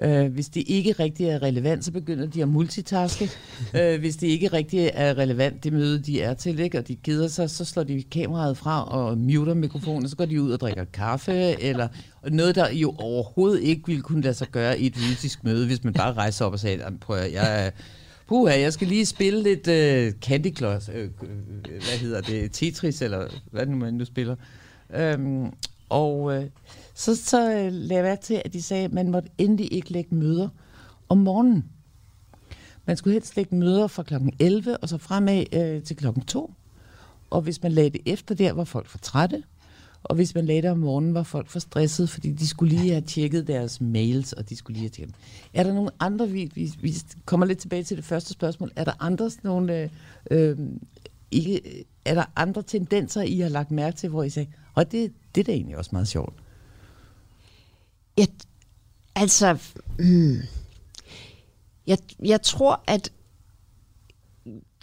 Uh, 0.05 0.33
hvis 0.33 0.49
det 0.49 0.63
ikke 0.67 0.91
rigtig 0.91 1.27
er 1.27 1.43
relevant, 1.43 1.85
så 1.85 1.91
begynder 1.91 2.25
de 2.25 2.41
at 2.41 2.47
multitaske. 2.47 3.29
uh, 3.73 3.99
hvis 3.99 4.15
det 4.15 4.27
ikke 4.27 4.47
rigtig 4.47 4.91
er 4.93 5.17
relevant, 5.17 5.63
det 5.63 5.73
møde, 5.73 5.99
de 5.99 6.21
er 6.21 6.33
til, 6.33 6.59
ikke, 6.59 6.77
og 6.77 6.87
de 6.87 6.95
keder 6.95 7.27
sig, 7.27 7.49
så 7.49 7.65
slår 7.65 7.83
de 7.83 8.03
kameraet 8.03 8.57
fra 8.57 8.83
og 8.83 9.17
muter 9.17 9.53
mikrofonen, 9.53 10.03
og 10.03 10.09
så 10.09 10.15
går 10.15 10.25
de 10.25 10.41
ud 10.41 10.51
og 10.51 10.59
drikker 10.59 10.83
kaffe, 10.83 11.61
eller 11.61 11.87
noget, 12.31 12.55
der 12.55 12.71
jo 12.71 12.95
overhovedet 12.97 13.61
ikke 13.61 13.81
ville 13.87 14.01
kunne 14.01 14.21
lade 14.21 14.33
sig 14.33 14.47
gøre 14.47 14.79
i 14.79 14.85
et 14.85 14.95
fysisk 14.95 15.43
møde, 15.43 15.65
hvis 15.65 15.83
man 15.83 15.93
bare 15.93 16.13
rejser 16.13 16.45
op 16.45 16.53
og 16.53 16.59
sagde, 16.59 16.83
prøv 17.01 17.17
at, 17.17 17.33
jeg 17.33 17.65
er 17.65 17.69
Puha, 18.27 18.59
jeg 18.59 18.73
skal 18.73 18.87
lige 18.87 19.05
spille 19.05 19.43
lidt 19.43 19.67
uh, 19.67 20.19
Candy 20.19 20.57
Cloth. 20.57 20.89
uh, 20.89 20.95
øh, 20.95 21.09
hvad 21.65 21.99
hedder 21.99 22.21
det, 22.21 22.51
Tetris, 22.51 23.01
eller 23.01 23.27
hvad 23.51 23.65
nu 23.65 23.77
man 23.77 23.93
nu 23.93 24.05
spiller. 24.05 24.35
Um, 25.15 25.53
og 25.89 26.21
uh, 26.21 26.43
så, 26.93 27.15
så 27.15 27.45
uh, 27.45 27.73
lagde 27.73 27.95
jeg 27.95 28.03
mærke 28.03 28.21
til, 28.21 28.41
at 28.45 28.53
de 28.53 28.61
sagde, 28.61 28.85
at 28.85 28.93
man 28.93 29.11
måtte 29.11 29.29
endelig 29.37 29.73
ikke 29.73 29.91
lægge 29.91 30.15
møder 30.15 30.49
om 31.09 31.17
morgenen. 31.17 31.65
Man 32.85 32.97
skulle 32.97 33.13
helst 33.13 33.35
lægge 33.35 33.55
møder 33.55 33.87
fra 33.87 34.03
kl. 34.03 34.13
11 34.39 34.77
og 34.77 34.89
så 34.89 34.97
fremad 34.97 35.45
uh, 35.55 35.83
til 35.83 35.95
kl. 35.95 36.07
2. 36.27 36.53
Og 37.29 37.41
hvis 37.41 37.63
man 37.63 37.71
lagde 37.71 37.89
det 37.89 38.01
efter 38.05 38.35
der, 38.35 38.53
var 38.53 38.63
folk 38.63 38.87
for 38.87 38.97
trætte. 38.97 39.43
Og 40.03 40.15
hvis 40.15 40.35
man 40.35 40.45
lagde 40.45 40.61
det 40.61 40.71
om 40.71 40.77
morgenen, 40.77 41.13
var 41.13 41.23
folk 41.23 41.49
for 41.49 41.59
stressede, 41.59 42.07
fordi 42.07 42.31
de 42.31 42.47
skulle 42.47 42.75
lige 42.75 42.91
have 42.91 43.01
tjekket 43.01 43.47
deres 43.47 43.81
mails, 43.81 44.33
og 44.33 44.49
de 44.49 44.55
skulle 44.55 44.73
lige 44.73 44.83
have 44.83 44.89
tjekket. 44.89 45.15
Er 45.53 45.63
der 45.63 45.73
nogle 45.73 45.91
andre, 45.99 46.29
vi, 46.29 46.51
vi, 46.55 46.73
vi 46.81 46.95
kommer 47.25 47.45
lidt 47.45 47.59
tilbage 47.59 47.83
til 47.83 47.97
det 47.97 48.05
første 48.05 48.33
spørgsmål, 48.33 48.71
er 48.75 48.83
der 48.83 48.93
andre 48.99 49.29
sådan 49.29 49.47
nogle, 49.49 49.81
øh, 49.81 49.89
øh, 50.31 50.57
ikke, 51.31 51.77
øh, 51.77 51.83
er 52.05 52.13
der 52.13 52.25
andre 52.35 52.63
tendenser, 52.63 53.21
I 53.21 53.39
har 53.39 53.49
lagt 53.49 53.71
mærke 53.71 53.97
til, 53.97 54.09
hvor 54.09 54.23
I 54.23 54.29
sagde, 54.29 54.49
og 54.73 54.91
det, 54.91 55.13
det 55.35 55.41
er 55.41 55.45
da 55.45 55.51
egentlig 55.51 55.77
også 55.77 55.89
meget 55.93 56.07
sjovt? 56.07 56.33
Jeg, 58.17 58.27
altså, 59.15 59.57
hmm, 59.97 60.37
jeg, 61.87 61.97
jeg 62.25 62.41
tror, 62.41 62.83
at 62.87 63.11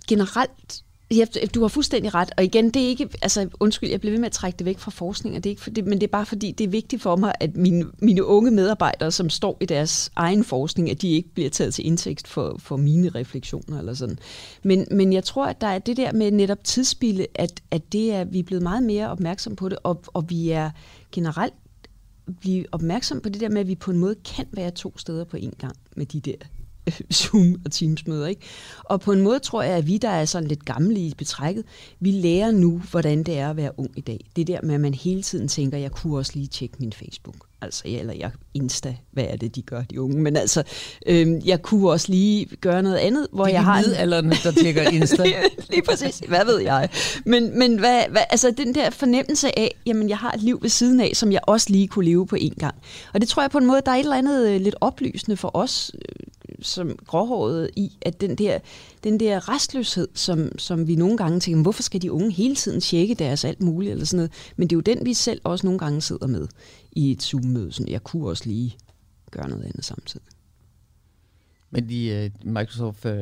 generelt 0.08 0.84
Ja, 1.14 1.24
du 1.54 1.60
har 1.60 1.68
fuldstændig 1.68 2.14
ret. 2.14 2.30
Og 2.36 2.44
igen, 2.44 2.70
det 2.70 2.82
er 2.82 2.88
ikke, 2.88 3.08
altså 3.22 3.48
undskyld, 3.60 3.90
jeg 3.90 4.00
bliver 4.00 4.12
ved 4.12 4.18
med 4.18 4.26
at 4.26 4.32
trække 4.32 4.56
det 4.56 4.64
væk 4.64 4.78
fra 4.78 4.90
forskning, 4.90 5.36
og 5.36 5.44
det 5.44 5.50
er 5.50 5.52
ikke 5.52 5.62
fordi, 5.62 5.80
men 5.80 5.92
det 5.92 6.02
er 6.02 6.10
bare 6.10 6.26
fordi, 6.26 6.52
det 6.52 6.64
er 6.64 6.68
vigtigt 6.68 7.02
for 7.02 7.16
mig, 7.16 7.32
at 7.40 7.56
mine, 7.56 7.86
mine 7.98 8.24
unge 8.24 8.50
medarbejdere, 8.50 9.10
som 9.10 9.30
står 9.30 9.56
i 9.60 9.66
deres 9.66 10.10
egen 10.16 10.44
forskning, 10.44 10.90
at 10.90 11.02
de 11.02 11.12
ikke 11.12 11.28
bliver 11.34 11.50
taget 11.50 11.74
til 11.74 11.86
indtægt 11.86 12.28
for, 12.28 12.56
for 12.58 12.76
mine 12.76 13.08
refleksioner 13.08 13.78
eller 13.78 13.94
sådan. 13.94 14.18
Men, 14.62 14.86
men 14.90 15.12
jeg 15.12 15.24
tror, 15.24 15.46
at 15.46 15.60
der 15.60 15.66
er 15.66 15.78
det 15.78 15.96
der 15.96 16.12
med 16.12 16.30
netop 16.30 16.64
tidsspilde, 16.64 17.26
at, 17.34 17.60
at 17.70 17.92
det 17.92 18.12
er, 18.12 18.24
vi 18.24 18.38
er 18.38 18.44
blevet 18.44 18.62
meget 18.62 18.82
mere 18.82 19.10
opmærksom 19.10 19.56
på 19.56 19.68
det, 19.68 19.78
og, 19.82 20.02
og 20.06 20.30
vi 20.30 20.50
er 20.50 20.70
generelt 21.12 21.54
blive 22.40 22.64
opmærksom 22.72 23.20
på 23.20 23.28
det 23.28 23.40
der 23.40 23.48
med, 23.48 23.60
at 23.60 23.68
vi 23.68 23.74
på 23.74 23.90
en 23.90 23.98
måde 23.98 24.14
kan 24.14 24.46
være 24.52 24.70
to 24.70 24.98
steder 24.98 25.24
på 25.24 25.36
en 25.36 25.54
gang 25.58 25.76
med 25.96 26.06
de 26.06 26.20
der 26.20 26.36
Zoom- 27.20 27.60
og 27.64 27.70
Teams-møder. 27.70 28.26
Ikke? 28.26 28.40
Og 28.84 29.00
på 29.00 29.12
en 29.12 29.20
måde 29.20 29.38
tror 29.38 29.62
jeg, 29.62 29.76
at 29.76 29.86
vi, 29.86 29.98
der 29.98 30.08
er 30.08 30.24
sådan 30.24 30.48
lidt 30.48 30.64
gamle 30.64 31.00
i 31.00 31.14
betrækket, 31.18 31.64
vi 32.00 32.10
lærer 32.10 32.50
nu, 32.50 32.82
hvordan 32.90 33.22
det 33.22 33.38
er 33.38 33.50
at 33.50 33.56
være 33.56 33.78
ung 33.78 33.90
i 33.96 34.00
dag. 34.00 34.24
Det 34.36 34.46
der 34.46 34.58
med, 34.62 34.74
at 34.74 34.80
man 34.80 34.94
hele 34.94 35.22
tiden 35.22 35.48
tænker, 35.48 35.78
jeg 35.78 35.90
kunne 35.90 36.18
også 36.18 36.32
lige 36.34 36.46
tjekke 36.46 36.76
min 36.78 36.92
Facebook. 36.92 37.36
Altså, 37.62 37.82
eller 37.86 38.14
jeg 38.14 38.30
Insta, 38.54 38.96
hvad 39.10 39.24
er 39.28 39.36
det, 39.36 39.56
de 39.56 39.62
gør, 39.62 39.82
de 39.82 40.00
unge? 40.00 40.22
Men 40.22 40.36
altså, 40.36 40.62
øhm, 41.06 41.40
jeg 41.44 41.62
kunne 41.62 41.90
også 41.90 42.06
lige 42.12 42.46
gøre 42.60 42.82
noget 42.82 42.96
andet, 42.96 43.26
hvor 43.32 43.44
de 43.44 43.52
jeg 43.52 43.64
har... 43.64 43.82
midalderne, 43.82 44.34
der 44.44 44.50
tjekker 44.50 44.82
Insta. 44.82 45.24
lige 45.70 45.82
præcis, 45.82 46.22
hvad 46.28 46.44
ved 46.44 46.58
jeg? 46.58 46.88
Men, 47.24 47.58
men 47.58 47.78
hvad, 47.78 48.02
hvad, 48.10 48.22
altså, 48.30 48.50
den 48.50 48.74
der 48.74 48.90
fornemmelse 48.90 49.58
af, 49.58 49.74
jamen, 49.86 50.08
jeg 50.08 50.18
har 50.18 50.32
et 50.32 50.42
liv 50.42 50.58
ved 50.62 50.68
siden 50.68 51.00
af, 51.00 51.10
som 51.14 51.32
jeg 51.32 51.40
også 51.46 51.66
lige 51.70 51.88
kunne 51.88 52.04
leve 52.04 52.26
på 52.26 52.36
en 52.36 52.54
gang. 52.58 52.74
Og 53.14 53.20
det 53.20 53.28
tror 53.28 53.42
jeg 53.42 53.50
på 53.50 53.58
en 53.58 53.66
måde, 53.66 53.80
der 53.86 53.92
er 53.92 53.96
et 53.96 54.00
eller 54.00 54.16
andet 54.16 54.48
øh, 54.48 54.60
lidt 54.60 54.76
oplysende 54.80 55.36
for 55.36 55.56
os, 55.56 55.92
som 56.62 56.98
gråhåret 57.06 57.70
i, 57.76 57.98
at 58.02 58.20
den 58.20 58.38
der, 58.38 58.58
den 59.04 59.20
der 59.20 59.48
restløshed, 59.48 60.08
som, 60.14 60.58
som 60.58 60.86
vi 60.86 60.96
nogle 60.96 61.16
gange 61.16 61.40
tænker, 61.40 61.62
hvorfor 61.62 61.82
skal 61.82 62.02
de 62.02 62.12
unge 62.12 62.30
hele 62.30 62.54
tiden 62.54 62.80
tjekke 62.80 63.14
deres 63.14 63.44
alt 63.44 63.62
muligt, 63.62 63.92
eller 63.92 64.04
sådan 64.04 64.16
noget. 64.16 64.32
Men 64.56 64.68
det 64.68 64.76
er 64.76 64.76
jo 64.76 64.94
den, 64.96 65.06
vi 65.06 65.14
selv 65.14 65.40
også 65.44 65.66
nogle 65.66 65.78
gange 65.78 66.00
sidder 66.00 66.26
med 66.26 66.48
i 66.92 67.10
et 67.10 67.22
Zoom-møde. 67.22 67.72
Sådan, 67.72 67.92
jeg 67.92 68.04
kunne 68.04 68.28
også 68.28 68.44
lige 68.46 68.76
gøre 69.30 69.48
noget 69.48 69.64
andet 69.64 69.84
samtidig. 69.84 70.26
Men 71.70 71.88
de, 71.88 72.30
uh, 72.44 72.52
Microsoft 72.52 73.04
uh, 73.04 73.12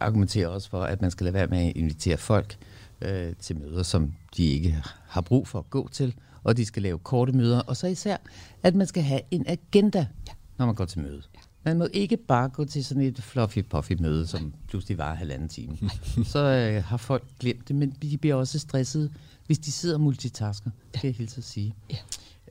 argumenterer 0.00 0.48
også 0.48 0.70
for, 0.70 0.82
at 0.82 1.02
man 1.02 1.10
skal 1.10 1.24
lade 1.24 1.34
være 1.34 1.46
med 1.46 1.58
at 1.58 1.72
invitere 1.76 2.16
folk 2.16 2.56
uh, 3.04 3.36
til 3.40 3.58
møder, 3.58 3.82
som 3.82 4.12
de 4.36 4.44
ikke 4.44 4.82
har 5.08 5.20
brug 5.20 5.48
for 5.48 5.58
at 5.58 5.70
gå 5.70 5.88
til, 5.92 6.14
og 6.42 6.56
de 6.56 6.64
skal 6.64 6.82
lave 6.82 6.98
korte 6.98 7.32
møder, 7.32 7.60
og 7.60 7.76
så 7.76 7.86
især, 7.86 8.16
at 8.62 8.74
man 8.74 8.86
skal 8.86 9.02
have 9.02 9.20
en 9.30 9.44
agenda, 9.46 10.06
ja. 10.28 10.32
når 10.58 10.66
man 10.66 10.74
går 10.74 10.84
til 10.84 11.00
møde. 11.00 11.22
Ja. 11.34 11.37
Man 11.68 11.78
må 11.78 11.88
ikke 11.92 12.16
bare 12.16 12.48
gå 12.48 12.64
til 12.64 12.84
sådan 12.84 13.02
et 13.02 13.18
fluffy-puffy 13.18 14.02
møde, 14.02 14.26
som 14.26 14.54
pludselig 14.68 14.98
var 14.98 15.14
halvanden 15.14 15.48
time. 15.48 15.76
så 16.32 16.38
øh, 16.38 16.84
har 16.84 16.96
folk 16.96 17.24
glemt 17.40 17.68
det, 17.68 17.76
men 17.76 17.90
de 18.02 18.18
bliver 18.18 18.34
også 18.34 18.58
stresset, 18.58 19.12
hvis 19.46 19.58
de 19.58 19.72
sidder 19.72 19.94
og 19.94 20.00
multitasker, 20.00 20.70
kan 20.94 21.06
jeg 21.06 21.14
helt 21.14 21.30
så 21.30 21.42
sige. 21.42 21.74
Ja. 21.90 21.96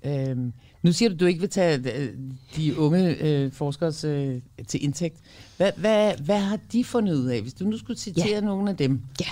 Øhm, 0.03 0.53
nu 0.83 0.91
siger 0.91 1.09
du, 1.09 1.13
at 1.13 1.19
du 1.19 1.25
ikke 1.25 1.39
vil 1.39 1.49
tage 1.49 1.93
øh, 1.95 2.13
de 2.55 2.79
unge 2.79 3.15
øh, 3.15 3.51
forskere 3.51 3.93
øh, 4.05 4.41
til 4.67 4.83
indtægt. 4.83 5.17
Hvad, 5.57 5.71
hvad, 5.77 6.13
hvad 6.17 6.39
har 6.39 6.59
de 6.71 6.83
fundet 6.83 7.15
ud 7.15 7.25
af, 7.25 7.41
hvis 7.41 7.53
du 7.53 7.65
nu 7.65 7.77
skulle 7.77 7.99
citere 7.99 8.27
ja. 8.27 8.41
nogle 8.41 8.69
af 8.69 8.77
dem? 8.77 9.01
Ja, 9.21 9.29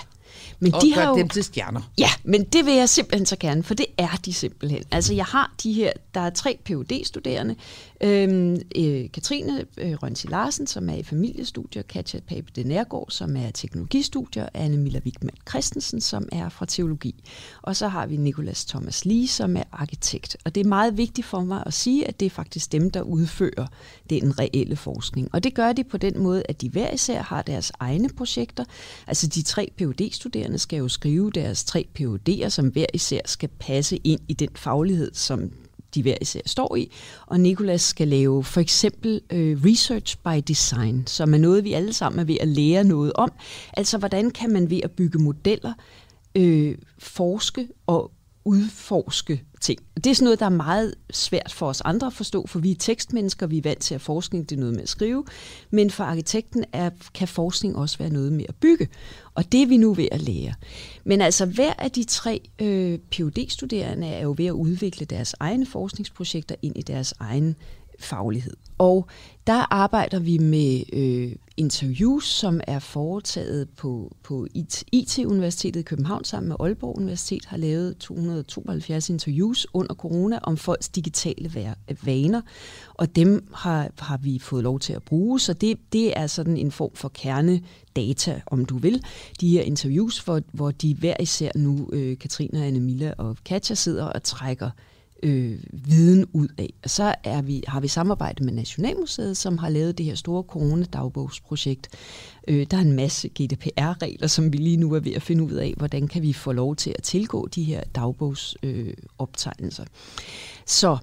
men 0.60 0.74
og 0.74 0.82
de 0.82 0.94
har 0.94 1.08
jo, 1.08 1.16
dem 1.16 1.28
til 1.28 1.44
stjerner. 1.44 1.90
Ja, 1.98 2.10
men 2.24 2.44
det 2.44 2.66
vil 2.66 2.74
jeg 2.74 2.88
simpelthen 2.88 3.26
så 3.26 3.36
gerne, 3.40 3.62
for 3.62 3.74
det 3.74 3.86
er 3.98 4.20
de 4.24 4.32
simpelthen. 4.32 4.82
Altså 4.90 5.14
jeg 5.14 5.24
har 5.24 5.54
de 5.62 5.72
her, 5.72 5.92
der 6.14 6.20
er 6.20 6.30
tre 6.30 6.58
phd 6.64 7.04
studerende 7.04 7.56
øhm, 8.00 8.60
øh, 8.76 9.10
Katrine 9.10 9.64
øh, 9.78 9.92
Rønsi 10.02 10.26
Larsen, 10.26 10.66
som 10.66 10.88
er 10.88 10.94
i 10.94 11.02
familiestudier, 11.02 11.82
Katja 11.82 12.20
Pape 12.20 12.46
de 12.56 12.64
Nærgaard, 12.64 13.06
som 13.10 13.36
er 13.36 13.50
teknologistudier, 13.50 14.48
Anne 14.54 14.76
Miller 14.76 15.00
Wigman 15.04 15.36
Christensen, 15.48 16.00
som 16.00 16.28
er 16.32 16.48
fra 16.48 16.66
teologi. 16.66 17.24
Og 17.62 17.76
så 17.76 17.88
har 17.88 18.06
vi 18.06 18.16
Nikolas 18.16 18.64
Thomas 18.64 19.04
Lee, 19.04 19.28
som 19.28 19.56
er 19.56 19.62
arkitekt. 19.72 20.36
Og 20.44 20.54
det 20.54 20.60
er 20.60 20.68
meget 20.68 20.96
vigtigt 20.96 21.26
for 21.26 21.40
mig 21.40 21.62
at 21.66 21.74
sige, 21.74 22.08
at 22.08 22.20
det 22.20 22.26
er 22.26 22.30
faktisk 22.30 22.72
dem, 22.72 22.90
der 22.90 23.02
udfører 23.02 23.66
den 24.10 24.38
reelle 24.38 24.76
forskning. 24.76 25.28
Og 25.32 25.44
det 25.44 25.54
gør 25.54 25.72
de 25.72 25.84
på 25.84 25.96
den 25.96 26.18
måde, 26.18 26.42
at 26.48 26.60
de 26.60 26.68
hver 26.68 26.90
især 26.90 27.22
har 27.22 27.42
deres 27.42 27.72
egne 27.80 28.08
projekter. 28.08 28.64
Altså 29.06 29.26
de 29.26 29.42
tre 29.42 29.72
phd 29.78 30.12
studerende 30.12 30.58
skal 30.58 30.78
jo 30.78 30.88
skrive 30.88 31.30
deres 31.30 31.64
tre 31.64 31.86
PhD'er, 32.00 32.48
som 32.48 32.68
hver 32.68 32.86
især 32.94 33.20
skal 33.24 33.48
passe 33.58 33.96
ind 33.96 34.20
i 34.28 34.32
den 34.32 34.48
faglighed, 34.54 35.10
som 35.14 35.50
de 35.94 36.02
hver 36.02 36.16
især 36.20 36.40
står 36.46 36.76
i. 36.76 36.90
Og 37.26 37.40
Nikolas 37.40 37.82
skal 37.82 38.08
lave 38.08 38.44
for 38.44 38.60
eksempel 38.60 39.20
øh, 39.30 39.64
research 39.64 40.18
by 40.24 40.42
design, 40.48 41.06
som 41.06 41.34
er 41.34 41.38
noget, 41.38 41.64
vi 41.64 41.72
alle 41.72 41.92
sammen 41.92 42.18
er 42.18 42.24
ved 42.24 42.36
at 42.40 42.48
lære 42.48 42.84
noget 42.84 43.12
om. 43.14 43.32
Altså, 43.72 43.98
hvordan 43.98 44.30
kan 44.30 44.52
man 44.52 44.70
ved 44.70 44.80
at 44.84 44.90
bygge 44.90 45.18
modeller 45.18 45.72
øh, 46.34 46.78
forske 46.98 47.68
og 47.86 48.10
udforske 48.46 49.42
ting. 49.60 49.80
Det 49.96 50.06
er 50.06 50.14
sådan 50.14 50.24
noget, 50.24 50.40
der 50.40 50.46
er 50.46 50.50
meget 50.50 50.94
svært 51.10 51.52
for 51.52 51.66
os 51.66 51.80
andre 51.80 52.06
at 52.06 52.12
forstå, 52.12 52.46
for 52.46 52.58
vi 52.58 52.70
er 52.70 52.74
tekstmennesker, 52.78 53.46
vi 53.46 53.58
er 53.58 53.62
vant 53.62 53.80
til 53.80 53.94
at 53.94 54.00
forskning, 54.00 54.50
det 54.50 54.56
er 54.56 54.60
noget 54.60 54.74
med 54.74 54.82
at 54.82 54.88
skrive, 54.88 55.24
men 55.70 55.90
for 55.90 56.04
arkitekten 56.04 56.64
er, 56.72 56.90
kan 57.14 57.28
forskning 57.28 57.76
også 57.76 57.98
være 57.98 58.10
noget 58.10 58.32
med 58.32 58.44
at 58.48 58.54
bygge, 58.54 58.88
og 59.34 59.52
det 59.52 59.62
er 59.62 59.66
vi 59.66 59.76
nu 59.76 59.94
ved 59.94 60.08
at 60.12 60.20
lære. 60.20 60.54
Men 61.04 61.20
altså 61.20 61.46
hver 61.46 61.72
af 61.78 61.90
de 61.90 62.04
tre 62.04 62.40
øh, 62.58 62.98
phd 63.10 63.48
studerende 63.48 64.06
er 64.06 64.22
jo 64.22 64.34
ved 64.38 64.46
at 64.46 64.52
udvikle 64.52 65.06
deres 65.06 65.34
egne 65.40 65.66
forskningsprojekter 65.66 66.54
ind 66.62 66.76
i 66.78 66.82
deres 66.82 67.14
egen 67.20 67.56
faglighed. 67.98 68.56
Og 68.78 69.06
der 69.46 69.72
arbejder 69.74 70.18
vi 70.18 70.38
med 70.38 70.82
øh, 70.92 71.32
interviews, 71.56 72.24
som 72.24 72.60
er 72.66 72.78
foretaget 72.78 73.68
på, 73.68 74.16
på 74.22 74.46
IT-universitetet 74.92 75.80
i 75.80 75.82
København 75.82 76.24
sammen 76.24 76.48
med 76.48 76.56
Aalborg 76.60 76.96
Universitet, 76.96 77.44
har 77.44 77.56
lavet 77.56 77.98
272 77.98 79.10
interviews 79.10 79.66
under 79.74 79.94
corona 79.94 80.38
om 80.42 80.56
folks 80.56 80.88
digitale 80.88 81.74
vaner, 82.04 82.40
og 82.94 83.16
dem 83.16 83.48
har, 83.54 83.90
har 83.98 84.16
vi 84.16 84.38
fået 84.38 84.62
lov 84.62 84.80
til 84.80 84.92
at 84.92 85.02
bruge, 85.02 85.40
så 85.40 85.52
det, 85.52 85.78
det 85.92 86.18
er 86.18 86.26
sådan 86.26 86.56
en 86.56 86.70
form 86.70 86.94
for 86.94 87.08
kernedata, 87.08 88.40
om 88.46 88.64
du 88.64 88.78
vil. 88.78 89.02
De 89.40 89.48
her 89.48 89.62
interviews, 89.62 90.18
hvor, 90.18 90.40
hvor 90.52 90.70
de 90.70 90.94
hver 90.94 91.16
især 91.20 91.50
nu, 91.54 91.88
øh, 91.92 92.18
Katrine, 92.18 92.64
Anne 92.64 92.80
Milla 92.80 93.12
og 93.18 93.36
Katja, 93.44 93.74
sidder 93.74 94.04
og 94.04 94.22
trækker 94.22 94.70
øh, 95.22 95.58
viden 95.72 96.26
ud 96.32 96.48
af. 96.58 96.74
Og 96.84 96.90
så 96.90 97.14
er 97.24 97.42
vi, 97.42 97.62
har 97.68 97.80
vi 97.80 97.88
samarbejdet 97.88 98.44
med 98.44 98.52
Nationalmuseet, 98.52 99.36
som 99.36 99.58
har 99.58 99.68
lavet 99.68 99.98
det 99.98 100.06
her 100.06 100.14
store 100.14 100.42
coronadagbogsprojekt. 100.42 101.88
Øh, 102.48 102.66
der 102.70 102.76
er 102.76 102.80
en 102.80 102.92
masse 102.92 103.28
GDPR-regler, 103.28 104.26
som 104.26 104.52
vi 104.52 104.58
lige 104.58 104.76
nu 104.76 104.92
er 104.92 105.00
ved 105.00 105.12
at 105.12 105.22
finde 105.22 105.44
ud 105.44 105.52
af, 105.52 105.74
hvordan 105.76 106.08
kan 106.08 106.22
vi 106.22 106.32
få 106.32 106.52
lov 106.52 106.76
til 106.76 106.94
at 106.98 107.02
tilgå 107.02 107.48
de 107.48 107.62
her 107.62 107.82
dagbogsoptegnelser. 107.94 109.82
Øh, 109.82 109.88
så 110.66 110.98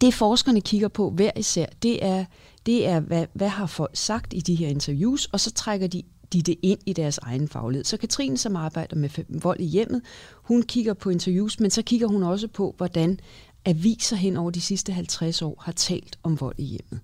det 0.00 0.14
forskerne 0.14 0.60
kigger 0.60 0.88
på 0.88 1.10
hver 1.10 1.30
især, 1.36 1.66
det 1.82 2.04
er, 2.04 2.24
det 2.66 2.86
er 2.86 3.00
hvad, 3.00 3.26
hvad 3.32 3.48
har 3.48 3.66
folk 3.66 3.90
sagt 3.94 4.34
i 4.34 4.40
de 4.40 4.54
her 4.54 4.68
interviews, 4.68 5.26
og 5.26 5.40
så 5.40 5.52
trækker 5.52 5.86
de 5.86 6.02
de 6.32 6.42
det 6.42 6.56
ind 6.62 6.78
i 6.86 6.92
deres 6.92 7.18
egen 7.18 7.48
faglighed. 7.48 7.84
Så 7.84 7.96
Katrine, 7.96 8.38
som 8.38 8.56
arbejder 8.56 8.96
med 8.96 9.10
vold 9.28 9.60
i 9.60 9.64
hjemmet, 9.64 10.02
hun 10.34 10.62
kigger 10.62 10.94
på 10.94 11.10
interviews, 11.10 11.60
men 11.60 11.70
så 11.70 11.82
kigger 11.82 12.06
hun 12.06 12.22
også 12.22 12.48
på, 12.48 12.74
hvordan 12.76 13.20
aviser 13.64 14.16
hen 14.16 14.36
over 14.36 14.50
de 14.50 14.60
sidste 14.60 14.92
50 14.92 15.42
år 15.42 15.62
har 15.64 15.72
talt 15.72 16.18
om 16.22 16.40
vold 16.40 16.58
i 16.58 16.64
hjemmet. 16.64 17.00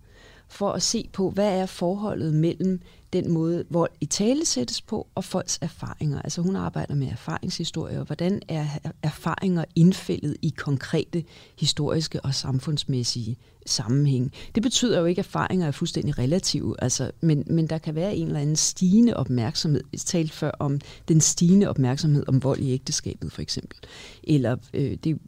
For 0.48 0.72
at 0.72 0.82
se 0.82 1.08
på, 1.12 1.30
hvad 1.30 1.60
er 1.60 1.66
forholdet 1.66 2.34
mellem 2.34 2.80
den 3.22 3.32
måde, 3.32 3.64
vold 3.70 3.90
i 4.00 4.06
tale 4.06 4.44
sættes 4.44 4.82
på, 4.82 5.06
og 5.14 5.24
folks 5.24 5.58
erfaringer. 5.62 6.22
Altså 6.22 6.42
hun 6.42 6.56
arbejder 6.56 6.94
med 6.94 7.08
erfaringshistorier, 7.08 8.00
og 8.00 8.06
hvordan 8.06 8.42
er 8.48 8.66
erfaringer 9.02 9.64
indfældet 9.74 10.36
i 10.42 10.54
konkrete 10.56 11.24
historiske 11.58 12.20
og 12.20 12.34
samfundsmæssige 12.34 13.36
sammenhæng. 13.66 14.32
Det 14.54 14.62
betyder 14.62 15.00
jo 15.00 15.04
ikke, 15.04 15.18
at 15.18 15.26
erfaringer 15.26 15.66
er 15.66 15.70
fuldstændig 15.70 16.18
relative, 16.18 16.74
altså, 16.78 17.10
men, 17.20 17.44
men 17.46 17.66
der 17.66 17.78
kan 17.78 17.94
være 17.94 18.16
en 18.16 18.26
eller 18.26 18.40
anden 18.40 18.56
stigende 18.56 19.16
opmærksomhed. 19.16 19.80
Vi 19.90 19.98
talte 19.98 20.32
før 20.32 20.50
om 20.58 20.80
den 21.08 21.20
stigende 21.20 21.68
opmærksomhed 21.68 22.24
om 22.28 22.42
vold 22.42 22.60
i 22.60 22.72
ægteskabet, 22.72 23.32
for 23.32 23.42
eksempel. 23.42 23.78
Eller 24.24 24.56
øh, 24.74 24.96
det, 25.04 25.18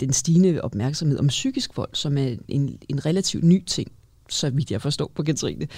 den 0.00 0.12
stigende 0.12 0.60
opmærksomhed 0.60 1.18
om 1.18 1.26
psykisk 1.26 1.76
vold, 1.76 1.90
som 1.92 2.18
er 2.18 2.36
en, 2.48 2.78
en 2.88 3.06
relativt 3.06 3.44
ny 3.44 3.64
ting 3.64 3.92
så 4.28 4.50
vidt 4.50 4.70
jeg 4.70 4.82
forstår 4.82 5.12
på 5.14 5.22
Katrine. 5.22 5.68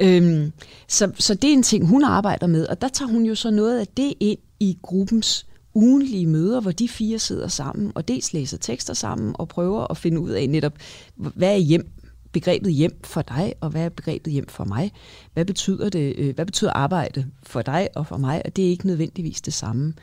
Øhm, 0.00 0.52
så, 0.88 1.12
så 1.18 1.34
det 1.34 1.50
er 1.50 1.52
en 1.52 1.62
ting, 1.62 1.86
hun 1.86 2.04
arbejder 2.04 2.46
med, 2.46 2.66
og 2.66 2.80
der 2.80 2.88
tager 2.88 3.12
hun 3.12 3.26
jo 3.26 3.34
så 3.34 3.50
noget 3.50 3.80
af 3.80 3.86
det 3.86 4.14
ind 4.20 4.38
i 4.60 4.78
gruppens 4.82 5.46
ugenlige 5.74 6.26
møder, 6.26 6.60
hvor 6.60 6.70
de 6.70 6.88
fire 6.88 7.18
sidder 7.18 7.48
sammen 7.48 7.92
og 7.94 8.08
dels 8.08 8.32
læser 8.32 8.58
tekster 8.58 8.94
sammen 8.94 9.34
og 9.38 9.48
prøver 9.48 9.90
at 9.90 9.96
finde 9.96 10.20
ud 10.20 10.30
af 10.30 10.48
netop, 10.48 10.72
hvad 11.16 11.52
er 11.52 11.56
hjem, 11.56 11.90
begrebet 12.32 12.72
hjem 12.72 13.00
for 13.04 13.22
dig, 13.22 13.54
og 13.60 13.70
hvad 13.70 13.82
er 13.82 13.88
begrebet 13.88 14.32
hjem 14.32 14.48
for 14.48 14.64
mig? 14.64 14.92
Hvad 15.34 15.44
betyder 15.44 15.88
det? 15.88 16.14
Øh, 16.18 16.34
hvad 16.34 16.46
betyder 16.46 16.72
arbejde 16.72 17.26
for 17.42 17.62
dig 17.62 17.88
og 17.94 18.06
for 18.06 18.16
mig? 18.16 18.42
Og 18.44 18.56
det 18.56 18.66
er 18.66 18.70
ikke 18.70 18.86
nødvendigvis 18.86 19.40
det 19.40 19.54
samme. 19.54 19.94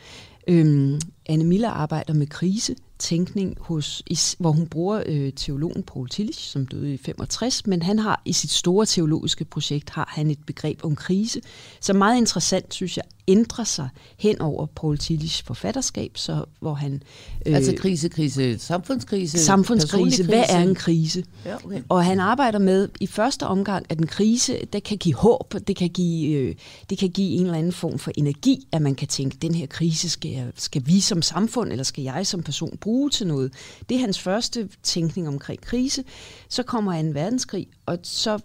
Øhm, 0.47 0.99
Anne 1.25 1.43
Miller 1.43 1.69
arbejder 1.69 2.13
med 2.13 2.27
krise, 2.27 2.75
tænkning, 2.99 3.57
hos, 3.59 4.03
hvor 4.39 4.51
hun 4.51 4.67
bruger 4.67 5.03
øh, 5.05 5.33
teologen 5.33 5.83
Paul 5.83 6.09
Tillich, 6.09 6.39
som 6.39 6.67
døde 6.67 6.93
i 6.93 6.97
65, 6.97 7.67
men 7.67 7.81
han 7.81 7.99
har 7.99 8.21
i 8.25 8.33
sit 8.33 8.51
store 8.51 8.85
teologiske 8.85 9.45
projekt 9.45 9.89
har 9.89 10.13
han 10.15 10.31
et 10.31 10.39
begreb 10.45 10.85
om 10.85 10.95
krise, 10.95 11.41
som 11.81 11.95
meget 11.95 12.17
interessant, 12.17 12.73
synes 12.73 12.97
jeg, 12.97 13.05
ændrer 13.28 13.63
sig 13.63 13.89
hen 14.17 14.41
over 14.41 14.65
Paul 14.65 14.97
Tillichs 14.97 15.41
forfatterskab, 15.41 16.11
så 16.15 16.45
hvor 16.59 16.73
han... 16.73 17.03
Øh, 17.45 17.55
altså 17.55 17.76
krise, 17.78 18.09
krise, 18.09 18.59
samfundskrise? 18.59 19.39
Samfundskrise. 19.39 20.23
Hvad 20.23 20.43
er 20.49 20.59
en 20.59 20.76
krise? 20.76 21.23
Ja, 21.45 21.55
okay. 21.65 21.82
Og 21.89 22.05
han 22.05 22.19
arbejder 22.19 22.59
med 22.59 22.89
i 22.99 23.07
første 23.07 23.47
omgang, 23.47 23.86
at 23.89 23.99
en 23.99 24.07
krise, 24.07 24.59
der 24.73 24.80
kan 24.80 24.97
give 24.97 25.15
håb, 25.15 25.53
det 25.67 25.76
kan 25.76 25.89
give, 25.89 26.38
øh, 26.38 26.55
det 26.89 26.97
kan 26.97 27.09
give 27.09 27.32
en 27.32 27.45
eller 27.45 27.57
anden 27.57 27.73
form 27.73 27.99
for 27.99 28.11
energi, 28.17 28.67
at 28.71 28.82
man 28.82 28.95
kan 28.95 29.07
tænke, 29.07 29.38
den 29.41 29.55
her 29.55 29.65
krise 29.67 30.09
skal, 30.09 30.32
jeg, 30.32 30.51
skal 30.55 30.82
vi 30.86 30.99
som 30.99 31.21
samfund, 31.21 31.71
eller 31.71 31.84
skal 31.84 32.03
jeg 32.03 32.28
som 32.28 32.43
person 32.43 32.78
bruge 32.78 33.09
til 33.09 33.28
noget? 33.28 33.53
Det 33.89 33.95
er 33.95 33.99
hans 33.99 34.19
første 34.19 34.69
tænkning 34.84 35.28
omkring 35.28 35.61
krise. 35.61 36.03
Så 36.49 36.63
kommer 36.63 36.91
en 36.91 37.13
verdenskrig, 37.13 37.67
og 37.86 37.97
så 38.03 38.39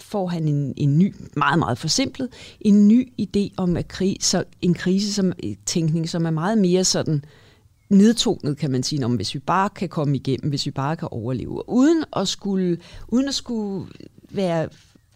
får 0.00 0.26
han 0.26 0.48
en, 0.48 0.74
en 0.76 0.98
ny, 0.98 1.14
meget, 1.36 1.58
meget 1.58 1.78
forsimplet, 1.78 2.28
en 2.60 2.88
ny 2.88 3.12
idé 3.20 3.54
om 3.56 3.76
at 3.76 3.88
krig, 3.88 4.16
så 4.20 4.44
en 4.62 4.74
krise 4.74 5.12
som 5.12 5.32
øh, 5.44 5.54
tænkning, 5.66 6.08
som 6.08 6.26
er 6.26 6.30
meget 6.30 6.58
mere 6.58 6.84
sådan 6.84 7.24
nedtonet, 7.90 8.58
kan 8.58 8.70
man 8.70 8.82
sige, 8.82 9.04
om 9.04 9.14
hvis 9.14 9.34
vi 9.34 9.38
bare 9.38 9.68
kan 9.68 9.88
komme 9.88 10.16
igennem, 10.16 10.48
hvis 10.48 10.66
vi 10.66 10.70
bare 10.70 10.96
kan 10.96 11.08
overleve, 11.10 11.68
uden 11.68 12.04
at 12.16 12.28
skulle, 12.28 12.78
uden 13.08 13.28
at 13.28 13.34
skulle 13.34 13.86
være 14.30 14.68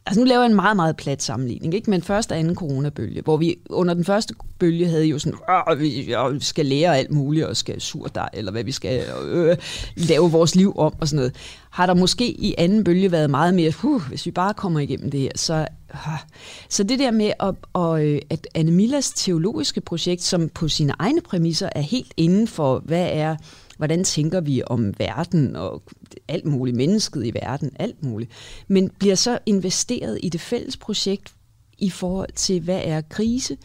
Altså 0.06 0.20
nu 0.20 0.26
laver 0.26 0.42
jeg 0.42 0.50
en 0.50 0.56
meget, 0.56 0.76
meget 0.76 0.96
plat 0.96 1.22
sammenligning, 1.22 1.74
ikke? 1.74 1.90
men 1.90 2.02
første 2.02 2.32
og 2.32 2.38
anden 2.38 2.54
coronabølge, 2.54 3.22
hvor 3.22 3.36
vi 3.36 3.56
under 3.70 3.94
den 3.94 4.04
første 4.04 4.34
bølge 4.58 4.88
havde 4.88 5.04
jo 5.04 5.18
sådan, 5.18 5.38
vi 5.80 6.40
skal 6.40 6.66
lære 6.66 6.98
alt 6.98 7.10
muligt, 7.10 7.46
og 7.46 7.56
skal 7.56 7.80
dig, 8.14 8.28
eller 8.32 8.52
hvad 8.52 8.64
vi 8.64 8.72
skal 8.72 9.04
øh, 9.24 9.56
lave 9.96 10.30
vores 10.30 10.54
liv 10.54 10.78
om, 10.78 10.94
og 11.00 11.08
sådan 11.08 11.16
noget. 11.16 11.34
Har 11.70 11.86
der 11.86 11.94
måske 11.94 12.30
i 12.30 12.54
anden 12.58 12.84
bølge 12.84 13.12
været 13.12 13.30
meget 13.30 13.54
mere, 13.54 13.70
huh, 13.70 14.02
hvis 14.08 14.26
vi 14.26 14.30
bare 14.30 14.54
kommer 14.54 14.80
igennem 14.80 15.10
det 15.10 15.20
her, 15.20 15.30
så... 15.36 15.54
Øh. 15.54 16.18
Så 16.68 16.82
det 16.82 16.98
der 16.98 17.10
med, 17.10 17.32
at, 17.40 17.54
og, 17.72 18.06
øh, 18.06 18.20
at 18.30 18.48
Anne 18.54 18.70
Millas 18.72 19.10
teologiske 19.10 19.80
projekt, 19.80 20.22
som 20.22 20.48
på 20.48 20.68
sine 20.68 20.94
egne 20.98 21.20
præmisser 21.20 21.68
er 21.74 21.80
helt 21.80 22.12
inden 22.16 22.48
for, 22.48 22.78
hvad 22.78 23.08
er 23.12 23.36
hvordan 23.80 24.04
tænker 24.04 24.40
vi 24.40 24.62
om 24.66 24.94
verden 24.98 25.56
og 25.56 25.82
alt 26.28 26.44
muligt, 26.44 26.76
mennesket 26.76 27.26
i 27.26 27.34
verden, 27.34 27.70
alt 27.78 28.04
muligt. 28.04 28.30
Men 28.68 28.90
bliver 28.98 29.14
så 29.14 29.38
investeret 29.46 30.18
i 30.22 30.28
det 30.28 30.40
fælles 30.40 30.76
projekt 30.76 31.34
i 31.78 31.90
forhold 31.90 32.32
til, 32.32 32.60
hvad 32.60 32.80
er 32.84 33.00
krise? 33.00 33.56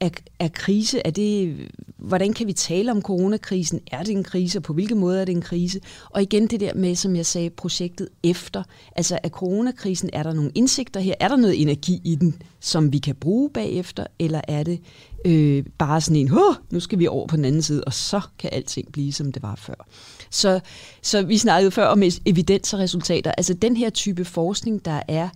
Er, 0.00 0.10
er 0.38 0.48
krise, 0.48 1.00
er 1.04 1.10
det, 1.10 1.56
hvordan 1.96 2.32
kan 2.32 2.46
vi 2.46 2.52
tale 2.52 2.90
om 2.90 3.02
coronakrisen? 3.02 3.80
Er 3.92 4.02
det 4.02 4.12
en 4.12 4.24
krise, 4.24 4.58
og 4.58 4.62
på 4.62 4.72
hvilke 4.72 4.94
måder 4.94 5.20
er 5.20 5.24
det 5.24 5.32
en 5.32 5.42
krise? 5.42 5.80
Og 6.10 6.22
igen 6.22 6.46
det 6.46 6.60
der 6.60 6.74
med, 6.74 6.94
som 6.94 7.16
jeg 7.16 7.26
sagde, 7.26 7.50
projektet 7.50 8.08
efter. 8.22 8.62
Altså 8.96 9.18
er 9.22 9.28
coronakrisen, 9.28 10.10
er 10.12 10.22
der 10.22 10.32
nogle 10.32 10.50
indsigter 10.54 11.00
her? 11.00 11.14
Er 11.20 11.28
der 11.28 11.36
noget 11.36 11.62
energi 11.62 12.00
i 12.04 12.14
den, 12.14 12.42
som 12.60 12.92
vi 12.92 12.98
kan 12.98 13.14
bruge 13.14 13.50
bagefter? 13.50 14.06
Eller 14.18 14.40
er 14.48 14.62
det 14.62 14.80
øh, 15.24 15.64
bare 15.78 16.00
sådan 16.00 16.16
en, 16.16 16.32
nu 16.70 16.80
skal 16.80 16.98
vi 16.98 17.06
over 17.06 17.26
på 17.26 17.36
den 17.36 17.44
anden 17.44 17.62
side, 17.62 17.84
og 17.84 17.92
så 17.92 18.20
kan 18.38 18.50
alting 18.52 18.92
blive, 18.92 19.12
som 19.12 19.32
det 19.32 19.42
var 19.42 19.54
før. 19.54 19.86
Så, 20.30 20.60
så 21.02 21.22
vi 21.22 21.38
snakkede 21.38 21.70
før 21.70 21.86
om 21.86 22.02
evidens 22.26 22.74
og 22.74 22.80
resultater. 22.80 23.32
Altså 23.32 23.54
den 23.54 23.76
her 23.76 23.90
type 23.90 24.24
forskning, 24.24 24.84
der 24.84 25.02
er 25.08 25.28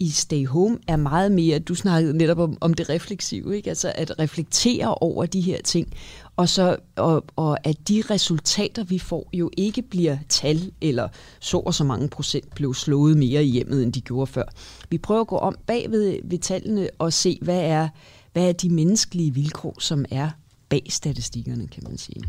i 0.00 0.08
Stay 0.08 0.46
Home, 0.46 0.78
er 0.88 0.96
meget 0.96 1.32
mere, 1.32 1.58
du 1.58 1.74
snakkede 1.74 2.16
netop 2.16 2.38
om, 2.38 2.58
om 2.60 2.74
det 2.74 2.88
refleksive, 2.88 3.56
ikke? 3.56 3.68
altså 3.68 3.92
at 3.94 4.18
reflektere 4.18 4.94
over 4.94 5.26
de 5.26 5.40
her 5.40 5.62
ting, 5.62 5.92
og, 6.36 6.48
så, 6.48 6.76
og, 6.96 7.24
og 7.36 7.66
at 7.66 7.88
de 7.88 8.02
resultater, 8.10 8.84
vi 8.84 8.98
får, 8.98 9.28
jo 9.32 9.50
ikke 9.56 9.82
bliver 9.82 10.18
tal, 10.28 10.72
eller 10.80 11.08
så 11.40 11.58
og 11.58 11.74
så 11.74 11.84
mange 11.84 12.08
procent 12.08 12.54
blev 12.54 12.74
slået 12.74 13.16
mere 13.16 13.44
i 13.44 13.48
hjemmet, 13.48 13.82
end 13.82 13.92
de 13.92 14.00
gjorde 14.00 14.26
før. 14.26 14.44
Vi 14.90 14.98
prøver 14.98 15.20
at 15.20 15.26
gå 15.26 15.36
om 15.36 15.56
bag 15.66 15.90
ved, 15.90 16.18
ved 16.24 16.38
tallene 16.38 16.88
og 16.98 17.12
se, 17.12 17.38
hvad 17.42 17.60
er, 17.60 17.88
hvad 18.32 18.48
er 18.48 18.52
de 18.52 18.70
menneskelige 18.70 19.34
vilkår, 19.34 19.76
som 19.78 20.04
er 20.10 20.30
bag 20.68 20.86
statistikkerne, 20.88 21.66
kan 21.68 21.82
man 21.88 21.98
sige. 21.98 22.22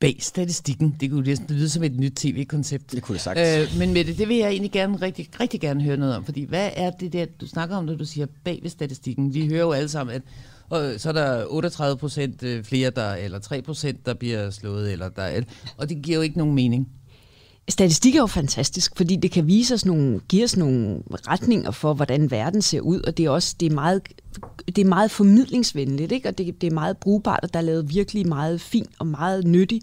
Bag 0.00 0.16
statistikken, 0.20 0.96
det 1.00 1.10
kunne 1.10 1.26
næsten 1.26 1.56
lyde 1.56 1.68
som 1.68 1.82
et 1.82 2.00
nyt 2.00 2.12
tv-koncept. 2.16 2.92
Det 2.92 3.02
kunne 3.02 3.14
det 3.14 3.22
sagt. 3.22 3.38
Øh, 3.38 3.78
men 3.78 3.92
med 3.92 4.04
det, 4.04 4.18
det 4.18 4.28
vil 4.28 4.36
jeg 4.36 4.48
egentlig 4.50 4.72
gerne, 4.72 4.96
rigtig, 4.96 5.28
rigtig 5.40 5.60
gerne 5.60 5.82
høre 5.82 5.96
noget 5.96 6.16
om, 6.16 6.24
fordi 6.24 6.44
hvad 6.44 6.70
er 6.76 6.90
det 6.90 7.12
der, 7.12 7.26
du 7.40 7.46
snakker 7.46 7.76
om, 7.76 7.84
når 7.84 7.94
du 7.94 8.04
siger 8.04 8.26
bag 8.44 8.58
ved 8.62 8.70
statistikken? 8.70 9.34
Vi 9.34 9.46
hører 9.46 9.60
jo 9.60 9.72
alle 9.72 9.88
sammen, 9.88 10.16
at 10.16 10.22
og 10.70 10.94
så 10.98 11.08
er 11.08 11.12
der 11.12 11.44
38 11.48 11.96
procent 11.96 12.42
øh, 12.42 12.64
flere, 12.64 12.90
der, 12.90 13.14
eller 13.14 13.38
3 13.38 13.62
procent, 13.62 14.06
der 14.06 14.14
bliver 14.14 14.50
slået, 14.50 14.92
eller 14.92 15.08
der, 15.08 15.42
og 15.76 15.88
det 15.88 16.02
giver 16.02 16.16
jo 16.16 16.22
ikke 16.22 16.38
nogen 16.38 16.54
mening. 16.54 16.88
Statistik 17.68 18.14
er 18.14 18.18
jo 18.18 18.26
fantastisk, 18.26 18.96
fordi 18.96 19.16
det 19.16 19.30
kan 19.30 19.46
vise 19.46 19.74
os 19.74 19.86
nogle, 19.86 20.20
give 20.28 20.44
os 20.44 20.56
nogle 20.56 20.98
retninger 21.10 21.70
for, 21.70 21.94
hvordan 21.94 22.30
verden 22.30 22.62
ser 22.62 22.80
ud, 22.80 23.00
og 23.00 23.16
det 23.16 23.26
er 23.26 23.30
også 23.30 23.56
det 23.60 23.70
er 23.70 23.74
meget, 23.74 24.02
det 24.66 24.78
er 24.78 24.84
meget 24.88 25.10
formidlingsvenligt, 25.10 26.12
ikke? 26.12 26.28
og 26.28 26.38
det, 26.38 26.60
det 26.60 26.66
er 26.66 26.74
meget 26.74 26.96
brugbart, 26.96 27.40
og 27.42 27.54
der 27.54 27.58
er 27.60 27.64
lavet 27.64 27.94
virkelig 27.94 28.28
meget 28.28 28.60
fint 28.60 28.90
og 28.98 29.06
meget 29.06 29.46
nyttig 29.46 29.80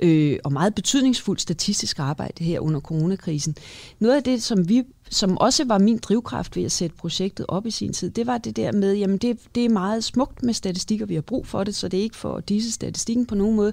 øh, 0.00 0.38
og 0.44 0.52
meget 0.52 0.74
betydningsfuldt 0.74 1.40
statistisk 1.40 1.98
arbejde 1.98 2.44
her 2.44 2.60
under 2.60 2.80
coronakrisen. 2.80 3.56
Noget 3.98 4.16
af 4.16 4.22
det, 4.22 4.42
som 4.42 4.68
vi 4.68 4.82
som 5.10 5.38
også 5.38 5.64
var 5.64 5.78
min 5.78 5.98
drivkraft 5.98 6.56
ved 6.56 6.64
at 6.64 6.72
sætte 6.72 6.96
projektet 6.96 7.46
op 7.48 7.66
i 7.66 7.70
sin 7.70 7.92
tid, 7.92 8.10
det 8.10 8.26
var 8.26 8.38
det 8.38 8.56
der 8.56 8.72
med, 8.72 8.94
jamen 8.94 9.18
det, 9.18 9.38
det 9.54 9.64
er 9.64 9.68
meget 9.68 10.04
smukt 10.04 10.42
med 10.42 10.54
statistikker, 10.54 11.06
vi 11.06 11.14
har 11.14 11.22
brug 11.22 11.46
for 11.46 11.64
det, 11.64 11.74
så 11.74 11.88
det 11.88 11.98
er 11.98 12.02
ikke 12.02 12.16
for 12.16 12.40
disse 12.40 12.72
statistikken 12.72 13.26
på 13.26 13.34
nogen 13.34 13.56
måde. 13.56 13.72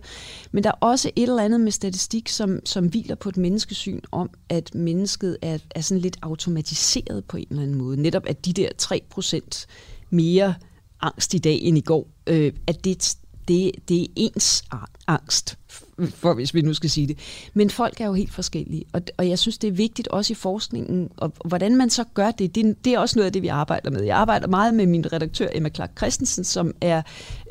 Men 0.51 0.63
der 0.63 0.69
er 0.69 0.77
også 0.79 1.11
et 1.15 1.29
eller 1.29 1.43
andet 1.43 1.59
med 1.59 1.71
statistik, 1.71 2.29
som, 2.29 2.59
som 2.65 2.87
hviler 2.87 3.15
på 3.15 3.29
et 3.29 3.37
menneskesyn 3.37 4.01
om, 4.11 4.29
at 4.49 4.75
mennesket 4.75 5.37
er, 5.41 5.57
er 5.71 5.81
sådan 5.81 6.01
lidt 6.01 6.17
automatiseret 6.21 7.25
på 7.25 7.37
en 7.37 7.47
eller 7.49 7.63
anden 7.63 7.77
måde. 7.77 8.01
Netop 8.01 8.25
at 8.25 8.45
de 8.45 8.53
der 8.53 8.69
3% 8.81 9.65
mere 10.09 10.53
angst 11.01 11.33
i 11.33 11.37
dag 11.37 11.59
end 11.61 11.77
i 11.77 11.81
går, 11.81 12.07
øh, 12.27 12.53
at 12.67 12.85
det, 12.85 13.15
det, 13.47 13.71
det 13.89 14.01
er 14.01 14.05
ens 14.15 14.63
angst, 15.07 15.57
for 16.09 16.33
hvis 16.33 16.53
vi 16.53 16.61
nu 16.61 16.73
skal 16.73 16.89
sige 16.89 17.07
det. 17.07 17.17
Men 17.53 17.69
folk 17.69 18.01
er 18.01 18.05
jo 18.05 18.13
helt 18.13 18.33
forskellige, 18.33 18.85
og, 18.93 19.01
og 19.17 19.29
jeg 19.29 19.39
synes, 19.39 19.57
det 19.57 19.67
er 19.67 19.71
vigtigt 19.71 20.07
også 20.07 20.33
i 20.33 20.35
forskningen, 20.35 21.09
og 21.17 21.33
hvordan 21.45 21.75
man 21.75 21.89
så 21.89 22.03
gør 22.13 22.31
det, 22.31 22.55
det, 22.55 22.85
det 22.85 22.93
er 22.93 22.99
også 22.99 23.19
noget 23.19 23.25
af 23.25 23.33
det, 23.33 23.41
vi 23.41 23.47
arbejder 23.47 23.89
med. 23.89 24.03
Jeg 24.03 24.17
arbejder 24.17 24.47
meget 24.47 24.73
med 24.73 24.85
min 24.87 25.13
redaktør 25.13 25.47
Emma 25.53 25.69
Clark 25.69 25.91
Christensen, 25.97 26.43
som 26.43 26.73
er 26.81 27.01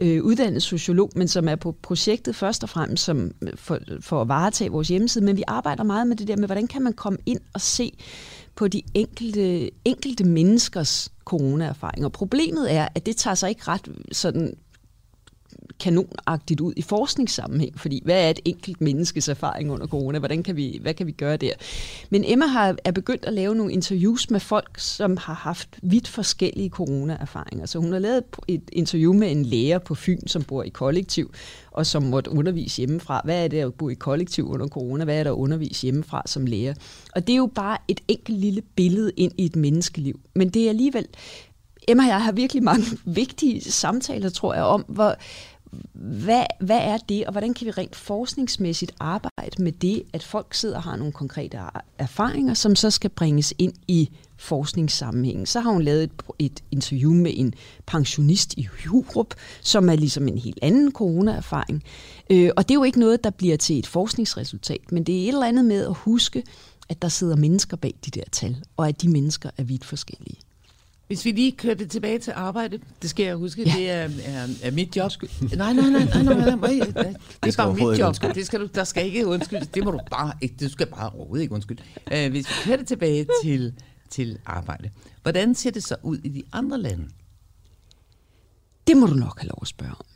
øh, 0.00 0.22
uddannet 0.22 0.62
sociolog, 0.62 1.10
men 1.16 1.28
som 1.28 1.48
er 1.48 1.56
på 1.56 1.76
projektet 1.82 2.36
først 2.36 2.62
og 2.62 2.68
fremmest 2.68 3.04
som, 3.04 3.30
øh, 3.42 3.52
for, 3.54 3.78
for 4.00 4.22
at 4.22 4.28
varetage 4.28 4.70
vores 4.70 4.88
hjemmeside, 4.88 5.24
men 5.24 5.36
vi 5.36 5.42
arbejder 5.46 5.84
meget 5.84 6.06
med 6.06 6.16
det 6.16 6.28
der 6.28 6.36
med, 6.36 6.48
hvordan 6.48 6.66
kan 6.66 6.82
man 6.82 6.92
komme 6.92 7.18
ind 7.26 7.40
og 7.52 7.60
se 7.60 7.92
på 8.54 8.68
de 8.68 8.82
enkelte, 8.94 9.70
enkelte 9.84 10.24
menneskers 10.24 11.12
coronaerfaringer. 11.24 12.08
Problemet 12.08 12.72
er, 12.74 12.88
at 12.94 13.06
det 13.06 13.16
tager 13.16 13.34
sig 13.34 13.48
ikke 13.48 13.62
ret 13.68 13.88
sådan 14.12 14.54
kanonagtigt 15.80 16.60
ud 16.60 16.72
i 16.76 16.82
forskningssammenhæng, 16.82 17.80
fordi 17.80 18.00
hvad 18.04 18.24
er 18.24 18.30
et 18.30 18.40
enkelt 18.44 18.80
menneskes 18.80 19.28
erfaring 19.28 19.72
under 19.72 19.86
corona? 19.86 20.18
Hvordan 20.18 20.42
kan 20.42 20.56
vi, 20.56 20.78
hvad 20.82 20.94
kan 20.94 21.06
vi 21.06 21.12
gøre 21.12 21.36
der? 21.36 21.52
Men 22.10 22.24
Emma 22.26 22.46
har, 22.46 22.76
er 22.84 22.90
begyndt 22.90 23.24
at 23.24 23.32
lave 23.32 23.54
nogle 23.54 23.72
interviews 23.72 24.30
med 24.30 24.40
folk, 24.40 24.78
som 24.78 25.16
har 25.16 25.34
haft 25.34 25.68
vidt 25.82 26.08
forskellige 26.08 26.68
corona-erfaringer. 26.68 27.66
Så 27.66 27.78
hun 27.78 27.92
har 27.92 27.98
lavet 27.98 28.24
et 28.48 28.62
interview 28.72 29.12
med 29.12 29.30
en 29.30 29.44
lærer 29.44 29.78
på 29.78 29.94
Fyn, 29.94 30.26
som 30.26 30.42
bor 30.42 30.62
i 30.62 30.68
kollektiv, 30.68 31.32
og 31.70 31.86
som 31.86 32.02
måtte 32.02 32.30
undervise 32.30 32.76
hjemmefra. 32.76 33.20
Hvad 33.24 33.44
er 33.44 33.48
det 33.48 33.58
at 33.58 33.74
bo 33.74 33.88
i 33.88 33.94
kollektiv 33.94 34.48
under 34.48 34.68
corona? 34.68 35.04
Hvad 35.04 35.18
er 35.18 35.24
der 35.24 35.30
at 35.30 35.36
undervise 35.36 35.82
hjemmefra 35.82 36.22
som 36.26 36.46
lærer? 36.46 36.74
Og 37.14 37.26
det 37.26 37.32
er 37.32 37.36
jo 37.36 37.50
bare 37.54 37.78
et 37.88 38.00
enkelt 38.08 38.38
lille 38.38 38.62
billede 38.76 39.12
ind 39.16 39.32
i 39.38 39.44
et 39.44 39.56
menneskeliv. 39.56 40.20
Men 40.34 40.48
det 40.48 40.64
er 40.64 40.68
alligevel 40.68 41.06
Emma 41.88 42.02
og 42.02 42.08
jeg 42.08 42.22
har 42.22 42.32
virkelig 42.32 42.62
mange 42.62 42.84
vigtige 43.04 43.60
samtaler, 43.60 44.28
tror 44.28 44.54
jeg, 44.54 44.62
om, 44.62 44.84
hvor, 44.88 45.16
hvad, 45.92 46.44
hvad 46.60 46.78
er 46.78 46.96
det, 46.96 47.26
og 47.26 47.32
hvordan 47.32 47.54
kan 47.54 47.66
vi 47.66 47.70
rent 47.70 47.96
forskningsmæssigt 47.96 48.92
arbejde 49.00 49.62
med 49.62 49.72
det, 49.72 50.02
at 50.12 50.22
folk 50.22 50.54
sidder 50.54 50.76
og 50.76 50.82
har 50.82 50.96
nogle 50.96 51.12
konkrete 51.12 51.58
erfaringer, 51.98 52.54
som 52.54 52.76
så 52.76 52.90
skal 52.90 53.10
bringes 53.10 53.54
ind 53.58 53.72
i 53.88 54.10
forskningssammenhængen. 54.36 55.46
Så 55.46 55.60
har 55.60 55.70
hun 55.70 55.82
lavet 55.82 56.02
et, 56.02 56.12
et 56.38 56.60
interview 56.70 57.12
med 57.12 57.32
en 57.34 57.54
pensionist 57.86 58.54
i 58.56 58.68
Hurup, 58.86 59.34
som 59.60 59.88
er 59.88 59.96
ligesom 59.96 60.28
en 60.28 60.38
helt 60.38 60.58
anden 60.62 60.92
corona-erfaring. 60.92 61.82
Øh, 62.30 62.50
og 62.56 62.68
det 62.68 62.74
er 62.74 62.78
jo 62.78 62.84
ikke 62.84 63.00
noget, 63.00 63.24
der 63.24 63.30
bliver 63.30 63.56
til 63.56 63.78
et 63.78 63.86
forskningsresultat, 63.86 64.92
men 64.92 65.04
det 65.04 65.16
er 65.16 65.22
et 65.22 65.28
eller 65.28 65.46
andet 65.46 65.64
med 65.64 65.86
at 65.86 65.94
huske, 65.94 66.42
at 66.88 67.02
der 67.02 67.08
sidder 67.08 67.36
mennesker 67.36 67.76
bag 67.76 67.94
de 68.04 68.10
der 68.10 68.24
tal, 68.32 68.56
og 68.76 68.88
at 68.88 69.02
de 69.02 69.08
mennesker 69.08 69.50
er 69.56 69.62
vidt 69.62 69.84
forskellige. 69.84 70.36
Hvis 71.10 71.24
vi 71.24 71.30
lige 71.30 71.52
kører 71.52 71.74
det 71.74 71.90
tilbage 71.90 72.18
til 72.18 72.32
arbejde, 72.36 72.78
det 73.02 73.10
skal 73.10 73.24
jeg 73.24 73.36
huske, 73.36 73.62
ja. 73.62 73.74
det 73.76 73.90
er, 73.90 74.08
er, 74.24 74.48
er 74.62 74.70
mit 74.70 74.96
job. 74.96 75.10
Nej, 75.56 75.72
nej, 75.72 75.90
nej, 75.90 76.04
nej, 76.04 76.22
nej, 76.22 76.34
nej, 76.34 76.56
nej 76.56 76.70
det, 76.70 77.16
det 77.44 77.58
er 77.58 77.64
bare 77.64 77.74
mit 77.74 77.98
job. 77.98 78.34
Det 78.34 78.46
skal 78.46 78.60
du, 78.60 78.68
der 78.74 78.84
skal 78.84 79.06
ikke 79.06 79.26
undskylde. 79.26 79.66
Det 79.74 79.84
må 79.84 79.90
du 79.90 80.00
bare 80.10 80.32
ikke, 80.40 80.54
du 80.60 80.68
skal 80.68 80.86
bare 80.86 81.10
overhovedet 81.10 81.42
ikke 81.42 81.54
undskylde. 81.54 81.82
Uh, 82.06 82.30
hvis 82.30 82.48
vi 82.48 82.54
kører 82.64 82.76
det 82.76 82.86
tilbage 82.86 83.26
til, 83.44 83.74
til 84.10 84.38
arbejde, 84.46 84.90
hvordan 85.22 85.54
ser 85.54 85.70
det 85.70 85.84
så 85.84 85.96
ud 86.02 86.18
i 86.18 86.28
de 86.28 86.42
andre 86.52 86.78
lande? 86.78 87.04
Det 88.86 88.96
må 88.96 89.06
du 89.06 89.14
nok 89.14 89.40
have 89.40 89.48
lov 89.48 89.58
at 89.62 89.68
spørge 89.68 89.92
om. 89.98 90.06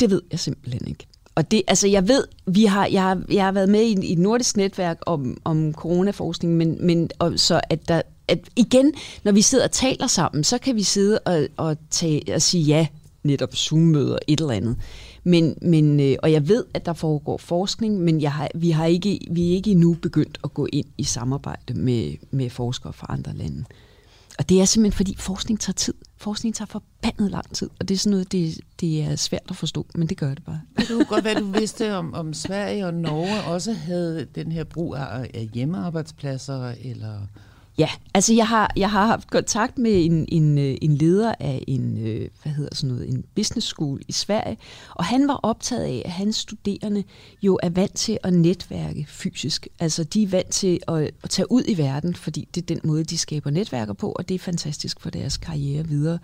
Det 0.00 0.10
ved 0.10 0.22
jeg 0.30 0.40
simpelthen 0.40 0.88
ikke. 0.88 1.06
Og 1.34 1.50
det, 1.50 1.62
altså 1.68 1.88
jeg 1.88 2.08
ved, 2.08 2.24
vi 2.46 2.64
har, 2.64 2.86
jeg, 2.86 3.02
har, 3.02 3.22
jeg 3.30 3.44
har 3.44 3.52
været 3.52 3.68
med 3.68 3.82
i, 3.82 4.06
i 4.06 4.12
et 4.12 4.18
nordisk 4.18 4.56
netværk 4.56 4.98
om, 5.06 5.36
om 5.44 5.74
coronaforskning, 5.74 6.56
men, 6.56 6.86
men 6.86 7.10
og, 7.18 7.32
så 7.36 7.60
at 7.70 7.88
der 7.88 8.02
at 8.28 8.38
igen, 8.56 8.92
når 9.24 9.32
vi 9.32 9.42
sidder 9.42 9.64
og 9.64 9.70
taler 9.70 10.06
sammen, 10.06 10.44
så 10.44 10.58
kan 10.58 10.76
vi 10.76 10.82
sidde 10.82 11.18
og, 11.18 11.48
og, 11.56 11.76
tage, 11.90 12.34
og 12.34 12.42
sige 12.42 12.64
ja, 12.64 12.86
netop 13.24 13.54
Zoom-møder, 13.54 14.18
et 14.28 14.40
eller 14.40 14.54
andet. 14.54 14.76
Men, 15.24 15.54
men, 15.62 16.00
øh, 16.00 16.16
og 16.22 16.32
jeg 16.32 16.48
ved, 16.48 16.64
at 16.74 16.86
der 16.86 16.92
foregår 16.92 17.36
forskning, 17.36 18.00
men 18.00 18.20
jeg 18.20 18.32
har, 18.32 18.48
vi, 18.54 18.70
har 18.70 18.86
ikke, 18.86 19.18
vi 19.30 19.50
er 19.50 19.54
ikke 19.54 19.70
endnu 19.70 19.94
begyndt 19.94 20.38
at 20.44 20.54
gå 20.54 20.66
ind 20.72 20.86
i 20.98 21.04
samarbejde 21.04 21.74
med, 21.74 22.14
med 22.30 22.50
forskere 22.50 22.92
fra 22.92 23.06
andre 23.10 23.34
lande. 23.34 23.64
Og 24.38 24.48
det 24.48 24.60
er 24.60 24.64
simpelthen, 24.64 24.96
fordi 24.96 25.16
forskning 25.18 25.60
tager 25.60 25.74
tid. 25.74 25.94
Forskning 26.16 26.54
tager 26.54 26.66
forbandet 26.66 27.30
lang 27.30 27.54
tid, 27.54 27.70
og 27.80 27.88
det 27.88 27.94
er 27.94 27.98
sådan 27.98 28.10
noget, 28.10 28.32
det, 28.32 28.60
det 28.80 29.02
er 29.02 29.16
svært 29.16 29.42
at 29.48 29.56
forstå, 29.56 29.86
men 29.94 30.08
det 30.08 30.16
gør 30.16 30.34
det 30.34 30.44
bare. 30.44 30.60
Det 30.78 30.88
du 30.88 31.04
godt 31.08 31.22
hvad 31.22 31.34
du 31.34 31.44
vidste 31.44 31.94
om, 31.94 32.14
om 32.14 32.34
Sverige 32.34 32.86
og 32.86 32.94
Norge 32.94 33.42
også 33.54 33.72
havde 33.72 34.26
den 34.34 34.52
her 34.52 34.64
brug 34.64 34.94
af, 34.96 35.30
af 35.34 35.48
hjemmearbejdspladser, 35.54 36.74
eller 36.84 37.18
Ja, 37.78 37.88
altså 38.14 38.34
jeg 38.34 38.48
har, 38.48 38.72
jeg 38.76 38.90
har 38.90 39.06
haft 39.06 39.30
kontakt 39.30 39.78
med 39.78 40.04
en, 40.04 40.24
en, 40.28 40.58
øh, 40.58 40.76
en 40.82 40.94
leder 40.94 41.34
af 41.40 41.64
en, 41.66 42.06
øh, 42.06 42.28
hvad 42.42 42.52
hedder 42.52 42.74
sådan 42.74 42.94
noget, 42.94 43.08
en 43.08 43.24
business 43.34 43.66
school 43.66 44.00
i 44.08 44.12
Sverige, 44.12 44.56
og 44.94 45.04
han 45.04 45.28
var 45.28 45.34
optaget 45.34 45.84
af, 45.84 46.02
at 46.04 46.10
hans 46.10 46.36
studerende 46.36 47.04
jo 47.42 47.58
er 47.62 47.68
vant 47.68 47.94
til 47.94 48.18
at 48.22 48.32
netværke 48.32 49.06
fysisk. 49.08 49.68
Altså 49.78 50.04
de 50.04 50.22
er 50.22 50.28
vant 50.28 50.50
til 50.50 50.80
at, 50.88 51.10
at 51.22 51.30
tage 51.30 51.52
ud 51.52 51.62
i 51.68 51.78
verden, 51.78 52.14
fordi 52.14 52.48
det 52.54 52.62
er 52.62 52.66
den 52.66 52.80
måde, 52.84 53.04
de 53.04 53.18
skaber 53.18 53.50
netværker 53.50 53.92
på, 53.92 54.12
og 54.12 54.28
det 54.28 54.34
er 54.34 54.38
fantastisk 54.38 55.00
for 55.00 55.10
deres 55.10 55.36
karriere 55.36 55.86
videre. 55.86 56.18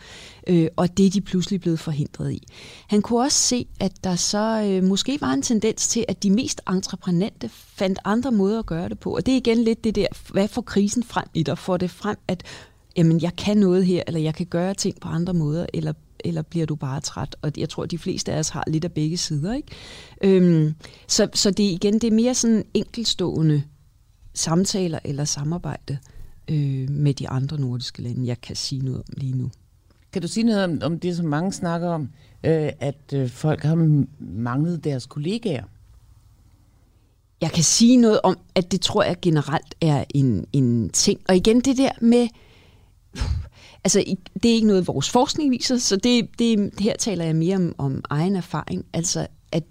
Øh, 0.46 0.68
og 0.76 0.96
det 0.96 1.06
er 1.06 1.10
de 1.10 1.20
pludselig 1.20 1.60
blevet 1.60 1.80
forhindret 1.80 2.32
i. 2.32 2.42
Han 2.88 3.02
kunne 3.02 3.20
også 3.20 3.38
se, 3.38 3.66
at 3.80 4.04
der 4.04 4.16
så 4.16 4.62
øh, 4.70 4.88
måske 4.88 5.18
var 5.20 5.32
en 5.32 5.42
tendens 5.42 5.88
til, 5.88 6.04
at 6.08 6.22
de 6.22 6.30
mest 6.30 6.60
entreprenante 6.70 7.48
fandt 7.74 7.98
andre 8.04 8.32
måder 8.32 8.58
at 8.58 8.66
gøre 8.66 8.88
det 8.88 8.98
på. 8.98 9.16
Og 9.16 9.26
det 9.26 9.32
er 9.32 9.36
igen 9.36 9.58
lidt 9.58 9.84
det 9.84 9.94
der, 9.94 10.06
hvad 10.32 10.48
får 10.48 10.62
krisen 10.62 11.02
frem 11.02 11.26
i 11.34 11.42
dig? 11.42 11.58
Får 11.58 11.76
det 11.76 11.90
frem, 11.90 12.16
at 12.28 12.42
jamen, 12.96 13.22
jeg 13.22 13.36
kan 13.36 13.56
noget 13.56 13.86
her, 13.86 14.02
eller 14.06 14.20
jeg 14.20 14.34
kan 14.34 14.46
gøre 14.46 14.74
ting 14.74 15.00
på 15.00 15.08
andre 15.08 15.34
måder, 15.34 15.66
eller 15.74 15.92
eller 16.24 16.42
bliver 16.42 16.66
du 16.66 16.74
bare 16.74 17.00
træt? 17.00 17.36
Og 17.42 17.52
jeg 17.56 17.68
tror, 17.68 17.82
at 17.82 17.90
de 17.90 17.98
fleste 17.98 18.32
af 18.32 18.38
os 18.38 18.48
har 18.48 18.64
lidt 18.66 18.84
af 18.84 18.92
begge 18.92 19.16
sider. 19.16 19.54
Ikke? 19.54 19.68
Øhm, 20.22 20.74
så, 21.08 21.28
så 21.34 21.50
det 21.50 21.62
igen, 21.62 21.94
det 21.94 22.04
er 22.04 22.14
mere 22.14 22.34
sådan 22.34 22.64
enkelstående 22.74 23.62
samtaler 24.34 24.98
eller 25.04 25.24
samarbejde 25.24 25.98
øh, 26.50 26.90
med 26.90 27.14
de 27.14 27.28
andre 27.28 27.60
nordiske 27.60 28.02
lande, 28.02 28.26
jeg 28.26 28.40
kan 28.40 28.56
sige 28.56 28.84
noget 28.84 28.98
om 28.98 29.04
lige 29.16 29.38
nu. 29.38 29.50
Kan 30.12 30.22
du 30.22 30.28
sige 30.28 30.44
noget 30.44 30.64
om, 30.64 30.78
om 30.82 31.00
det, 31.00 31.16
som 31.16 31.26
mange 31.26 31.52
snakker 31.52 31.88
om, 31.88 32.02
øh, 32.44 32.70
at 32.80 33.12
øh, 33.14 33.28
folk 33.28 33.62
har 33.62 34.04
manglet 34.18 34.84
deres 34.84 35.06
kollegaer? 35.06 35.64
Jeg 37.44 37.52
kan 37.52 37.64
sige 37.64 37.96
noget 37.96 38.20
om, 38.22 38.38
at 38.54 38.72
det 38.72 38.80
tror 38.80 39.02
jeg 39.02 39.16
generelt 39.22 39.74
er 39.80 40.04
en, 40.14 40.46
en 40.52 40.90
ting. 40.90 41.20
Og 41.28 41.36
igen 41.36 41.60
det 41.60 41.76
der 41.76 41.90
med, 42.00 42.28
altså 43.84 44.04
det 44.42 44.50
er 44.50 44.54
ikke 44.54 44.66
noget, 44.66 44.86
vores 44.86 45.10
forskning 45.10 45.50
viser, 45.50 45.78
så 45.78 45.96
det, 45.96 46.28
det, 46.38 46.70
her 46.80 46.96
taler 46.96 47.24
jeg 47.24 47.36
mere 47.36 47.56
om, 47.56 47.74
om 47.78 48.04
egen 48.10 48.36
erfaring. 48.36 48.84
Altså 48.92 49.26
at 49.52 49.64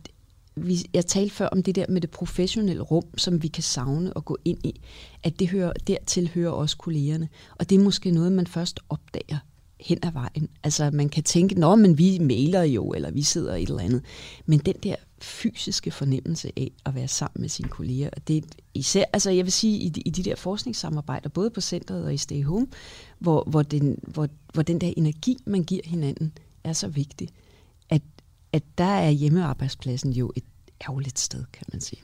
vi, 0.56 0.86
jeg 0.94 1.06
talte 1.06 1.36
før 1.36 1.48
om 1.48 1.64
det 1.64 1.76
der 1.76 1.86
med 1.90 2.02
det 2.02 2.10
professionelle 2.10 2.84
rum, 2.84 3.18
som 3.18 3.44
vi 3.44 3.48
kan 3.48 3.64
savne 3.64 4.14
og 4.14 4.26
gå 4.26 4.38
ind 4.46 4.66
i, 4.66 4.82
at 5.24 5.40
det 5.40 5.50
hører, 5.50 5.74
dertil 5.88 6.32
hører 6.34 6.52
også 6.52 6.78
kollegerne. 6.78 7.30
Og 7.60 7.70
det 7.70 7.76
er 7.76 7.84
måske 7.84 8.12
noget, 8.12 8.32
man 8.32 8.48
først 8.48 8.80
opdager 8.90 9.38
hen 9.84 10.00
ad 10.04 10.12
vejen. 10.12 10.50
Altså 10.64 10.90
man 10.94 11.10
kan 11.10 11.24
tænke, 11.24 11.60
nå, 11.60 11.76
men 11.76 11.98
vi 11.98 12.20
mailer 12.20 12.64
jo, 12.64 12.90
eller 12.90 13.12
vi 13.12 13.24
sidder 13.24 13.56
et 13.56 13.70
eller 13.70 13.84
andet. 13.84 14.02
Men 14.46 14.60
den 14.60 14.76
der 14.84 14.96
fysiske 15.22 15.92
fornemmelse 15.92 16.52
af 16.58 16.72
at 16.86 16.96
være 16.96 17.08
sammen 17.08 17.42
med 17.42 17.50
sine 17.50 17.70
kolleger. 17.70 18.10
Og 18.14 18.28
det 18.28 18.38
er 18.38 18.42
især, 18.74 19.04
altså 19.14 19.32
jeg 19.32 19.46
vil 19.46 19.52
sige, 19.52 19.80
i 19.80 19.90
de, 19.90 20.02
i 20.02 20.10
de 20.10 20.24
der 20.24 20.36
forskningssamarbejder, 20.36 21.30
både 21.30 21.50
på 21.50 21.62
centret 21.62 22.06
og 22.06 22.14
i 22.14 22.18
Stay 22.18 22.44
Home, 22.44 22.68
hvor, 23.20 23.44
hvor, 23.48 23.62
den, 23.62 24.00
hvor, 24.08 24.28
hvor 24.54 24.64
den 24.64 24.82
der 24.82 24.94
energi, 24.98 25.38
man 25.46 25.64
giver 25.64 25.82
hinanden, 25.86 26.34
er 26.64 26.74
så 26.74 26.88
vigtig, 26.88 27.30
at, 27.90 28.02
at 28.54 28.64
der 28.78 28.84
er 28.84 29.10
hjemmearbejdspladsen 29.10 30.12
jo 30.12 30.32
et 30.36 30.44
ærgerligt 30.82 31.20
sted, 31.20 31.44
kan 31.54 31.66
man 31.72 31.82
sige. 31.82 32.02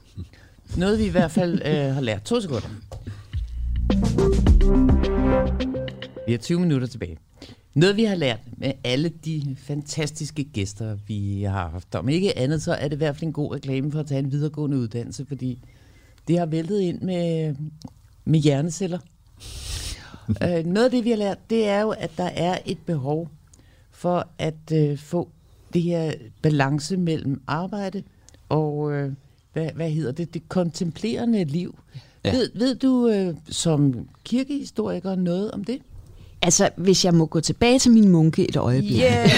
Noget 0.78 1.00
vi 1.00 1.06
i 1.06 1.10
hvert 1.10 1.32
fald 1.32 1.62
øh, 1.66 1.94
har 1.94 2.02
lært. 2.02 2.24
To 2.24 2.42
sekunder. 2.42 2.70
Vi 6.26 6.32
har 6.32 6.38
20 6.38 6.60
minutter 6.60 6.88
tilbage. 6.88 7.18
Noget 7.80 7.98
vi 7.98 8.04
har 8.04 8.16
lært 8.16 8.40
med 8.58 8.72
alle 8.84 9.10
de 9.10 9.56
fantastiske 9.60 10.44
gæster, 10.44 10.98
vi 11.08 11.44
har 11.44 11.70
haft. 11.70 11.96
Om 11.96 12.10
ikke 12.10 12.38
andet, 12.38 12.62
så 12.62 12.74
er 12.74 12.88
det 12.88 12.96
i 12.96 12.98
hvert 12.98 13.16
fald 13.16 13.28
en 13.28 13.34
god 13.34 13.56
reklame 13.56 13.92
for 13.92 14.00
at 14.00 14.08
tage 14.08 14.20
en 14.20 14.32
videregående 14.32 14.78
uddannelse, 14.78 15.26
fordi 15.26 15.64
det 16.28 16.40
har 16.40 16.46
væltet 16.46 16.80
ind 16.80 17.02
med, 17.02 17.56
med 18.26 18.40
hjerneceller. 18.40 19.00
øh, 20.44 20.66
noget 20.66 20.86
af 20.86 20.92
det, 20.92 21.06
vi 21.06 21.10
har 21.10 21.18
lært, 21.18 21.50
det 21.50 21.68
er 21.68 21.82
jo, 21.82 21.90
at 21.90 22.12
der 22.18 22.30
er 22.36 22.58
et 22.66 22.78
behov 22.86 23.30
for 23.92 24.28
at 24.38 24.72
øh, 24.74 24.98
få 24.98 25.30
det 25.74 25.82
her 25.82 26.14
balance 26.42 26.98
mellem 26.98 27.42
arbejde 27.48 28.04
og, 28.50 28.92
øh, 28.94 29.12
hvad, 29.54 29.70
hvad 29.76 29.92
hedder 29.92 30.12
det, 30.12 30.34
det 30.34 30.50
kontemplerende 30.50 31.44
liv. 31.44 31.80
Ja. 32.26 32.32
Ved, 32.32 32.52
ved 32.56 32.76
du 32.76 33.10
øh, 33.10 33.36
som 33.50 34.10
kirkehistoriker 34.24 35.16
noget 35.16 35.52
om 35.52 35.64
det? 35.64 35.82
Altså, 36.42 36.70
hvis 36.78 37.06
jeg 37.06 37.14
må 37.14 37.26
gå 37.26 37.40
tilbage 37.40 37.80
til 37.80 37.92
min 37.92 38.10
munke 38.10 38.50
et 38.50 38.56
øjeblik. 38.56 39.02
Yeah. 39.02 39.30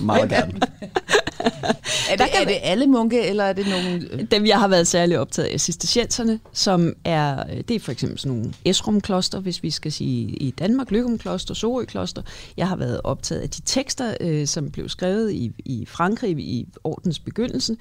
Meget 0.00 0.30
gerne. 0.30 0.52
er, 2.10 2.16
det, 2.16 2.26
er 2.40 2.44
det 2.44 2.58
alle 2.62 2.86
munke, 2.86 3.26
eller 3.26 3.44
er 3.44 3.52
det 3.52 3.66
nogle... 3.68 4.26
Dem, 4.30 4.46
jeg 4.46 4.60
har 4.60 4.68
været 4.68 4.86
særlig 4.86 5.18
optaget 5.18 5.48
af, 5.48 5.60
cistercienserne, 5.60 6.40
som 6.52 6.92
er, 7.04 7.44
det 7.68 7.76
er 7.76 7.80
for 7.80 7.92
eksempel 7.92 8.18
sådan 8.18 8.36
nogle 8.36 8.54
Esrum-kloster, 8.64 9.40
hvis 9.40 9.62
vi 9.62 9.70
skal 9.70 9.92
sige 9.92 10.28
i 10.28 10.50
Danmark, 10.50 10.90
Lykum-kloster, 10.90 11.54
Sorø-kloster. 11.54 12.22
Jeg 12.56 12.68
har 12.68 12.76
været 12.76 13.00
optaget 13.04 13.40
af 13.40 13.50
de 13.50 13.60
tekster, 13.64 14.14
øh, 14.20 14.46
som 14.46 14.70
blev 14.70 14.88
skrevet 14.88 15.32
i, 15.32 15.52
i 15.58 15.86
Frankrig 15.86 16.38
i 16.38 16.68
ordens 16.84 17.18
begyndelse. 17.18 17.76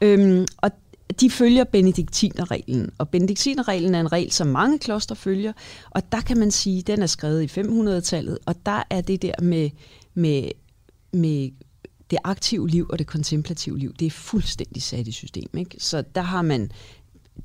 Øhm, 0.00 0.46
og 0.56 0.70
de 1.20 1.30
følger 1.30 1.64
benediktinerreglen, 1.64 2.90
og 2.98 3.08
benediktinerreglen 3.08 3.94
er 3.94 4.00
en 4.00 4.12
regel, 4.12 4.32
som 4.32 4.46
mange 4.46 4.78
kloster 4.78 5.14
følger, 5.14 5.52
og 5.90 6.12
der 6.12 6.20
kan 6.20 6.38
man 6.38 6.50
sige, 6.50 6.78
at 6.78 6.86
den 6.86 7.02
er 7.02 7.06
skrevet 7.06 7.42
i 7.42 7.60
500-tallet, 7.60 8.38
og 8.46 8.54
der 8.66 8.82
er 8.90 9.00
det 9.00 9.22
der 9.22 9.34
med, 9.42 9.70
med, 10.14 10.50
med 11.12 11.50
det 12.10 12.18
aktive 12.24 12.68
liv 12.68 12.86
og 12.90 12.98
det 12.98 13.06
kontemplative 13.06 13.78
liv, 13.78 13.94
det 13.94 14.06
er 14.06 14.10
fuldstændig 14.10 14.82
sat 14.82 15.08
i 15.08 15.12
system. 15.12 15.48
Ikke? 15.58 15.76
Så 15.78 16.04
der 16.14 16.20
har 16.20 16.42
man 16.42 16.70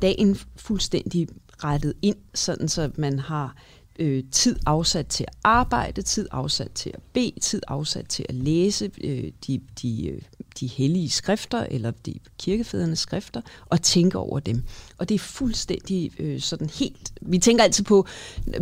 dagen 0.02 0.38
fuldstændig 0.56 1.28
rettet 1.64 1.94
ind, 2.02 2.16
sådan 2.34 2.68
så 2.68 2.92
man 2.98 3.20
har 3.20 3.56
øh, 4.00 4.24
tid 4.32 4.56
afsat 4.66 5.08
til 5.08 5.24
at 5.24 5.34
arbejde, 5.44 6.02
tid 6.02 6.28
afsat 6.32 6.72
til 6.72 6.92
at 6.94 7.00
bede, 7.14 7.40
tid 7.42 7.62
afsat 7.68 8.06
til 8.06 8.26
at 8.30 8.36
læse 8.36 8.92
øh, 9.04 9.32
de, 9.48 9.62
de 9.82 10.08
øh, 10.08 10.22
de 10.60 10.68
hellige 10.68 11.10
skrifter, 11.10 11.66
eller 11.72 11.92
de 11.92 12.14
kirkefædrenes 12.40 13.00
skrifter, 13.00 13.42
og 13.66 13.82
tænke 13.82 14.18
over 14.18 14.40
dem. 14.40 14.64
Og 14.98 15.10
det 15.10 15.16
er 15.16 15.20
fuldstændig 15.20 16.12
øh, 16.20 16.40
sådan 16.40 16.70
helt... 16.70 17.14
Vi 17.22 17.38
tænker 17.38 17.64
altid 17.64 17.84
på 17.84 18.08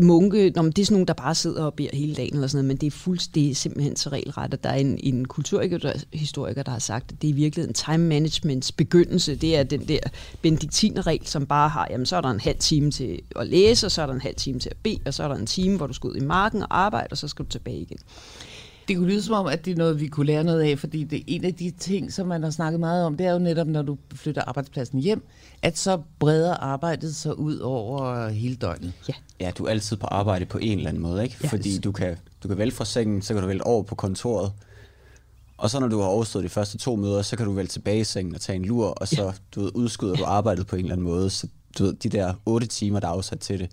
munke, 0.02 0.52
når 0.56 0.64
det 0.64 0.80
er 0.80 0.86
sådan 0.86 0.94
nogen, 0.94 1.08
der 1.08 1.14
bare 1.14 1.36
sidder 1.36 1.64
og 1.64 1.74
beder 1.74 1.90
hele 1.94 2.16
dagen, 2.16 2.34
eller 2.34 2.48
sådan 2.48 2.58
noget, 2.58 2.68
men 2.68 2.78
det 2.78 2.88
er, 2.88 2.92
fuldstændig, 2.92 3.44
det 3.44 3.52
er 3.52 3.56
simpelthen 3.56 3.96
så 3.96 4.10
regelret, 4.10 4.54
at 4.54 4.64
der 4.64 4.70
er 4.70 4.76
en, 4.76 5.00
en 5.04 5.26
kulturhistoriker, 5.26 6.64
der 6.64 6.72
har 6.72 6.80
sagt, 6.80 7.12
at 7.12 7.22
det 7.22 7.28
er 7.28 7.32
i 7.32 7.36
virkeligheden 7.36 7.74
time 7.74 7.98
managements 7.98 8.72
begyndelse. 8.72 9.36
Det 9.36 9.58
er 9.58 9.64
den 9.64 9.88
der 9.88 10.00
benediktinerregel, 10.42 11.28
som 11.28 11.46
bare 11.46 11.70
har, 11.70 11.88
jamen 11.90 12.06
så 12.06 12.16
er 12.16 12.22
der 12.22 12.30
en 12.30 12.40
halv 12.40 12.58
time 12.60 12.92
til 12.92 13.22
at 13.36 13.48
læse, 13.48 13.88
og 13.88 13.92
så 13.92 14.02
er 14.02 14.06
der 14.06 14.14
en 14.14 14.22
halv 14.22 14.36
time 14.36 14.60
til 14.60 14.70
at 14.70 14.78
bede, 14.84 15.00
og 15.06 15.14
så 15.14 15.24
er 15.26 15.34
der 15.34 15.40
en 15.40 15.46
time, 15.46 15.78
hvor 15.78 15.88
du 15.88 15.94
skal 15.94 16.08
ud 16.08 16.16
i 16.16 16.26
marken 16.26 16.62
og 16.62 16.78
arbejde, 16.80 17.08
og 17.12 17.18
så 17.18 17.28
skal 17.28 17.46
du 17.46 17.50
tilbage 17.50 17.78
igen. 17.78 17.98
Det 18.88 18.98
kunne 18.98 19.08
lyde 19.08 19.22
som 19.22 19.34
om, 19.34 19.46
at 19.48 19.66
det 19.66 19.72
er 19.72 19.76
noget, 19.76 20.00
vi 20.00 20.08
kunne 20.08 20.26
lære 20.26 20.44
noget 20.44 20.62
af, 20.62 20.80
fordi 20.80 21.04
det 21.04 21.20
er 21.20 21.24
en 21.28 21.46
af 21.46 21.54
de 21.54 21.72
ting, 21.72 22.14
som 22.14 22.28
man 22.28 22.44
har 22.44 22.50
snakket 22.50 22.80
meget 22.80 23.06
om, 23.06 23.18
det 23.18 23.26
er 23.26 23.32
jo 23.32 23.40
netop, 23.40 23.68
når 23.68 23.82
du 23.82 23.98
flytter 24.16 24.42
arbejdspladsen 24.48 25.00
hjem, 25.00 25.26
at 25.62 25.78
så 25.78 26.02
breder 26.20 26.54
arbejdet 26.54 27.16
sig 27.16 27.40
ud 27.40 27.58
over 27.58 28.30
hele 28.30 28.56
døgnet. 28.56 28.94
Ja, 29.10 29.14
ja 29.40 29.52
du 29.58 29.66
er 29.66 29.70
altid 29.70 29.98
på 29.98 30.08
arbejde 30.08 30.46
på 30.46 30.58
en 30.58 30.78
eller 30.78 30.90
anden 30.90 31.04
måde, 31.04 31.24
ikke? 31.24 31.38
Ja. 31.44 31.48
Fordi 31.48 31.80
du 31.80 31.92
kan, 31.92 32.18
du 32.44 32.48
kan 32.48 32.58
vælge 32.58 32.72
fra 32.72 32.86
sengen, 32.86 33.22
så 33.22 33.34
kan 33.34 33.42
du 33.42 33.48
vælge 33.48 33.66
over 33.66 33.84
på 33.84 33.96
kontoret, 33.96 34.52
og 35.58 35.70
så 35.70 35.80
når 35.80 35.88
du 35.88 36.00
har 36.00 36.08
overstået 36.08 36.44
de 36.44 36.50
første 36.50 36.78
to 36.78 36.96
møder, 36.96 37.22
så 37.22 37.38
kan 37.38 37.46
du 37.46 37.54
vælge 37.54 37.68
tilbage 37.68 38.00
i 38.00 38.04
sengen 38.04 38.36
og 38.36 38.42
tage 38.42 38.56
en 38.56 38.66
lur, 38.66 38.88
og 38.88 39.08
så 39.08 39.24
ja. 39.24 39.32
du 39.56 39.62
ved, 39.62 39.72
udskyder 39.74 40.16
du 40.16 40.24
arbejdet 40.24 40.68
på 40.68 40.76
en 40.76 40.82
eller 40.82 40.94
anden 40.94 41.08
måde. 41.08 41.30
Så 41.30 41.48
du 41.80 41.84
ved, 41.84 41.94
de 41.94 42.10
der 42.10 42.34
otte 42.46 42.68
timer, 42.68 43.00
der 43.00 43.08
er 43.08 43.12
afsat 43.12 43.40
til 43.40 43.60
det, 43.60 43.72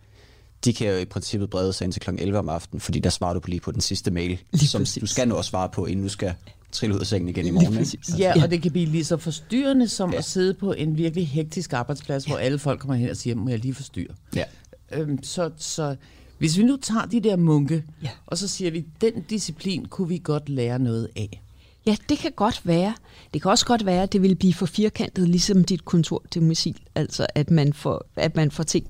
de 0.65 0.73
kan 0.73 0.89
jo 0.89 0.97
i 0.97 1.05
princippet 1.05 1.51
brede 1.51 1.73
sig 1.73 1.85
ind 1.85 1.93
til 1.93 2.03
kl. 2.03 2.11
11 2.19 2.39
om 2.39 2.49
aftenen, 2.49 2.81
fordi 2.81 2.99
der 2.99 3.11
svarer 3.11 3.35
du 3.35 3.41
på 3.41 3.49
lige 3.49 3.61
på 3.61 3.73
den 3.73 3.81
sidste 3.81 4.11
mail, 4.11 4.39
lige 4.53 4.69
som 4.69 4.81
præcis. 4.81 5.01
du 5.01 5.07
skal 5.07 5.29
nå 5.29 5.37
at 5.37 5.45
svare 5.45 5.69
på, 5.69 5.87
inden 5.87 6.03
du 6.03 6.09
skal 6.09 6.35
trille 6.73 6.95
ud 6.95 7.01
af 7.01 7.07
sengen 7.07 7.29
igen 7.29 7.47
i 7.47 7.51
morgen. 7.51 7.79
Ikke? 7.79 7.99
Ja, 8.19 8.43
og 8.43 8.51
det 8.51 8.63
kan 8.63 8.73
blive 8.73 8.87
lige 8.87 9.05
så 9.05 9.17
forstyrrende 9.17 9.89
som 9.89 10.13
ja. 10.13 10.19
at 10.19 10.25
sidde 10.25 10.55
på 10.55 10.73
en 10.73 10.97
virkelig 10.97 11.29
hektisk 11.29 11.73
arbejdsplads, 11.73 12.25
hvor 12.25 12.37
alle 12.37 12.59
folk 12.59 12.81
kommer 12.81 12.95
hen 12.95 13.11
og 13.11 13.17
siger, 13.17 13.37
må 13.37 13.49
jeg 13.49 13.59
lige 13.59 13.75
forstyrre? 13.75 14.15
Ja. 14.37 14.45
Øhm, 14.93 15.23
så, 15.23 15.51
så 15.57 15.97
hvis 16.39 16.59
vi 16.59 16.63
nu 16.63 16.77
tager 16.77 17.07
de 17.07 17.21
der 17.21 17.37
munke, 17.37 17.85
ja. 18.03 18.09
og 18.27 18.39
så 18.39 18.49
siger 18.49 18.71
vi, 18.71 18.85
den 19.01 19.23
disciplin 19.31 19.87
kunne 19.87 20.09
vi 20.09 20.21
godt 20.25 20.49
lære 20.49 20.79
noget 20.79 21.09
af. 21.17 21.43
Ja, 21.87 21.97
det 22.09 22.19
kan 22.19 22.33
godt 22.33 22.61
være. 22.65 22.95
Det 23.35 23.43
kan 23.43 23.51
også 23.51 23.67
godt 23.67 23.87
være, 23.87 24.03
at 24.03 24.13
det 24.13 24.23
vil 24.23 24.35
blive 24.35 24.55
for 24.55 24.67
firkantet, 24.67 25.29
ligesom 25.29 25.65
dit 25.65 25.85
kontor 25.85 26.23
til 26.31 26.43
missil. 26.43 26.81
Altså, 26.95 27.27
at 27.35 27.51
man 27.51 27.73
får, 27.73 28.07
at 28.17 28.37
man 28.37 28.51
får 28.51 28.63
ting 28.63 28.87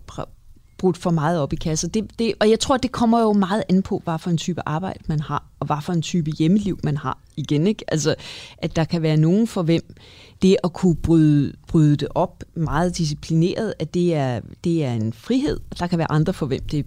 brudt 0.83 0.99
for 0.99 1.11
meget 1.11 1.41
op 1.41 1.53
i 1.53 1.57
kasser. 1.57 1.89
Det, 1.89 2.19
det, 2.19 2.35
og 2.41 2.51
jeg 2.51 2.61
tror, 2.61 2.77
det 2.77 2.93
kommer 2.93 3.21
jo 3.21 3.33
meget 3.33 3.65
an 3.69 3.83
på, 3.83 4.01
hvad 4.05 4.19
for 4.19 4.31
en 4.31 4.37
type 4.37 4.61
arbejde 4.67 4.99
man 5.07 5.21
har, 5.21 5.45
og 5.61 5.67
hvad 5.67 5.77
for 5.83 5.93
en 5.93 6.03
type 6.03 6.31
hjemmeliv 6.31 6.79
man 6.85 6.97
har 6.97 7.19
igen. 7.37 7.67
Ikke? 7.67 7.85
Altså, 7.89 8.15
at 8.59 8.77
der 8.77 8.85
kan 8.85 9.03
være 9.03 9.17
nogen 9.17 9.47
for 9.47 9.63
hvem 9.63 9.95
det 10.43 10.57
at 10.65 10.73
kunne 10.73 10.97
bryde, 10.97 11.53
bryde 11.67 11.97
det 11.97 12.09
op 12.15 12.45
meget 12.55 12.99
disciplineret, 12.99 13.75
at 13.79 13.95
det 13.95 14.15
er, 14.15 14.41
det 14.65 14.85
er 14.85 14.93
en 14.93 15.13
frihed, 15.13 15.61
og 15.71 15.79
der 15.79 15.87
kan 15.87 15.99
være 15.99 16.13
andre 16.13 16.33
for 16.33 16.47
hvem 16.47 16.63
det 16.63 16.79
er 16.79 16.85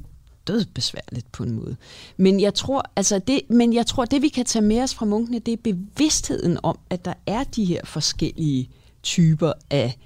død 0.48 0.66
besværligt 0.66 1.32
på 1.32 1.43
en 1.43 1.52
måde. 1.52 1.76
Men 2.18 2.39
jeg 2.39 2.54
tror, 2.54 2.84
altså 2.96 3.20
det, 3.20 3.41
men 3.50 3.74
jeg 3.74 3.86
tror, 3.86 4.06
det 4.06 4.22
vi 4.22 4.28
kan 4.28 4.46
tage 4.46 4.66
med 4.66 4.82
os 4.82 4.96
fra 4.96 5.06
munkene, 5.06 5.39
det 5.39 5.52
er 5.52 5.58
bevidstheden 5.64 6.58
om, 6.64 6.80
at 6.89 7.06
der 7.06 7.14
er 7.28 7.43
de 7.43 7.66
her 7.66 7.82
forskellige 7.84 8.70
typer 9.04 9.54
af 9.70 9.98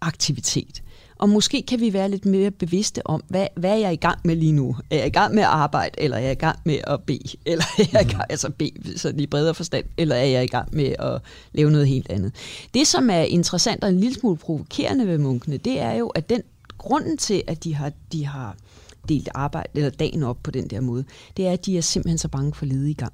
aktivitet. 0.00 0.82
Og 1.18 1.28
måske 1.28 1.62
kan 1.62 1.80
vi 1.80 1.92
være 1.92 2.10
lidt 2.10 2.26
mere 2.26 2.50
bevidste 2.50 3.06
om, 3.06 3.22
hvad, 3.28 3.46
hvad 3.56 3.70
er 3.70 3.76
jeg 3.76 3.92
i 3.92 3.96
gang 3.96 4.18
med 4.24 4.36
lige 4.36 4.52
nu? 4.52 4.76
Er 4.90 4.96
jeg 4.96 5.06
i 5.06 5.10
gang 5.10 5.34
med 5.34 5.42
at 5.42 5.48
arbejde, 5.48 6.00
eller 6.00 6.16
er 6.16 6.20
jeg 6.20 6.32
i 6.32 6.34
gang 6.34 6.58
med 6.64 6.78
at 6.86 7.02
bede? 7.02 7.36
Eller 7.46 7.64
er 7.78 7.84
jeg 7.92 8.02
i 8.02 8.12
gang, 8.12 8.24
altså 8.28 8.50
bede, 8.50 8.98
så 8.98 9.12
i 9.18 9.26
bredere 9.26 9.54
forstand, 9.54 9.84
eller 9.96 10.16
er 10.16 10.24
jeg 10.24 10.44
i 10.44 10.46
gang 10.46 10.68
med 10.74 10.94
at 10.98 11.20
lave 11.52 11.70
noget 11.70 11.88
helt 11.88 12.10
andet? 12.10 12.32
Det, 12.74 12.86
som 12.86 13.10
er 13.10 13.20
interessant 13.20 13.84
og 13.84 13.90
en 13.90 14.00
lille 14.00 14.14
smule 14.14 14.36
provokerende 14.36 15.06
ved 15.06 15.18
munkene, 15.18 15.56
det 15.56 15.80
er 15.80 15.92
jo, 15.92 16.08
at 16.08 16.28
den 16.28 16.42
grunden 16.78 17.16
til, 17.16 17.42
at 17.46 17.64
de 17.64 17.74
har, 17.74 17.92
de 18.12 18.26
har 18.26 18.56
delt 19.08 19.28
arbejde, 19.34 19.68
eller 19.74 19.90
dagen 19.90 20.22
op 20.22 20.38
på 20.42 20.50
den 20.50 20.70
der 20.70 20.80
måde, 20.80 21.04
det 21.36 21.46
er, 21.46 21.52
at 21.52 21.66
de 21.66 21.78
er 21.78 21.82
simpelthen 21.82 22.18
så 22.18 22.28
bange 22.28 22.54
for 22.54 22.66
ledig 22.66 22.96
gang. 22.96 23.12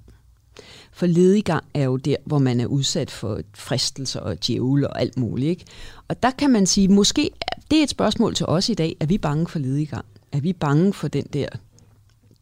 For 0.92 1.06
lediggang 1.06 1.64
er 1.74 1.84
jo 1.84 1.96
der, 1.96 2.16
hvor 2.24 2.38
man 2.38 2.60
er 2.60 2.66
udsat 2.66 3.10
for 3.10 3.40
fristelser 3.54 4.20
og 4.20 4.46
djævle 4.46 4.90
og 4.90 5.00
alt 5.00 5.18
muligt. 5.18 5.50
Ikke? 5.50 5.64
Og 6.08 6.22
der 6.22 6.30
kan 6.30 6.50
man 6.50 6.66
sige, 6.66 6.88
måske 6.88 7.30
det 7.72 7.78
er 7.78 7.82
et 7.82 7.90
spørgsmål 7.90 8.34
til 8.34 8.46
os 8.46 8.68
i 8.68 8.74
dag. 8.74 8.96
Er 9.00 9.06
vi 9.06 9.18
bange 9.18 9.48
for 9.48 9.58
lediggang? 9.58 10.04
Er 10.32 10.40
vi 10.40 10.52
bange 10.52 10.92
for 10.92 11.08
den 11.08 11.24
der 11.32 11.48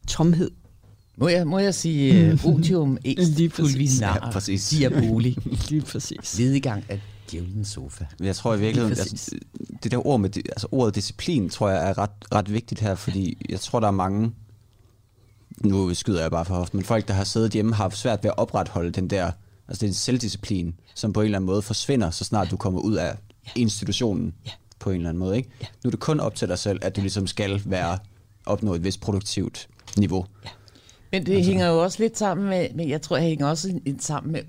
tomhed? 0.07 0.51
Må 1.17 1.27
jeg, 1.27 1.47
må 1.47 1.59
jeg 1.59 1.75
sige 1.75 2.33
uh, 2.33 2.45
otium 2.55 2.97
est 3.05 3.53
pulvinar, 3.53 4.19
ja, 4.25 4.31
præcis. 4.31 4.69
diaboli. 4.69 5.37
Lige 5.69 5.81
præcis. 5.81 6.37
Lediggang 6.37 6.83
er 6.89 6.97
djævelens 7.31 7.67
sofa. 7.67 8.05
Jeg 8.19 8.35
tror 8.35 8.55
i 8.55 8.59
virkeligheden, 8.59 8.97
altså, 8.97 9.35
det 9.83 9.91
der 9.91 10.07
ord 10.07 10.19
med, 10.19 10.37
altså 10.37 10.67
ordet 10.71 10.95
disciplin, 10.95 11.49
tror 11.49 11.69
jeg 11.69 11.89
er 11.89 11.97
ret, 11.97 12.11
ret 12.33 12.53
vigtigt 12.53 12.81
her, 12.81 12.95
fordi 12.95 13.37
jeg 13.49 13.59
tror, 13.59 13.79
der 13.79 13.87
er 13.87 13.91
mange, 13.91 14.31
nu 15.63 15.93
skyder 15.93 16.21
jeg 16.21 16.31
bare 16.31 16.45
for 16.45 16.55
hoften, 16.55 16.77
men 16.77 16.85
folk, 16.85 17.07
der 17.07 17.13
har 17.13 17.23
siddet 17.23 17.51
hjemme, 17.51 17.73
har 17.73 17.89
svært 17.89 18.23
ved 18.23 18.29
at 18.29 18.37
opretholde 18.37 18.91
den 18.91 19.09
der, 19.09 19.31
altså 19.67 19.85
den 19.85 19.93
selvdisciplin, 19.93 20.75
som 20.95 21.13
på 21.13 21.21
en 21.21 21.25
eller 21.25 21.37
anden 21.37 21.45
måde 21.45 21.61
forsvinder, 21.61 22.11
så 22.11 22.23
snart 22.23 22.51
du 22.51 22.57
kommer 22.57 22.79
ud 22.79 22.95
af 22.95 23.17
institutionen 23.55 24.33
ja. 24.45 24.51
På 24.81 24.89
en 24.89 24.95
eller 24.95 25.09
anden 25.09 25.19
måde. 25.19 25.37
Ikke? 25.37 25.49
Ja. 25.61 25.65
Nu 25.83 25.87
er 25.87 25.91
det 25.91 25.99
kun 25.99 26.19
op 26.19 26.35
til 26.35 26.47
dig 26.47 26.59
selv, 26.59 26.79
at 26.81 26.95
du 26.95 27.01
ligesom 27.01 27.27
skal 27.27 27.61
være 27.65 27.97
opnå 28.45 28.73
et 28.73 28.83
vist 28.83 29.01
produktivt 29.01 29.67
niveau. 29.97 30.25
Ja. 30.45 30.49
Men 31.11 31.25
det 31.25 31.35
altså. 31.35 31.51
hænger 31.51 31.67
jo 31.67 31.83
også 31.83 32.03
lidt 32.03 32.17
sammen 32.17 32.49
med, 32.49 32.67
men 32.73 32.89
jeg 32.89 33.01
tror, 33.01 33.15
det 33.15 33.25
hænger 33.25 33.47
også 33.47 33.79
sammen 33.99 34.31
med 34.31 34.41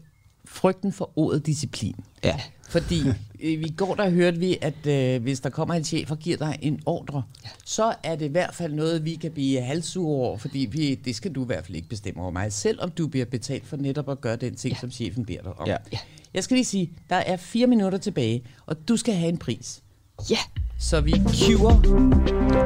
frygten 0.45 0.93
for 0.93 1.11
ordet 1.16 1.47
disciplin. 1.47 1.95
Ja. 2.24 2.41
Fordi 2.68 3.01
øh, 3.09 3.14
i 3.68 3.74
går 3.76 3.95
der 3.95 4.11
hørte 4.11 4.39
vi, 4.39 4.59
at 4.61 4.87
øh, 4.87 5.22
hvis 5.22 5.41
der 5.41 5.51
kommer 5.51 5.74
en 5.74 5.85
chef 5.85 6.11
og 6.11 6.18
giver 6.18 6.37
dig 6.37 6.59
en 6.62 6.80
ordre, 6.87 7.22
ja. 7.45 7.49
så 7.64 7.95
er 8.03 8.16
det 8.16 8.24
i 8.24 8.28
hvert 8.28 8.55
fald 8.55 8.72
noget, 8.72 9.05
vi 9.05 9.14
kan 9.14 9.33
blive 9.33 9.61
halsure 9.61 10.16
over, 10.16 10.39
fordi 10.39 10.68
vi, 10.72 10.95
det 10.95 11.16
skal 11.16 11.33
du 11.33 11.43
i 11.43 11.47
hvert 11.47 11.66
fald 11.66 11.76
ikke 11.76 11.89
bestemme 11.89 12.22
over 12.22 12.30
mig, 12.30 12.53
selvom 12.53 12.91
du 12.91 13.07
bliver 13.07 13.26
betalt 13.26 13.66
for 13.66 13.76
netop 13.76 14.09
at 14.09 14.20
gøre 14.20 14.37
den 14.37 14.55
ting, 14.55 14.74
ja. 14.74 14.80
som 14.80 14.91
chefen 14.91 15.24
beder 15.24 15.43
dig 15.43 15.53
om. 15.59 15.68
Ja. 15.68 15.76
Ja. 15.93 15.99
Jeg 16.35 16.45
skal 16.45 16.55
lige 16.55 16.64
sige, 16.64 16.93
der 17.11 17.16
er 17.16 17.37
fire 17.37 17.66
minutter 17.66 17.99
tilbage, 17.99 18.45
og 18.66 18.89
du 18.89 18.97
skal 18.97 19.14
have 19.14 19.28
en 19.28 19.39
pris. 19.39 19.83
Ja. 20.30 20.38
Så 20.78 21.00
vi 21.00 21.12
cuer... 21.12 21.82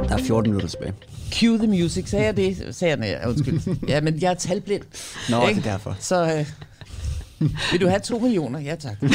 Der 0.08 0.14
er 0.14 0.18
14 0.18 0.50
minutter 0.50 0.68
tilbage. 0.68 0.92
Cue 1.32 1.58
the 1.58 1.66
music, 1.66 2.08
sagde 2.08 2.24
jeg 2.24 2.36
det? 2.36 2.74
Sagde 2.74 2.90
jeg, 2.90 3.18
nej, 3.18 3.28
undskyld. 3.28 3.76
Ja, 3.88 4.00
men 4.00 4.22
jeg 4.22 4.30
er 4.30 4.34
talblind. 4.34 4.82
Nå, 5.30 5.48
ikke? 5.48 5.60
det 5.60 5.66
er 5.66 5.70
derfor. 5.70 5.96
Så... 6.00 6.24
Øh, 6.24 6.46
vil 7.72 7.80
du 7.80 7.86
have 7.86 8.00
to 8.00 8.18
millioner? 8.18 8.58
Ja, 8.58 8.74
tak. 8.74 8.96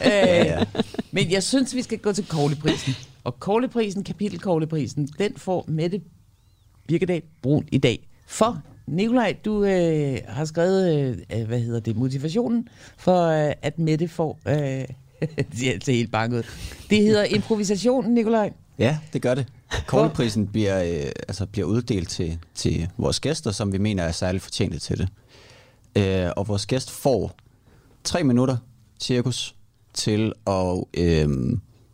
ja, 0.00 0.44
ja. 0.44 0.60
Øh, 0.60 0.66
men 1.10 1.30
jeg 1.30 1.42
synes, 1.42 1.74
vi 1.74 1.82
skal 1.82 1.98
gå 1.98 2.12
til 2.12 2.26
Kogleprisen. 2.26 2.94
Og 3.24 3.40
Kogleprisen, 3.40 4.04
kapitel 4.04 4.38
Kogleprisen, 4.40 5.08
den 5.18 5.32
får 5.36 5.64
Mette 5.68 6.00
Birkedal 6.88 7.22
Brun 7.42 7.68
i 7.72 7.78
dag. 7.78 8.08
For 8.26 8.62
Nikolaj, 8.86 9.36
du 9.44 9.64
øh, 9.64 10.18
har 10.28 10.44
skrevet, 10.44 11.16
øh, 11.34 11.46
hvad 11.46 11.60
hedder 11.60 11.80
det, 11.80 11.96
motivationen 11.96 12.68
for, 12.96 13.26
øh, 13.26 13.52
at 13.62 13.78
Mette 13.78 14.08
får... 14.08 14.38
Øh, 14.48 14.84
det 15.60 15.88
er 15.88 15.92
helt 15.92 16.12
banket. 16.12 16.46
Det 16.90 17.02
hedder 17.02 17.24
improvisationen, 17.24 18.14
Nikolaj. 18.14 18.52
Ja, 18.78 18.98
det 19.12 19.22
gør 19.22 19.34
det. 19.34 19.46
Kogleprisen 19.86 20.46
bliver, 20.46 20.82
øh, 20.82 21.10
altså 21.28 21.46
bliver 21.46 21.66
uddelt 21.66 22.08
til, 22.08 22.38
til 22.54 22.88
vores 22.98 23.20
gæster, 23.20 23.50
som 23.50 23.72
vi 23.72 23.78
mener 23.78 24.02
er 24.02 24.12
særligt 24.12 24.44
fortjente 24.44 24.78
til 24.78 24.98
det. 24.98 25.08
Øh, 25.96 26.30
og 26.36 26.48
vores 26.48 26.66
gæst 26.66 26.90
får 26.90 27.36
tre 28.04 28.24
minutter 28.24 28.56
cirkus 29.00 29.54
til 29.94 30.32
at 30.46 30.84
øh, 30.94 31.28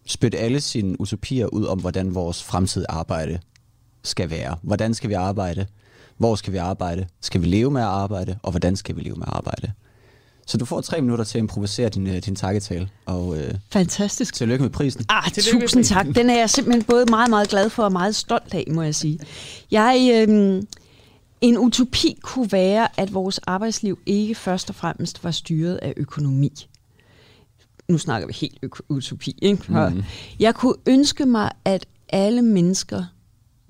spytte 0.07 0.39
alle 0.39 0.61
sine 0.61 1.01
utopier 1.01 1.47
ud 1.47 1.65
om, 1.65 1.81
hvordan 1.81 2.15
vores 2.15 2.43
fremtidige 2.43 2.91
arbejde 2.91 3.39
skal 4.03 4.31
være. 4.31 4.57
Hvordan 4.63 4.95
skal 4.95 5.11
vi 5.11 5.15
arbejde? 5.15 5.67
Hvor 6.17 6.35
skal 6.35 6.53
vi 6.53 6.59
arbejde? 6.59 7.07
Skal 7.21 7.43
vi 7.43 7.47
leve 7.47 7.71
med 7.71 7.81
at 7.81 7.89
arbejde? 7.89 8.39
Og 8.43 8.51
hvordan 8.51 8.77
skal 8.77 8.97
vi 8.97 9.01
leve 9.01 9.17
med 9.17 9.27
at 9.27 9.35
arbejde? 9.35 9.73
Så 10.49 10.59
du 10.59 10.65
får 10.65 10.81
tre 10.81 11.01
minutter 11.01 11.25
til 11.25 11.39
at 11.39 11.43
improvisere 11.43 11.89
din, 11.89 12.07
øh, 12.07 12.17
din 12.17 12.37
takketale. 12.37 12.89
Og, 13.07 13.39
øh, 13.39 13.55
Fantastisk. 13.71 14.35
Tillykke 14.35 14.63
med 14.63 14.71
prisen. 14.71 15.05
Ah, 15.09 15.33
tillykke 15.33 15.67
tusind 15.67 15.85
tak. 15.85 16.07
Den 16.15 16.31
er 16.31 16.39
jeg 16.39 16.51
simpelthen 16.51 16.85
både 16.85 17.07
meget, 17.11 17.31
meget 17.31 17.49
glad 17.49 17.71
for 17.71 17.83
og 17.83 17.93
meget 17.93 18.15
stolt 18.15 18.55
af, 18.55 18.65
må 18.71 18.83
jeg 18.83 18.95
sige. 18.95 19.19
Jeg, 19.71 20.27
øh, 20.29 20.63
en 21.41 21.59
utopi 21.59 22.19
kunne 22.23 22.53
være, 22.53 23.01
at 23.01 23.15
vores 23.15 23.39
arbejdsliv 23.39 23.99
ikke 24.07 24.35
først 24.35 24.69
og 24.71 24.75
fremmest 24.75 25.25
var 25.25 25.31
styret 25.31 25.77
af 25.77 25.95
økonomi. 25.97 26.67
Nu 27.89 27.99
snakker 27.99 28.27
vi 28.27 28.33
helt 28.33 28.59
utopi. 28.89 29.39
Ikke? 29.43 29.65
Mm. 29.69 30.03
Jeg 30.39 30.55
kunne 30.55 30.75
ønske 30.87 31.27
mig, 31.27 31.51
at 31.65 31.87
alle 32.09 32.43
mennesker 32.43 33.05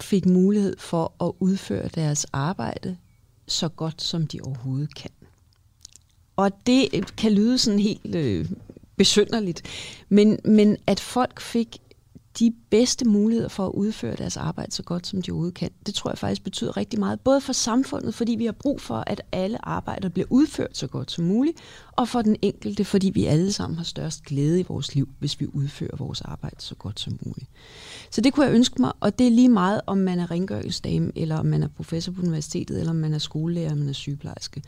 fik 0.00 0.26
mulighed 0.26 0.76
for 0.78 1.24
at 1.24 1.32
udføre 1.40 1.88
deres 1.88 2.26
arbejde 2.32 2.96
så 3.48 3.68
godt, 3.68 4.02
som 4.02 4.26
de 4.26 4.40
overhovedet 4.42 4.94
kan. 4.94 5.10
Og 6.38 6.66
det 6.66 6.88
øh, 6.94 7.02
kan 7.16 7.32
lyde 7.32 7.58
sådan 7.58 7.78
helt 7.78 8.14
øh, 8.14 8.46
besynderligt, 8.96 9.62
men, 10.08 10.38
men 10.44 10.76
at 10.86 11.00
folk 11.00 11.40
fik 11.40 11.76
de 12.38 12.52
bedste 12.70 13.04
muligheder 13.04 13.48
for 13.48 13.66
at 13.66 13.72
udføre 13.72 14.16
deres 14.16 14.36
arbejde 14.36 14.72
så 14.72 14.82
godt, 14.82 15.06
som 15.06 15.22
de 15.22 15.30
overhovedet 15.30 15.54
kan. 15.54 15.70
Det 15.86 15.94
tror 15.94 16.10
jeg 16.10 16.18
faktisk 16.18 16.44
betyder 16.44 16.76
rigtig 16.76 17.00
meget, 17.00 17.20
både 17.20 17.40
for 17.40 17.52
samfundet, 17.52 18.14
fordi 18.14 18.32
vi 18.32 18.44
har 18.44 18.52
brug 18.52 18.80
for, 18.80 19.04
at 19.06 19.22
alle 19.32 19.68
arbejder 19.68 20.08
bliver 20.08 20.26
udført 20.30 20.76
så 20.76 20.86
godt 20.86 21.10
som 21.10 21.24
muligt, 21.24 21.58
og 21.92 22.08
for 22.08 22.22
den 22.22 22.36
enkelte, 22.42 22.84
fordi 22.84 23.10
vi 23.10 23.24
alle 23.24 23.52
sammen 23.52 23.76
har 23.76 23.84
størst 23.84 24.24
glæde 24.24 24.60
i 24.60 24.64
vores 24.68 24.94
liv, 24.94 25.08
hvis 25.18 25.40
vi 25.40 25.46
udfører 25.46 25.96
vores 25.96 26.20
arbejde 26.20 26.56
så 26.58 26.74
godt 26.74 27.00
som 27.00 27.18
muligt. 27.26 27.50
Så 28.10 28.20
det 28.20 28.32
kunne 28.32 28.46
jeg 28.46 28.54
ønske 28.54 28.82
mig, 28.82 28.92
og 29.00 29.18
det 29.18 29.26
er 29.26 29.30
lige 29.30 29.48
meget, 29.48 29.80
om 29.86 29.98
man 29.98 30.18
er 30.18 30.30
rengøringsdame, 30.30 31.12
eller 31.16 31.36
om 31.36 31.46
man 31.46 31.62
er 31.62 31.68
professor 31.68 32.12
på 32.12 32.22
universitetet, 32.22 32.78
eller 32.80 32.90
om 32.90 32.96
man 32.96 33.14
er 33.14 33.18
skolelærer, 33.18 33.66
eller 33.66 33.78
man 33.78 33.88
er 33.88 33.92
sygeplejerske 33.92 34.62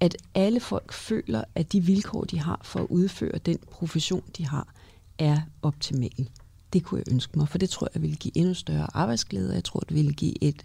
at 0.00 0.16
alle 0.34 0.60
folk 0.60 0.92
føler, 0.92 1.44
at 1.54 1.72
de 1.72 1.80
vilkår, 1.80 2.24
de 2.24 2.38
har 2.38 2.60
for 2.62 2.80
at 2.80 2.86
udføre 2.88 3.38
den 3.38 3.58
profession, 3.70 4.22
de 4.36 4.46
har, 4.46 4.74
er 5.18 5.40
optimale. 5.62 6.26
Det 6.72 6.84
kunne 6.84 7.02
jeg 7.06 7.12
ønske 7.12 7.38
mig, 7.38 7.48
for 7.48 7.58
det 7.58 7.70
tror 7.70 7.88
jeg 7.94 8.02
vil 8.02 8.16
give 8.16 8.36
endnu 8.36 8.54
større 8.54 8.86
arbejdsglæde, 8.94 9.48
og 9.48 9.54
jeg 9.54 9.64
tror, 9.64 9.80
det 9.80 9.96
vil 9.96 10.14
give 10.14 10.44
et 10.44 10.64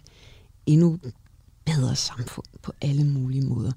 endnu 0.66 0.98
bedre 1.64 1.96
samfund 1.96 2.46
på 2.62 2.72
alle 2.80 3.04
mulige 3.04 3.46
måder. 3.46 3.72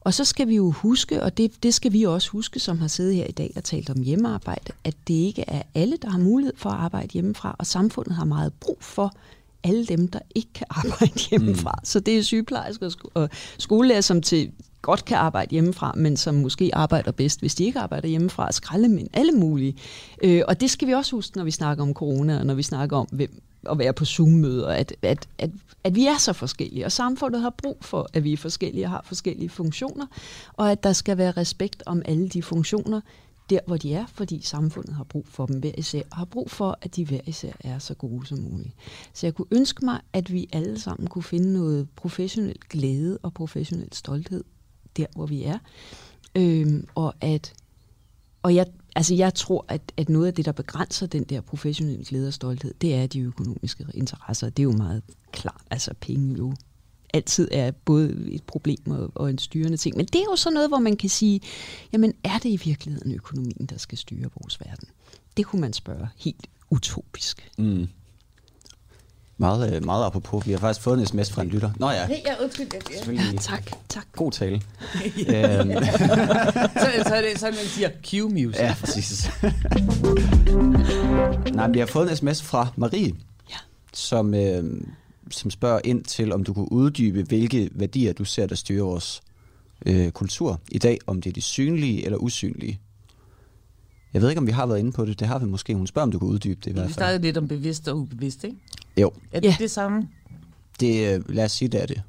Og 0.00 0.14
så 0.14 0.24
skal 0.24 0.48
vi 0.48 0.56
jo 0.56 0.70
huske, 0.70 1.22
og 1.22 1.36
det, 1.36 1.62
det 1.62 1.74
skal 1.74 1.92
vi 1.92 2.02
også 2.02 2.30
huske, 2.30 2.60
som 2.60 2.78
har 2.78 2.88
siddet 2.88 3.14
her 3.14 3.26
i 3.26 3.32
dag 3.32 3.52
og 3.56 3.64
talt 3.64 3.90
om 3.90 4.02
hjemmearbejde, 4.02 4.72
at 4.84 4.94
det 5.08 5.14
ikke 5.14 5.44
er 5.48 5.62
alle, 5.74 5.96
der 5.96 6.10
har 6.10 6.18
mulighed 6.18 6.54
for 6.56 6.70
at 6.70 6.76
arbejde 6.76 7.12
hjemmefra, 7.12 7.56
og 7.58 7.66
samfundet 7.66 8.14
har 8.14 8.24
meget 8.24 8.52
brug 8.60 8.78
for 8.80 9.16
alle 9.62 9.86
dem, 9.86 10.08
der 10.08 10.18
ikke 10.34 10.52
kan 10.54 10.66
arbejde 10.84 11.20
hjemmefra. 11.30 11.72
Mm. 11.72 11.84
Så 11.84 12.00
det 12.00 12.18
er 12.18 12.22
sygeplejersker 12.22 12.90
og 13.14 13.30
skolelærer, 13.58 14.00
som 14.00 14.22
til 14.22 14.52
godt 14.84 15.04
kan 15.04 15.16
arbejde 15.16 15.50
hjemmefra, 15.50 15.92
men 15.96 16.16
som 16.16 16.34
måske 16.34 16.70
arbejder 16.72 17.12
bedst, 17.12 17.40
hvis 17.40 17.54
de 17.54 17.64
ikke 17.64 17.78
arbejder 17.78 18.08
hjemmefra, 18.08 18.52
skraldemænd, 18.52 19.08
alle 19.12 19.32
mulige. 19.32 19.76
Øh, 20.22 20.42
og 20.48 20.60
det 20.60 20.70
skal 20.70 20.88
vi 20.88 20.92
også 20.92 21.16
huske, 21.16 21.36
når 21.36 21.44
vi 21.44 21.50
snakker 21.50 21.82
om 21.82 21.94
corona, 21.94 22.38
og 22.38 22.46
når 22.46 22.54
vi 22.54 22.62
snakker 22.62 22.96
om 22.96 23.06
hvem, 23.12 23.42
at 23.70 23.78
være 23.78 23.92
på 23.92 24.04
Zoom-møder, 24.04 24.68
at, 24.68 24.96
at, 25.02 25.28
at, 25.38 25.50
at 25.84 25.94
vi 25.94 26.06
er 26.06 26.18
så 26.18 26.32
forskellige, 26.32 26.84
og 26.84 26.92
samfundet 26.92 27.40
har 27.40 27.54
brug 27.62 27.76
for, 27.80 28.08
at 28.12 28.24
vi 28.24 28.32
er 28.32 28.36
forskellige 28.36 28.86
og 28.86 28.90
har 28.90 29.02
forskellige 29.04 29.48
funktioner, 29.48 30.06
og 30.52 30.72
at 30.72 30.82
der 30.82 30.92
skal 30.92 31.18
være 31.18 31.30
respekt 31.30 31.82
om 31.86 32.02
alle 32.04 32.28
de 32.28 32.42
funktioner, 32.42 33.00
der 33.50 33.58
hvor 33.66 33.76
de 33.76 33.94
er, 33.94 34.06
fordi 34.06 34.40
samfundet 34.42 34.94
har 34.94 35.04
brug 35.04 35.26
for 35.28 35.46
dem 35.46 35.58
hver 35.58 35.72
især, 35.78 36.02
og 36.10 36.16
har 36.16 36.24
brug 36.24 36.50
for, 36.50 36.78
at 36.82 36.96
de 36.96 37.04
hver 37.04 37.20
især 37.26 37.52
er 37.60 37.78
så 37.78 37.94
gode 37.94 38.26
som 38.26 38.38
muligt. 38.38 38.74
Så 39.12 39.26
jeg 39.26 39.34
kunne 39.34 39.48
ønske 39.50 39.84
mig, 39.84 40.00
at 40.12 40.32
vi 40.32 40.48
alle 40.52 40.80
sammen 40.80 41.08
kunne 41.08 41.22
finde 41.22 41.52
noget 41.52 41.88
professionel 41.96 42.56
glæde 42.70 43.18
og 43.22 43.34
professionel 43.34 43.88
stolthed 43.92 44.44
der, 44.96 45.06
hvor 45.14 45.26
vi 45.26 45.42
er. 45.42 45.58
Øhm, 46.34 46.86
og 46.94 47.14
at 47.20 47.54
og 48.42 48.54
jeg, 48.54 48.66
altså 48.96 49.14
jeg 49.14 49.34
tror, 49.34 49.64
at, 49.68 49.92
at 49.96 50.08
noget 50.08 50.26
af 50.26 50.34
det, 50.34 50.44
der 50.44 50.52
begrænser 50.52 51.06
den 51.06 51.24
der 51.24 51.40
professionelle 51.40 52.04
glæde 52.04 52.28
og 52.28 52.34
stolthed, 52.34 52.74
det 52.80 52.94
er 52.94 53.06
de 53.06 53.20
økonomiske 53.20 53.86
interesser. 53.94 54.50
Det 54.50 54.62
er 54.62 54.64
jo 54.64 54.72
meget 54.72 55.02
klart. 55.32 55.62
Altså 55.70 55.94
penge 56.00 56.36
jo 56.36 56.54
altid 57.14 57.48
er 57.52 57.70
både 57.70 58.32
et 58.32 58.42
problem 58.42 58.90
og, 58.90 59.10
og 59.14 59.30
en 59.30 59.38
styrende 59.38 59.76
ting. 59.76 59.96
Men 59.96 60.06
det 60.06 60.14
er 60.14 60.24
jo 60.30 60.36
så 60.36 60.50
noget, 60.50 60.70
hvor 60.70 60.78
man 60.78 60.96
kan 60.96 61.10
sige, 61.10 61.40
jamen 61.92 62.14
er 62.24 62.38
det 62.38 62.48
i 62.48 62.60
virkeligheden 62.64 63.12
økonomien, 63.12 63.66
der 63.66 63.78
skal 63.78 63.98
styre 63.98 64.30
vores 64.40 64.60
verden? 64.60 64.88
Det 65.36 65.46
kunne 65.46 65.60
man 65.60 65.72
spørge 65.72 66.08
helt 66.16 66.46
utopisk. 66.70 67.50
Mm. 67.58 67.88
Meget, 69.38 69.76
øh, 69.76 69.84
meget 69.84 70.06
apropos. 70.06 70.46
Vi 70.46 70.52
har 70.52 70.58
faktisk 70.58 70.80
fået 70.84 71.00
en 71.00 71.06
sms 71.06 71.32
fra 71.32 71.42
en 71.42 71.48
lytter. 71.48 71.70
Nå 71.76 71.90
ja. 71.90 72.06
Hey, 72.06 72.16
ja, 72.26 72.42
undskyld. 72.42 72.66
Ja. 73.06 73.12
ja 73.12 73.38
tak, 73.40 73.70
tak. 73.88 74.06
God 74.12 74.32
tale. 74.32 74.54
øhm. 75.34 75.84
så, 76.82 76.88
så 77.06 77.14
er 77.14 77.20
det 77.20 77.40
sådan, 77.40 77.54
man 77.54 77.64
siger 77.64 77.88
Q-music. 77.88 78.60
Ja, 78.60 78.74
præcis. 78.80 79.30
Nej, 81.54 81.68
vi 81.68 81.78
har 81.78 81.86
fået 81.86 82.10
en 82.10 82.16
sms 82.16 82.42
fra 82.42 82.68
Marie, 82.76 83.12
ja. 83.50 83.56
som, 83.92 84.34
øh, 84.34 84.64
som 85.30 85.50
spørger 85.50 85.80
ind 85.84 86.04
til, 86.04 86.32
om 86.32 86.44
du 86.44 86.54
kunne 86.54 86.72
uddybe, 86.72 87.22
hvilke 87.22 87.70
værdier 87.72 88.12
du 88.12 88.24
ser, 88.24 88.46
der 88.46 88.54
styrer 88.54 88.84
vores 88.84 89.22
øh, 89.86 90.10
kultur 90.10 90.60
i 90.68 90.78
dag, 90.78 90.98
om 91.06 91.22
det 91.22 91.30
er 91.30 91.34
de 91.34 91.42
synlige 91.42 92.04
eller 92.04 92.18
usynlige. 92.18 92.80
Jeg 94.14 94.22
ved 94.22 94.28
ikke, 94.28 94.40
om 94.40 94.46
vi 94.46 94.52
har 94.52 94.66
været 94.66 94.78
inde 94.78 94.92
på 94.92 95.04
det. 95.04 95.20
Det 95.20 95.28
har 95.28 95.38
vi 95.38 95.46
måske. 95.46 95.74
Hun 95.74 95.86
spørger, 95.86 96.06
om 96.06 96.12
du 96.12 96.18
kan 96.18 96.28
uddybe 96.28 96.60
det 96.64 96.70
i 96.70 96.72
hvert 96.72 96.82
fald. 96.82 96.88
Vi 96.88 96.94
snakkede 96.94 97.22
lidt 97.22 97.36
om 97.36 97.48
bevidst 97.48 97.88
og 97.88 97.98
ubevidst, 97.98 98.44
ikke? 98.44 98.56
Jo. 98.96 99.12
Er 99.32 99.40
det 99.40 99.48
ja. 99.48 99.56
det 99.58 99.70
samme? 99.70 100.08
Det, 100.80 101.14
øh, 101.14 101.34
lad 101.34 101.44
os 101.44 101.52
sige, 101.52 101.68
det 101.68 101.82
er 101.82 101.86
det. 101.86 102.02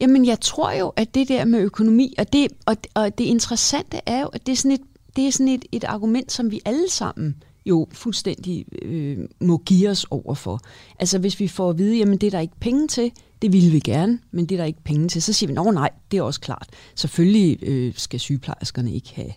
Jamen, 0.00 0.26
jeg 0.26 0.40
tror 0.40 0.72
jo, 0.72 0.88
at 0.88 1.14
det 1.14 1.28
der 1.28 1.44
med 1.44 1.60
økonomi, 1.60 2.14
og 2.18 2.32
det, 2.32 2.48
og, 2.66 2.76
og 2.94 3.18
det 3.18 3.24
interessante 3.24 4.00
er 4.06 4.20
jo, 4.20 4.26
at 4.26 4.46
det 4.46 4.52
er 4.52 4.56
sådan 4.56 4.70
et, 4.70 4.80
det 5.16 5.26
er 5.26 5.32
sådan 5.32 5.48
et, 5.48 5.64
et 5.72 5.84
argument, 5.84 6.32
som 6.32 6.50
vi 6.50 6.60
alle 6.64 6.90
sammen 6.90 7.42
jo 7.66 7.88
fuldstændig 7.92 8.64
øh, 8.82 9.18
må 9.40 9.58
give 9.66 9.88
os 9.88 10.06
over 10.10 10.34
for. 10.34 10.60
Altså 10.98 11.18
hvis 11.18 11.40
vi 11.40 11.48
får 11.48 11.70
at 11.70 11.78
vide, 11.78 11.96
jamen 11.96 12.18
det 12.18 12.26
er 12.26 12.30
der 12.30 12.40
ikke 12.40 12.60
penge 12.60 12.88
til, 12.88 13.12
det 13.42 13.52
ville 13.52 13.70
vi 13.70 13.80
gerne, 13.80 14.18
men 14.30 14.46
det 14.46 14.54
er 14.54 14.58
der 14.58 14.64
ikke 14.64 14.82
penge 14.84 15.08
til, 15.08 15.22
så 15.22 15.32
siger 15.32 15.48
vi, 15.48 15.54
nå 15.54 15.70
nej, 15.70 15.90
det 16.10 16.18
er 16.18 16.22
også 16.22 16.40
klart. 16.40 16.68
Selvfølgelig 16.94 17.58
øh, 17.62 17.94
skal 17.96 18.20
sygeplejerskerne 18.20 18.94
ikke 18.94 19.14
have 19.14 19.32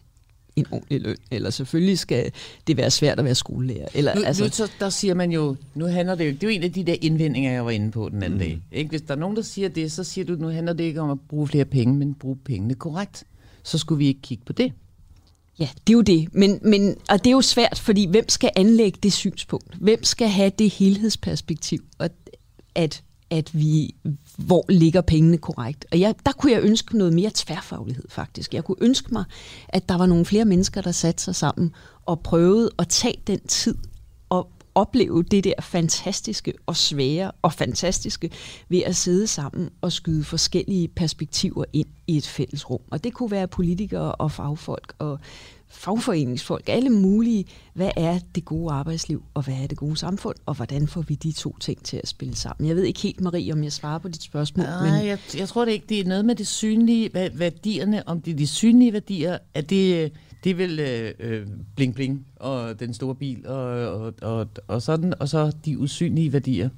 en 0.56 0.66
ordentlig 0.72 1.02
løn, 1.02 1.16
eller 1.32 1.50
selvfølgelig 1.50 2.00
skal 2.00 2.32
det 2.68 2.78
være 2.78 2.92
svært 2.92 3.20
at 3.20 3.26
være 3.26 3.36
skolelærer. 3.36 3.88
Eller, 3.94 4.16
nu, 4.16 4.24
altså, 4.24 4.44
nu 4.44 4.50
så, 4.50 4.72
der 4.80 4.90
siger 4.90 5.14
man 5.14 5.32
jo, 5.32 5.56
nu 5.76 5.86
handler 5.86 6.16
det 6.16 6.26
jo, 6.26 6.32
det 6.32 6.44
er 6.44 6.48
jo 6.48 6.54
en 6.54 6.64
af 6.64 6.72
de 6.72 6.84
der 6.84 6.96
indvendinger, 7.02 7.52
jeg 7.52 7.66
var 7.66 7.72
inde 7.72 7.92
på 7.92 8.10
den 8.10 8.24
anden 8.24 8.40
mm. 8.40 8.46
dag. 8.46 8.62
Ikke? 8.72 8.90
Hvis 8.90 9.02
der 9.02 9.14
er 9.14 9.20
nogen, 9.20 9.36
der 9.36 9.42
siger 9.42 9.70
det, 9.70 9.92
så 9.92 10.04
siger 10.04 10.26
du, 10.26 10.36
nu 10.36 10.48
handler 10.48 10.74
det 10.74 10.84
ikke 10.84 11.02
om 11.02 11.10
at 11.10 11.18
bruge 11.30 11.48
flere 11.48 11.66
penge, 11.66 11.96
men 11.96 12.14
bruge 12.14 12.38
pengene 12.46 12.76
korrekt. 12.76 13.24
Så 13.64 13.78
skulle 13.78 14.00
vi 14.00 14.08
ikke 14.08 14.22
kigge 14.22 14.44
på 14.46 14.54
det. 14.54 14.74
Ja, 15.60 15.70
det 15.88 15.94
er 15.94 15.98
jo 15.98 16.02
det. 16.02 16.34
Men, 16.34 16.60
men, 16.62 16.96
og 17.10 17.24
det 17.24 17.28
er 17.28 17.32
jo 17.32 17.42
svært, 17.42 17.80
fordi 17.80 18.06
hvem 18.06 18.30
skal 18.30 18.50
anlægge 18.56 19.00
det 19.04 19.14
synspunkt? 19.14 19.76
Hvem 19.76 20.04
skal 20.04 20.28
have 20.28 20.52
det 20.60 20.70
helhedsperspektiv? 20.70 21.84
Og 21.98 22.10
at, 22.76 23.04
at 23.30 23.50
vi, 23.54 23.96
hvor 24.38 24.66
ligger 24.70 25.02
pengene 25.02 25.38
korrekt? 25.38 25.86
Og 25.92 26.00
jeg, 26.00 26.16
der 26.26 26.32
kunne 26.32 26.52
jeg 26.52 26.62
ønske 26.62 26.98
noget 26.98 27.14
mere 27.14 27.32
tværfaglighed, 27.34 28.06
faktisk. 28.10 28.54
Jeg 28.54 28.64
kunne 28.64 28.78
ønske 28.82 29.10
mig, 29.12 29.24
at 29.70 29.90
der 29.90 29.98
var 29.98 30.06
nogle 30.06 30.26
flere 30.26 30.46
mennesker, 30.46 30.82
der 30.82 30.92
satte 30.92 31.24
sig 31.24 31.36
sammen 31.36 31.72
og 32.06 32.20
prøvede 32.20 32.70
at 32.80 32.88
tage 32.88 33.18
den 33.28 33.40
tid 33.48 33.76
og 34.30 34.50
opleve 34.76 35.24
det 35.24 35.44
der 35.44 35.54
fantastiske 35.62 36.54
og 36.66 36.76
svære 36.76 37.32
og 37.42 37.54
fantastiske 37.54 38.32
ved 38.70 38.80
at 38.80 38.96
sidde 38.96 39.28
sammen 39.28 39.70
og 39.82 39.92
skyde 39.92 40.24
forskellige 40.24 40.88
perspektiver 40.88 41.66
ind 41.74 41.88
i 42.08 42.18
et 42.18 42.28
fælles 42.28 42.70
rum. 42.70 42.82
Og 42.92 43.04
det 43.04 43.14
kunne 43.14 43.32
være 43.32 43.48
politikere 43.48 44.16
og 44.16 44.32
fagfolk 44.32 44.94
og 45.00 45.20
fagforeningsfolk, 45.74 46.64
alle 46.70 46.90
mulige. 46.90 47.46
Hvad 47.74 47.92
er 47.98 48.20
det 48.36 48.46
gode 48.46 48.74
arbejdsliv, 48.74 49.24
og 49.34 49.44
hvad 49.44 49.54
er 49.64 49.68
det 49.68 49.78
gode 49.78 49.98
samfund, 49.98 50.36
og 50.46 50.56
hvordan 50.56 50.88
får 50.88 51.02
vi 51.02 51.16
de 51.16 51.32
to 51.32 51.58
ting 51.60 51.84
til 51.84 52.00
at 52.04 52.08
spille 52.08 52.36
sammen? 52.36 52.68
Jeg 52.68 52.76
ved 52.76 52.84
ikke 52.84 53.00
helt, 53.00 53.22
Marie, 53.22 53.54
om 53.54 53.64
jeg 53.64 53.72
svarer 53.72 54.00
på 54.00 54.08
dit 54.08 54.24
spørgsmål. 54.24 54.66
Nej, 54.66 54.98
men... 54.98 55.08
jeg, 55.08 55.20
jeg 55.38 55.50
tror 55.50 55.66
det 55.66 55.72
ikke. 55.72 55.86
Det 55.90 56.00
er 56.00 56.06
noget 56.06 56.26
med 56.26 56.36
det 56.36 56.48
synlige, 56.48 57.10
værdierne, 57.34 58.08
om 58.08 58.22
det 58.22 58.32
er 58.32 58.38
de 58.38 58.48
synlige 58.48 58.94
værdier, 58.94 59.38
at 59.54 59.70
det, 59.70 60.12
det 60.44 60.50
er 60.50 60.56
vel 60.56 60.80
øh, 60.80 61.14
øh, 61.20 61.48
bling 61.76 61.96
bling 61.96 62.26
og 62.36 62.80
den 62.80 62.94
store 62.94 63.16
bil 63.16 63.48
og, 63.48 63.66
og, 64.02 64.14
og, 64.22 64.48
og 64.68 64.82
sådan, 64.82 65.14
og 65.20 65.30
så 65.30 65.52
de 65.66 65.80
usynlige 65.80 66.34
værdier. 66.34 66.70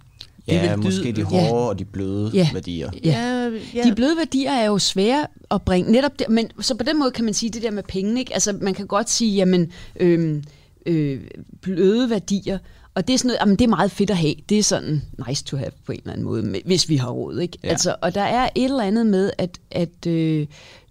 Ja, 0.48 0.72
det 0.72 0.84
måske 0.84 1.12
de 1.12 1.24
hårde 1.24 1.46
ja. 1.46 1.54
og 1.54 1.80
de 1.80 1.86
bløde 1.86 2.32
ja. 2.34 2.50
værdier. 2.54 2.90
Ja. 3.04 3.52
ja, 3.76 3.84
de 3.84 3.96
bløde 3.96 4.18
værdier 4.18 4.52
er 4.52 4.66
jo 4.66 4.78
svære 4.78 5.28
at 5.52 5.62
bringe. 5.62 5.92
Netop 5.92 6.20
der, 6.20 6.26
men 6.30 6.50
så 6.60 6.76
på 6.76 6.84
den 6.84 7.00
måde 7.00 7.12
kan 7.12 7.26
man 7.26 7.34
sige 7.34 7.50
det 7.50 7.62
der 7.62 7.72
med 7.72 7.84
penge. 7.84 8.20
Ikke? 8.20 8.34
Altså 8.34 8.58
man 8.62 8.74
kan 8.74 8.88
godt 8.88 9.10
sige, 9.10 9.36
jamen 9.36 9.72
øh, 10.00 10.44
øh, 10.86 11.22
bløde 11.62 12.10
værdier, 12.10 12.58
og 12.96 13.08
det 13.08 13.14
er 13.14 13.18
sådan 13.18 13.28
noget, 13.28 13.40
jamen 13.40 13.56
det 13.56 13.66
er 13.66 13.70
meget 13.70 13.92
fedt 13.92 14.10
at 14.10 14.18
have. 14.18 14.36
Det 14.50 14.60
er 14.60 14.64
sådan 14.64 15.02
nice 15.28 15.44
to 15.44 15.58
have 15.58 15.72
på 15.86 15.92
en 15.92 16.00
eller 16.00 16.12
anden 16.12 16.26
måde, 16.26 16.62
hvis 16.66 16.90
vi 16.90 16.96
har 16.96 17.10
råd. 17.10 17.40
Ikke? 17.40 17.58
Ja. 17.64 17.70
Altså, 17.70 17.96
og 18.02 18.16
der 18.16 18.22
er 18.22 18.50
et 18.56 18.64
eller 18.64 18.84
andet 18.84 19.08
med, 19.08 19.32
at, 19.38 19.60
at 19.72 20.08
øh, 20.08 20.48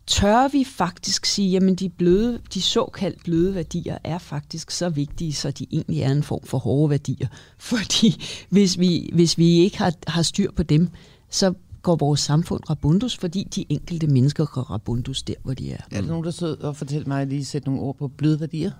tør 0.06 0.48
vi 0.48 0.64
faktisk 0.64 1.26
sige, 1.26 1.50
jamen 1.50 1.74
de, 1.74 1.88
bløde, 1.88 2.40
de 2.54 2.62
såkaldt 2.62 3.24
bløde 3.24 3.54
værdier 3.54 3.98
er 4.04 4.18
faktisk 4.18 4.70
så 4.70 4.88
vigtige, 4.88 5.32
så 5.32 5.50
de 5.50 5.66
egentlig 5.70 6.00
er 6.00 6.12
en 6.12 6.22
form 6.22 6.42
for 6.44 6.58
hårde 6.58 6.90
værdier. 6.90 7.28
Fordi 7.58 8.24
hvis 8.50 8.78
vi, 8.78 9.10
hvis 9.12 9.38
vi 9.38 9.58
ikke 9.58 9.78
har, 9.78 9.92
har 10.06 10.22
styr 10.22 10.50
på 10.52 10.62
dem, 10.62 10.88
så 11.30 11.54
går 11.82 11.96
vores 11.96 12.20
samfund 12.20 12.70
rabundus, 12.70 13.16
fordi 13.16 13.48
de 13.54 13.64
enkelte 13.68 14.06
mennesker 14.06 14.46
går 14.46 14.60
rabundus 14.60 15.22
der, 15.22 15.34
hvor 15.42 15.54
de 15.54 15.72
er. 15.72 15.80
Er 15.90 16.00
der 16.00 16.08
nogen, 16.08 16.24
der 16.24 16.30
sidder 16.30 16.68
og 16.68 16.76
fortæller 16.76 17.08
mig 17.08 17.22
at 17.22 17.28
lige 17.28 17.44
sætte 17.44 17.68
nogle 17.68 17.82
ord 17.82 17.96
på 17.96 18.08
bløde 18.08 18.40
værdier? 18.40 18.70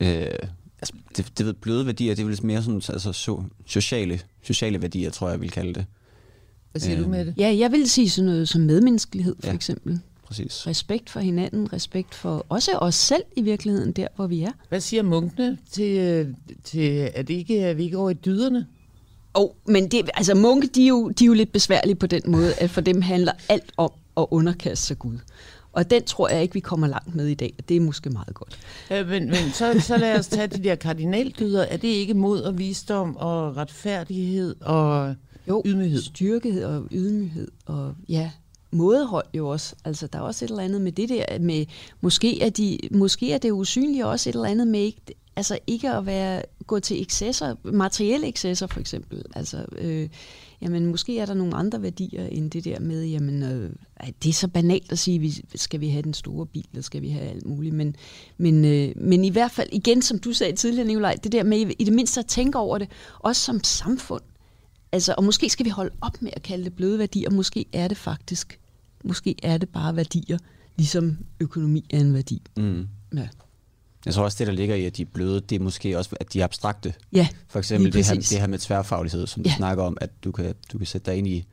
Øh, 0.00 0.08
altså, 0.78 0.94
det, 1.16 1.38
det 1.38 1.46
ved, 1.46 1.54
bløde 1.54 1.86
værdier, 1.86 2.14
det 2.14 2.22
er 2.22 2.26
vel 2.26 2.46
mere 2.46 2.62
sådan, 2.62 2.82
altså, 2.88 3.12
so, 3.12 3.42
sociale, 3.66 4.20
sociale 4.42 4.82
værdier, 4.82 5.10
tror 5.10 5.26
jeg, 5.26 5.32
jeg 5.32 5.40
vil 5.40 5.50
kalde 5.50 5.74
det. 5.74 5.86
Hvad 6.74 6.80
siger 6.80 6.96
øhm, 6.96 7.04
du 7.04 7.10
med 7.10 7.24
det? 7.24 7.34
Ja, 7.38 7.56
jeg 7.58 7.72
vil 7.72 7.90
sige 7.90 8.10
sådan 8.10 8.30
noget 8.30 8.48
som 8.48 8.60
medmenneskelighed, 8.60 9.36
for 9.40 9.48
ja, 9.48 9.54
eksempel. 9.54 10.00
Præcis. 10.26 10.66
Respekt 10.66 11.10
for 11.10 11.20
hinanden, 11.20 11.72
respekt 11.72 12.14
for 12.14 12.46
også 12.48 12.72
os 12.72 12.94
selv 12.94 13.22
i 13.36 13.42
virkeligheden, 13.42 13.92
der 13.92 14.08
hvor 14.16 14.26
vi 14.26 14.42
er. 14.42 14.50
Hvad 14.68 14.80
siger 14.80 15.02
munkene 15.02 15.58
til, 15.70 16.36
til 16.64 17.10
at, 17.14 17.30
ikke, 17.30 17.60
er 17.60 17.74
vi 17.74 17.84
ikke 17.84 17.98
over 17.98 18.10
i 18.10 18.14
dyderne? 18.14 18.66
Oh, 19.34 19.50
men 19.66 19.88
det, 19.88 20.10
altså 20.14 20.34
munke, 20.34 20.66
de 20.66 20.84
er, 20.84 20.88
jo, 20.88 21.08
de 21.08 21.24
er 21.24 21.26
jo 21.26 21.32
lidt 21.32 21.52
besværlige 21.52 21.94
på 21.94 22.06
den 22.06 22.22
måde, 22.26 22.54
at 22.54 22.70
for 22.70 22.80
dem 22.80 23.02
handler 23.02 23.32
alt 23.48 23.72
om 23.76 23.90
at 24.16 24.26
underkaste 24.30 24.86
sig 24.86 24.98
Gud. 24.98 25.18
Og 25.72 25.90
den 25.90 26.04
tror 26.04 26.28
jeg 26.28 26.42
ikke, 26.42 26.54
vi 26.54 26.60
kommer 26.60 26.86
langt 26.86 27.14
med 27.14 27.26
i 27.26 27.34
dag. 27.34 27.54
Det 27.68 27.76
er 27.76 27.80
måske 27.80 28.10
meget 28.10 28.34
godt. 28.34 28.58
Øh, 28.90 29.08
men 29.08 29.26
men 29.26 29.50
så, 29.52 29.80
så 29.80 29.96
lad 29.96 30.18
os 30.18 30.28
tage 30.28 30.46
de 30.46 30.64
der 30.64 30.74
kardinaldyder. 30.74 31.62
Er 31.62 31.76
det 31.76 31.88
ikke 31.88 32.14
mod 32.14 32.42
og 32.42 32.58
visdom 32.58 33.16
og 33.16 33.56
retfærdighed 33.56 34.56
og 34.60 35.14
jo, 35.48 35.62
ydmyghed. 35.66 36.02
styrke 36.02 36.66
og 36.66 36.88
ydmyghed 36.92 37.48
og 37.66 37.94
ja, 38.08 38.30
mådehold 38.70 39.26
jo 39.34 39.48
også. 39.48 39.74
Altså, 39.84 40.06
der 40.06 40.18
er 40.18 40.22
også 40.22 40.44
et 40.44 40.50
eller 40.50 40.62
andet 40.62 40.80
med 40.80 40.92
det 40.92 41.08
der 41.08 41.38
med, 41.38 41.66
måske 42.00 42.42
er, 42.42 42.50
de, 42.50 42.78
måske 42.90 43.32
er 43.32 43.38
det 43.38 43.50
usynlige 43.50 44.06
også 44.06 44.30
et 44.30 44.34
eller 44.34 44.48
andet 44.48 44.66
med 44.68 44.80
ikke, 44.80 45.00
altså 45.36 45.58
ikke 45.66 45.90
at 45.90 46.06
være, 46.06 46.42
gå 46.66 46.80
til 46.80 47.02
excesser, 47.02 47.54
materielle 47.64 48.28
excesser 48.28 48.66
for 48.66 48.80
eksempel. 48.80 49.22
Altså, 49.34 49.64
øh, 49.78 50.08
jamen 50.62 50.86
måske 50.86 51.18
er 51.18 51.26
der 51.26 51.34
nogle 51.34 51.54
andre 51.54 51.82
værdier 51.82 52.26
end 52.26 52.50
det 52.50 52.64
der 52.64 52.80
med, 52.80 53.04
jamen 53.04 53.42
øh, 53.42 53.70
det 54.22 54.28
er 54.28 54.32
så 54.32 54.48
banalt 54.48 54.92
at 54.92 54.98
sige, 54.98 55.18
vi, 55.18 55.44
skal 55.54 55.80
vi 55.80 55.88
have 55.88 56.02
den 56.02 56.14
store 56.14 56.46
bil, 56.46 56.66
eller 56.72 56.82
skal 56.82 57.02
vi 57.02 57.08
have 57.08 57.28
alt 57.28 57.46
muligt, 57.46 57.74
men, 57.74 57.96
men, 58.38 58.64
øh, 58.64 58.92
men 58.96 59.24
i 59.24 59.30
hvert 59.30 59.50
fald 59.50 59.68
igen, 59.72 60.02
som 60.02 60.18
du 60.18 60.32
sagde 60.32 60.56
tidligere, 60.56 60.86
Nicolaj, 60.86 61.14
det 61.24 61.32
der 61.32 61.42
med 61.42 61.58
i 61.78 61.84
det 61.84 61.92
mindste 61.92 62.20
at 62.20 62.26
tænke 62.26 62.58
over 62.58 62.78
det, 62.78 62.88
også 63.18 63.42
som 63.42 63.64
samfund, 63.64 64.22
Altså, 64.94 65.14
og 65.18 65.24
måske 65.24 65.50
skal 65.50 65.66
vi 65.66 65.70
holde 65.70 65.90
op 66.00 66.22
med 66.22 66.30
at 66.36 66.42
kalde 66.42 66.64
det 66.64 66.76
bløde 66.76 66.98
værdier. 66.98 67.30
Måske 67.30 67.64
er 67.72 67.88
det 67.88 67.96
faktisk, 67.96 68.58
måske 69.04 69.36
er 69.42 69.58
det 69.58 69.68
bare 69.68 69.96
værdier, 69.96 70.38
ligesom 70.76 71.18
økonomi 71.40 71.84
er 71.90 72.00
en 72.00 72.14
værdi. 72.14 72.42
Mm. 72.56 72.88
Ja. 73.16 73.28
Jeg 74.06 74.14
tror 74.14 74.24
også, 74.24 74.36
det 74.38 74.46
der 74.46 74.52
ligger 74.52 74.74
i, 74.74 74.84
at 74.84 74.96
de 74.96 75.02
er 75.02 75.06
bløde, 75.12 75.40
det 75.40 75.56
er 75.56 75.60
måske 75.60 75.98
også, 75.98 76.16
at 76.20 76.32
de 76.32 76.40
er 76.40 76.44
abstrakte. 76.44 76.94
Ja, 77.12 77.28
For 77.48 77.58
eksempel 77.58 77.92
det 77.92 78.06
her, 78.06 78.14
det 78.14 78.40
her 78.40 78.46
med 78.46 78.58
tværfaglighed, 78.58 79.26
som 79.26 79.42
ja. 79.42 79.50
du 79.50 79.54
snakker 79.56 79.84
om, 79.84 79.96
at 80.00 80.10
du 80.24 80.32
kan, 80.32 80.54
du 80.72 80.78
kan 80.78 80.86
sætte 80.86 81.10
dig 81.10 81.18
ind 81.18 81.28
i, 81.28 81.44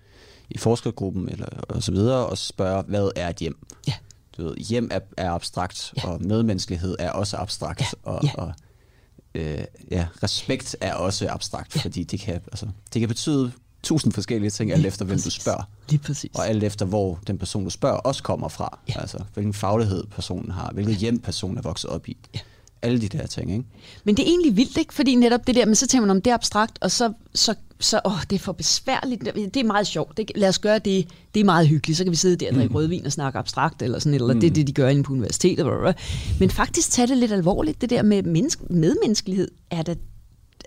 i 0.50 0.58
forskergruppen 0.58 1.30
eller, 1.30 1.48
og 1.48 1.84
så 1.84 1.92
videre, 1.92 2.26
og 2.26 2.38
spørge, 2.38 2.84
hvad 2.84 3.12
er 3.16 3.30
et 3.30 3.38
hjem? 3.38 3.68
Ja. 3.88 3.94
Du 4.38 4.44
ved, 4.44 4.58
hjem 4.58 4.88
er, 4.92 5.00
er 5.18 5.32
abstrakt, 5.32 5.94
ja. 5.98 6.10
og 6.10 6.26
medmenneskelighed 6.26 6.96
er 7.00 7.12
også 7.12 7.38
abstrakt. 7.38 7.82
Ja. 7.82 8.12
Og, 8.12 8.24
ja. 8.24 8.34
og 8.34 8.54
øh, 9.36 9.64
ja, 9.92 10.08
respekt 10.24 10.76
er 10.82 10.94
også 10.94 11.30
abstrakt, 11.30 11.76
ja. 11.76 11.82
fordi 11.82 12.04
det 12.04 12.20
kan, 12.20 12.34
altså, 12.34 12.68
det 12.94 13.00
kan 13.00 13.08
betyde 13.08 13.52
tusind 13.84 14.14
forskellige 14.14 14.50
ting, 14.50 14.72
alt 14.72 14.86
efter 14.86 15.06
hvem 15.06 15.20
du 15.22 15.30
spørger. 15.30 15.64
Lige 15.90 16.00
præcis. 16.00 16.32
Og 16.34 16.48
alt 16.48 16.64
efter, 16.64 16.86
hvor 16.86 17.20
den 17.28 17.38
person, 17.38 17.64
du 17.64 17.70
spørger, 17.70 17.98
også 17.98 18.24
kommer 18.24 18.48
fra. 18.48 18.80
Ja. 18.90 19.02
Altså, 19.02 19.18
hvilken 19.34 19.54
faglighed 19.54 20.04
personen 20.04 20.52
har, 20.52 20.72
hvilket 20.74 20.96
hjem 20.96 21.20
personen 21.20 21.58
er 21.58 21.62
vokset 21.62 21.90
op 21.90 22.08
i. 22.08 22.18
Ja. 22.36 22.40
Alle 22.82 23.02
de 23.02 23.08
der 23.08 23.28
ting, 23.28 23.52
ikke? 23.52 23.64
Men 24.04 24.18
det 24.18 24.24
er 24.24 24.30
egentlig 24.30 24.56
vildt, 24.56 24.78
ikke? 24.78 24.94
Fordi 24.94 25.16
netop 25.16 25.48
det 25.48 25.56
der, 25.56 25.66
men 25.66 25.76
så 25.76 25.88
tænker 25.88 26.08
man 26.08 26.16
om 26.16 26.22
det 26.22 26.32
er 26.32 26.36
abstrakt, 26.36 26.78
og 26.82 26.92
så, 26.92 27.14
så, 27.34 27.56
så 27.82 28.02
åh, 28.06 28.22
det 28.30 28.36
er 28.36 28.40
for 28.40 28.52
besværligt. 28.52 29.22
Det 29.36 29.58
er 29.58 29.64
meget 29.64 29.88
sjovt. 29.88 30.18
Det, 30.18 30.32
lad 30.36 30.50
os 30.50 30.60
gøre 30.60 30.80
det. 30.80 31.08
Det 31.34 31.40
er 31.40 31.44
meget 31.44 31.68
hyggeligt. 31.68 31.98
Så 31.98 32.04
kan 32.04 32.12
vi 32.12 32.18
sidde 32.18 32.36
der 32.36 32.50
og 32.50 32.56
drikke 32.56 32.70
mm. 32.70 32.76
rødvin 32.76 33.06
og 33.06 33.12
snakke 33.12 33.40
abstrakt, 33.40 33.82
eller 33.82 34.00
sådan 34.00 34.14
eller 34.14 34.34
mm. 34.34 34.40
det 34.40 34.50
er 34.50 34.54
det, 34.54 34.68
de 34.68 34.74
gør 34.74 34.88
inde 34.88 35.04
på 35.04 35.14
universitetet. 35.14 35.96
Men 36.40 36.50
faktisk 36.50 36.92
tage 36.92 37.08
det 37.08 37.18
lidt 37.18 37.32
alvorligt. 37.32 37.82
Det 37.82 37.90
der 37.90 38.02
med 38.04 38.24
menneske, 38.24 38.64
medmenneskelighed 38.70 39.48
er 39.72 39.82
det, 39.82 39.98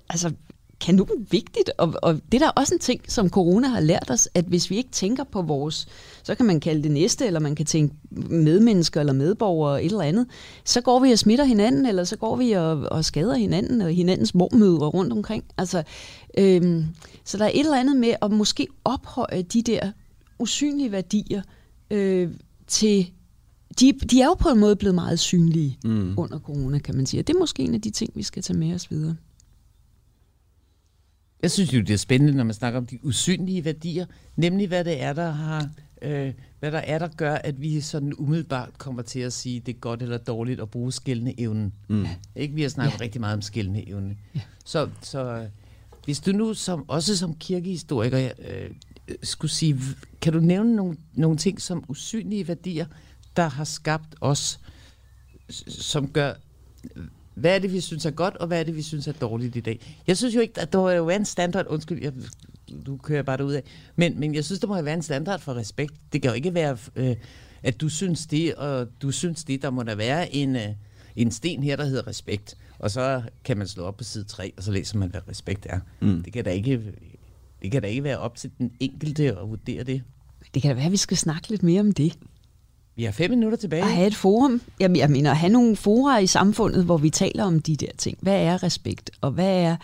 altså, 0.09 0.33
kanon 0.81 1.27
vigtigt, 1.31 1.71
og, 1.79 1.95
og 2.03 2.15
det 2.15 2.43
er 2.43 2.47
der 2.47 2.51
også 2.51 2.75
en 2.75 2.81
ting, 2.81 3.01
som 3.09 3.31
corona 3.31 3.69
har 3.69 3.81
lært 3.81 4.11
os, 4.11 4.29
at 4.35 4.45
hvis 4.45 4.71
vi 4.71 4.77
ikke 4.77 4.91
tænker 4.91 5.25
på 5.25 5.43
vores, 5.43 5.87
så 6.23 6.35
kan 6.35 6.47
man 6.47 6.61
kalde 6.61 6.83
det 6.83 6.91
næste, 6.91 7.27
eller 7.27 7.41
man 7.41 7.55
kan 7.55 7.67
tænke 7.67 7.95
medmennesker 8.11 9.01
eller 9.01 9.13
medborgere 9.13 9.85
et 9.85 9.91
eller 9.91 10.05
andet, 10.05 10.27
så 10.65 10.81
går 10.81 11.01
vi 11.01 11.13
og 11.13 11.19
smitter 11.19 11.45
hinanden, 11.45 11.87
eller 11.87 12.05
så 12.05 12.17
går 12.17 12.37
vi 12.37 12.53
og, 12.53 12.79
og 12.79 13.05
skader 13.05 13.35
hinanden, 13.35 13.81
og 13.81 13.91
hinandens 13.91 14.35
mormødre 14.35 14.87
rundt 14.87 15.13
omkring. 15.13 15.45
Altså, 15.59 15.83
øhm, 16.39 16.85
så 17.25 17.39
der 17.39 17.45
er 17.45 17.51
et 17.55 17.61
eller 17.61 17.81
andet 17.81 17.97
med 17.97 18.15
at 18.23 18.31
måske 18.31 18.67
ophøje 18.85 19.43
de 19.43 19.63
der 19.63 19.93
usynlige 20.39 20.93
værdier 20.93 21.43
øh, 21.91 22.31
til 22.67 23.11
de, 23.81 23.93
de 23.93 24.21
er 24.21 24.27
jo 24.27 24.35
på 24.35 24.49
en 24.49 24.61
måde 24.61 24.77
blevet 24.77 24.95
meget 24.95 25.19
synlige 25.19 25.79
mm. 25.85 26.19
under 26.19 26.39
corona, 26.39 26.79
kan 26.79 26.97
man 26.97 27.07
sige. 27.07 27.21
Og 27.21 27.27
det 27.27 27.35
er 27.35 27.39
måske 27.39 27.63
en 27.63 27.75
af 27.75 27.81
de 27.81 27.91
ting, 27.91 28.11
vi 28.15 28.23
skal 28.23 28.43
tage 28.43 28.59
med 28.59 28.75
os 28.75 28.91
videre. 28.91 29.17
Jeg 31.43 31.51
synes 31.51 31.73
jo, 31.73 31.81
det 31.81 31.91
er 31.91 31.97
spændende, 31.97 32.35
når 32.35 32.45
man 32.45 32.55
snakker 32.55 32.81
om 32.81 32.87
de 32.87 33.05
usynlige 33.05 33.65
værdier, 33.65 34.07
nemlig 34.37 34.69
hvad 34.69 34.85
det 34.85 35.03
er, 35.03 35.13
der 35.13 35.31
har, 35.31 35.71
øh, 36.03 36.33
hvad 36.61 36.73
der 36.73 36.79
er, 36.79 36.99
der 36.99 37.09
gør, 37.09 37.35
at 37.35 37.61
vi 37.61 37.81
sådan 37.81 38.15
umiddelbart 38.19 38.79
kommer 38.79 39.03
til 39.03 39.21
at 39.21 39.33
sige, 39.33 39.61
det 39.61 39.75
er 39.75 39.79
godt 39.79 40.03
eller 40.03 40.19
dårligt 40.19 40.61
at 40.61 40.71
bruge 40.71 40.93
skældende 40.93 41.41
evnen. 41.41 41.73
Mm. 41.89 42.07
Ikke? 42.37 42.55
Vi 42.55 42.63
har 42.63 42.69
snakket 42.69 42.99
ja. 42.99 43.05
rigtig 43.05 43.21
meget 43.21 43.35
om 43.35 43.43
skældende 43.43 43.89
evne. 43.89 44.17
Ja. 44.35 44.41
Så, 44.65 44.89
så 45.03 45.47
hvis 46.05 46.21
du 46.21 46.33
nu 46.33 46.55
som, 46.55 46.85
også 46.89 47.17
som 47.17 47.35
kirkehistoriker 47.35 48.31
øh, 48.39 48.71
skulle 49.23 49.53
sige, 49.53 49.81
kan 50.21 50.33
du 50.33 50.41
nævne 50.41 50.77
nogle, 50.77 50.97
nogle 51.13 51.37
ting 51.37 51.61
som 51.61 51.85
usynlige 51.89 52.49
værdier, 52.49 52.87
der 53.37 53.49
har 53.49 53.65
skabt 53.65 54.15
os, 54.21 54.61
som 55.69 56.09
gør 56.09 56.33
hvad 57.35 57.55
er 57.55 57.59
det, 57.59 57.73
vi 57.73 57.81
synes 57.81 58.07
er 58.07 58.11
godt, 58.11 58.37
og 58.37 58.47
hvad 58.47 58.61
er 58.61 58.65
det, 58.65 58.77
vi 58.77 58.83
synes 58.83 59.09
er 59.09 59.13
dårligt 59.13 59.57
i 59.57 59.61
dag? 59.61 59.95
Jeg 60.07 60.17
synes 60.17 60.35
jo 60.35 60.41
ikke, 60.41 60.61
at 60.61 60.73
der 60.73 60.79
må 60.79 60.91
jo 60.91 61.05
være 61.05 61.17
en 61.17 61.25
standard, 61.25 61.67
undskyld, 61.67 62.03
jeg, 62.03 62.13
du 62.87 62.97
kører 62.97 63.23
bare 63.23 63.37
derud 63.37 63.53
af, 63.53 63.63
men, 63.97 64.21
men 64.21 64.35
jeg 64.35 64.45
synes, 64.45 64.61
der 64.61 64.67
må 64.67 64.83
være 64.83 64.95
en 64.95 65.03
standard 65.03 65.41
for 65.41 65.55
respekt. 65.55 65.95
Det 66.13 66.23
kan 66.23 66.31
jo 66.31 66.35
ikke 66.35 66.55
være, 66.55 66.79
øh, 66.97 67.17
at 67.63 67.81
du 67.81 67.89
synes 67.89 68.27
det, 68.27 68.55
og 68.55 68.89
du 69.03 69.11
synes 69.11 69.45
det, 69.45 69.63
der 69.63 69.71
må 69.71 69.83
der 69.83 69.95
være 69.95 70.35
en, 70.35 70.57
øh, 70.57 70.69
en 71.17 71.31
sten 71.31 71.63
her, 71.63 71.77
der 71.77 71.85
hedder 71.85 72.07
respekt. 72.07 72.57
Og 72.85 72.91
så 72.91 73.23
kan 73.45 73.59
man 73.59 73.69
slå 73.69 73.83
op 73.85 73.97
på 73.97 74.05
side 74.05 74.25
3, 74.25 74.53
og 74.57 74.63
så 74.63 74.73
læser 74.73 74.99
man, 74.99 75.11
hvad 75.11 75.21
respekt 75.29 75.67
er. 75.71 75.81
Mm. 76.01 76.23
Det, 76.23 76.33
kan 76.33 76.45
da 76.45 76.51
ikke, 76.51 76.83
det 77.63 77.73
kan 77.73 77.83
da 77.83 77.89
ikke 77.89 78.05
være 78.05 78.19
op 78.19 78.37
til 78.37 78.51
den 78.59 78.73
enkelte 78.81 79.29
at 79.29 79.49
vurdere 79.49 79.85
det. 79.85 80.03
Det 80.55 80.63
kan 80.63 80.69
da 80.69 80.75
være, 80.75 80.87
at 80.87 80.93
vi 80.93 80.97
skal 80.97 81.17
snakke 81.17 81.49
lidt 81.49 81.63
mere 81.63 81.81
om 81.81 81.93
det. 81.93 82.19
Vi 82.97 83.05
har 83.05 83.13
fem 83.13 83.31
minutter 83.31 83.59
tilbage. 83.59 83.83
At 83.83 83.93
have 83.93 84.07
et 84.07 84.15
forum. 84.15 84.61
Jamen, 84.81 84.97
jeg 84.97 85.11
mener, 85.11 85.31
at 85.31 85.37
have 85.37 85.53
nogle 85.53 85.77
fora 85.77 86.19
i 86.19 86.27
samfundet, 86.27 86.85
hvor 86.85 86.97
vi 86.97 87.11
taler 87.11 87.45
om 87.45 87.59
de 87.59 87.77
der 87.77 87.93
ting. 87.99 88.19
Hvad 88.21 88.43
er 88.43 88.63
respekt, 88.63 89.11
og 89.21 89.31
hvad 89.31 89.63
er, 89.63 89.77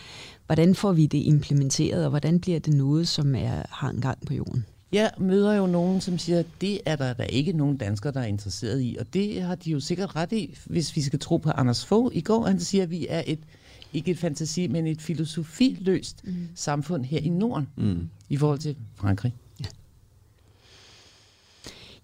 hvordan 0.46 0.74
får 0.74 0.92
vi 0.92 1.06
det 1.06 1.18
implementeret, 1.18 2.04
og 2.04 2.10
hvordan 2.10 2.40
bliver 2.40 2.58
det 2.58 2.74
noget, 2.74 3.08
som 3.08 3.34
er, 3.34 3.62
har 3.70 3.90
en 3.90 4.00
gang 4.00 4.26
på 4.26 4.34
jorden? 4.34 4.64
Jeg 4.92 5.10
møder 5.18 5.54
jo 5.54 5.66
nogen, 5.66 6.00
som 6.00 6.18
siger, 6.18 6.38
at 6.38 6.46
det 6.60 6.80
er 6.86 6.96
der, 6.96 7.12
der 7.12 7.24
ikke 7.24 7.52
nogen 7.52 7.76
danskere, 7.76 8.12
der 8.12 8.20
er 8.20 8.24
interesseret 8.24 8.80
i. 8.82 8.96
Og 9.00 9.14
det 9.14 9.42
har 9.42 9.54
de 9.54 9.70
jo 9.70 9.80
sikkert 9.80 10.16
ret 10.16 10.32
i, 10.32 10.58
hvis 10.66 10.96
vi 10.96 11.02
skal 11.02 11.18
tro 11.18 11.36
på 11.36 11.50
Anders 11.50 11.86
Fogh 11.86 12.16
i 12.16 12.20
går. 12.20 12.46
Han 12.46 12.60
siger, 12.60 12.82
at 12.82 12.90
vi 12.90 13.06
er 13.08 13.22
et, 13.26 13.38
ikke 13.92 14.10
et 14.10 14.18
fantasi, 14.18 14.66
men 14.66 14.86
et 14.86 15.02
filosofiløst 15.02 16.24
mm. 16.24 16.48
samfund 16.54 17.04
her 17.04 17.18
i 17.18 17.28
Norden 17.28 17.68
mm. 17.76 18.08
i 18.28 18.36
forhold 18.36 18.58
til 18.58 18.76
Frankrig. 18.94 19.34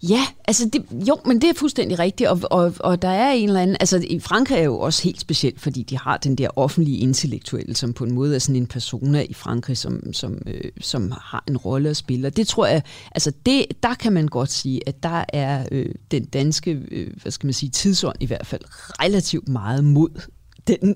Ja, 0.03 0.27
altså 0.47 0.69
det, 0.73 0.85
jo, 1.07 1.17
men 1.25 1.41
det 1.41 1.49
er 1.49 1.53
fuldstændig 1.53 1.99
rigtigt, 1.99 2.29
og, 2.29 2.39
og, 2.43 2.73
og 2.79 3.01
der 3.01 3.07
er 3.07 3.31
en 3.31 3.47
eller 3.47 3.61
anden, 3.61 3.77
altså 3.79 4.05
i 4.09 4.19
Frankrig 4.19 4.57
er 4.57 4.63
jo 4.63 4.79
også 4.79 5.03
helt 5.03 5.21
specielt, 5.21 5.61
fordi 5.61 5.83
de 5.83 5.97
har 5.97 6.17
den 6.17 6.35
der 6.35 6.49
offentlige 6.55 6.97
intellektuelle, 6.97 7.75
som 7.75 7.93
på 7.93 8.03
en 8.03 8.11
måde 8.11 8.35
er 8.35 8.39
sådan 8.39 8.55
en 8.55 8.67
persona 8.67 9.21
i 9.21 9.33
Frankrig, 9.33 9.77
som, 9.77 10.13
som, 10.13 10.41
øh, 10.45 10.71
som 10.81 11.11
har 11.11 11.43
en 11.47 11.57
rolle 11.57 11.89
at 11.89 11.97
spille, 11.97 12.27
og 12.27 12.37
det 12.37 12.47
tror 12.47 12.65
jeg, 12.65 12.81
altså 13.11 13.31
det, 13.45 13.65
der 13.83 13.93
kan 13.93 14.13
man 14.13 14.27
godt 14.27 14.51
sige, 14.51 14.87
at 14.87 15.03
der 15.03 15.25
er 15.29 15.65
øh, 15.71 15.95
den 16.11 16.25
danske, 16.25 16.71
øh, 16.91 17.11
hvad 17.21 17.31
skal 17.31 17.47
man 17.47 17.53
sige, 17.53 17.69
tidsånd 17.69 18.17
i 18.19 18.25
hvert 18.25 18.47
fald 18.47 18.61
relativt 19.03 19.47
meget 19.47 19.83
mod 19.83 20.21
den, 20.67 20.95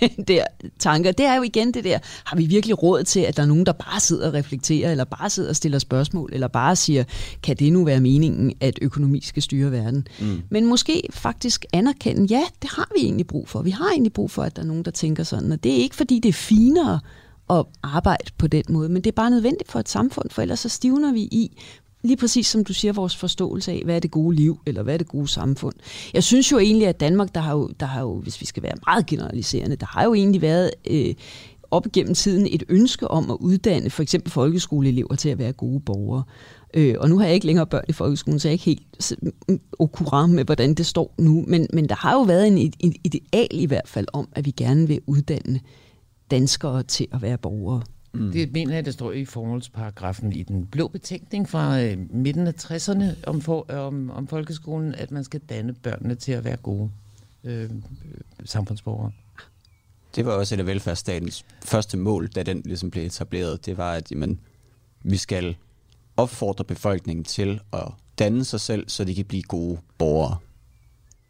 den 0.00 0.24
der 0.28 0.44
tanker, 0.78 1.12
det 1.12 1.26
er 1.26 1.34
jo 1.34 1.42
igen 1.42 1.74
det 1.74 1.84
der, 1.84 1.98
har 2.24 2.36
vi 2.36 2.46
virkelig 2.46 2.82
råd 2.82 3.04
til, 3.04 3.20
at 3.20 3.36
der 3.36 3.42
er 3.42 3.46
nogen, 3.46 3.66
der 3.66 3.72
bare 3.72 4.00
sidder 4.00 4.28
og 4.28 4.34
reflekterer, 4.34 4.90
eller 4.90 5.04
bare 5.04 5.30
sidder 5.30 5.48
og 5.48 5.56
stiller 5.56 5.78
spørgsmål, 5.78 6.30
eller 6.32 6.48
bare 6.48 6.76
siger, 6.76 7.04
kan 7.42 7.56
det 7.56 7.72
nu 7.72 7.84
være 7.84 8.00
meningen, 8.00 8.52
at 8.60 8.78
økonomi 8.82 9.20
skal 9.20 9.42
styre 9.42 9.72
verden? 9.72 10.06
Mm. 10.20 10.42
Men 10.50 10.66
måske 10.66 11.02
faktisk 11.10 11.64
anerkende, 11.72 12.26
ja, 12.30 12.42
det 12.62 12.70
har 12.70 12.88
vi 12.96 13.04
egentlig 13.04 13.26
brug 13.26 13.48
for. 13.48 13.62
Vi 13.62 13.70
har 13.70 13.90
egentlig 13.90 14.12
brug 14.12 14.30
for, 14.30 14.42
at 14.42 14.56
der 14.56 14.62
er 14.62 14.66
nogen, 14.66 14.82
der 14.82 14.90
tænker 14.90 15.22
sådan, 15.22 15.52
og 15.52 15.64
det 15.64 15.72
er 15.72 15.76
ikke, 15.76 15.96
fordi 15.96 16.18
det 16.18 16.28
er 16.28 16.32
finere 16.32 17.00
at 17.50 17.64
arbejde 17.82 18.30
på 18.38 18.46
den 18.46 18.64
måde, 18.68 18.88
men 18.88 19.02
det 19.02 19.10
er 19.10 19.14
bare 19.14 19.30
nødvendigt 19.30 19.70
for 19.70 19.78
et 19.78 19.88
samfund, 19.88 20.30
for 20.30 20.42
ellers 20.42 20.60
så 20.60 20.68
stivner 20.68 21.12
vi 21.12 21.20
i, 21.20 21.56
lige 22.02 22.16
præcis 22.16 22.46
som 22.46 22.64
du 22.64 22.72
siger, 22.72 22.92
vores 22.92 23.16
forståelse 23.16 23.72
af, 23.72 23.82
hvad 23.84 23.96
er 23.96 24.00
det 24.00 24.10
gode 24.10 24.36
liv, 24.36 24.60
eller 24.66 24.82
hvad 24.82 24.94
er 24.94 24.98
det 24.98 25.08
gode 25.08 25.28
samfund. 25.28 25.74
Jeg 26.14 26.22
synes 26.22 26.52
jo 26.52 26.58
egentlig, 26.58 26.88
at 26.88 27.00
Danmark, 27.00 27.34
der 27.34 27.40
har 27.40 27.52
jo, 27.52 27.70
der 27.80 27.86
har 27.86 28.00
jo 28.00 28.20
hvis 28.20 28.40
vi 28.40 28.46
skal 28.46 28.62
være 28.62 28.74
meget 28.86 29.06
generaliserende, 29.06 29.76
der 29.76 29.86
har 29.86 30.04
jo 30.04 30.14
egentlig 30.14 30.42
været 30.42 30.70
øh, 30.90 31.14
op 31.70 31.86
gennem 31.92 32.14
tiden 32.14 32.46
et 32.50 32.62
ønske 32.68 33.08
om 33.08 33.30
at 33.30 33.36
uddanne 33.40 33.90
for 33.90 34.02
eksempel 34.02 34.32
folkeskoleelever 34.32 35.14
til 35.14 35.28
at 35.28 35.38
være 35.38 35.52
gode 35.52 35.80
borgere. 35.80 36.22
Øh, 36.74 36.94
og 36.98 37.08
nu 37.08 37.18
har 37.18 37.24
jeg 37.24 37.34
ikke 37.34 37.46
længere 37.46 37.66
børn 37.66 37.84
i 37.88 37.92
folkeskolen, 37.92 38.40
så 38.40 38.48
jeg 38.48 38.50
er 38.50 38.52
ikke 38.52 38.64
helt 38.64 39.12
mm, 39.48 39.60
okurat 39.78 40.30
med, 40.30 40.44
hvordan 40.44 40.74
det 40.74 40.86
står 40.86 41.14
nu. 41.18 41.44
Men, 41.48 41.66
men 41.72 41.88
der 41.88 41.94
har 41.94 42.12
jo 42.12 42.22
været 42.22 42.46
en, 42.46 42.72
en 42.78 42.94
ideal 43.04 43.48
i 43.50 43.66
hvert 43.66 43.88
fald 43.88 44.06
om, 44.12 44.28
at 44.32 44.46
vi 44.46 44.50
gerne 44.50 44.86
vil 44.86 45.00
uddanne 45.06 45.60
danskere 46.30 46.82
til 46.82 47.06
at 47.12 47.22
være 47.22 47.38
borgere. 47.38 47.82
Mm. 48.14 48.32
Det 48.32 48.52
mener 48.52 48.74
jeg, 48.74 48.84
der 48.84 48.90
står 48.90 49.12
i 49.12 49.24
formålsparagrafen 49.24 50.32
i 50.32 50.42
den 50.42 50.66
blå 50.66 50.88
betænkning 50.88 51.48
fra 51.48 51.82
øh, 51.82 51.98
midten 52.10 52.46
af 52.46 52.52
60'erne 52.64 53.04
om, 53.26 53.40
for, 53.40 53.70
om, 53.70 54.10
om 54.10 54.26
folkeskolen, 54.26 54.94
at 54.94 55.10
man 55.10 55.24
skal 55.24 55.40
danne 55.40 55.72
børnene 55.72 56.14
til 56.14 56.32
at 56.32 56.44
være 56.44 56.56
gode 56.56 56.90
øh, 57.44 57.70
samfundsborgere. 58.44 59.12
Det 60.16 60.26
var 60.26 60.32
også 60.32 60.54
et 60.54 60.58
af 60.58 60.66
velfærdsstatens 60.66 61.44
første 61.64 61.96
mål, 61.96 62.28
da 62.28 62.42
den 62.42 62.62
ligesom 62.64 62.90
blev 62.90 63.06
etableret. 63.06 63.66
Det 63.66 63.76
var, 63.76 63.92
at 63.92 64.10
jamen, 64.10 64.40
vi 65.02 65.16
skal 65.16 65.56
opfordre 66.16 66.64
befolkningen 66.64 67.24
til 67.24 67.60
at 67.72 67.88
danne 68.18 68.44
sig 68.44 68.60
selv, 68.60 68.88
så 68.88 69.04
de 69.04 69.14
kan 69.14 69.24
blive 69.24 69.42
gode 69.42 69.78
borgere. 69.98 70.36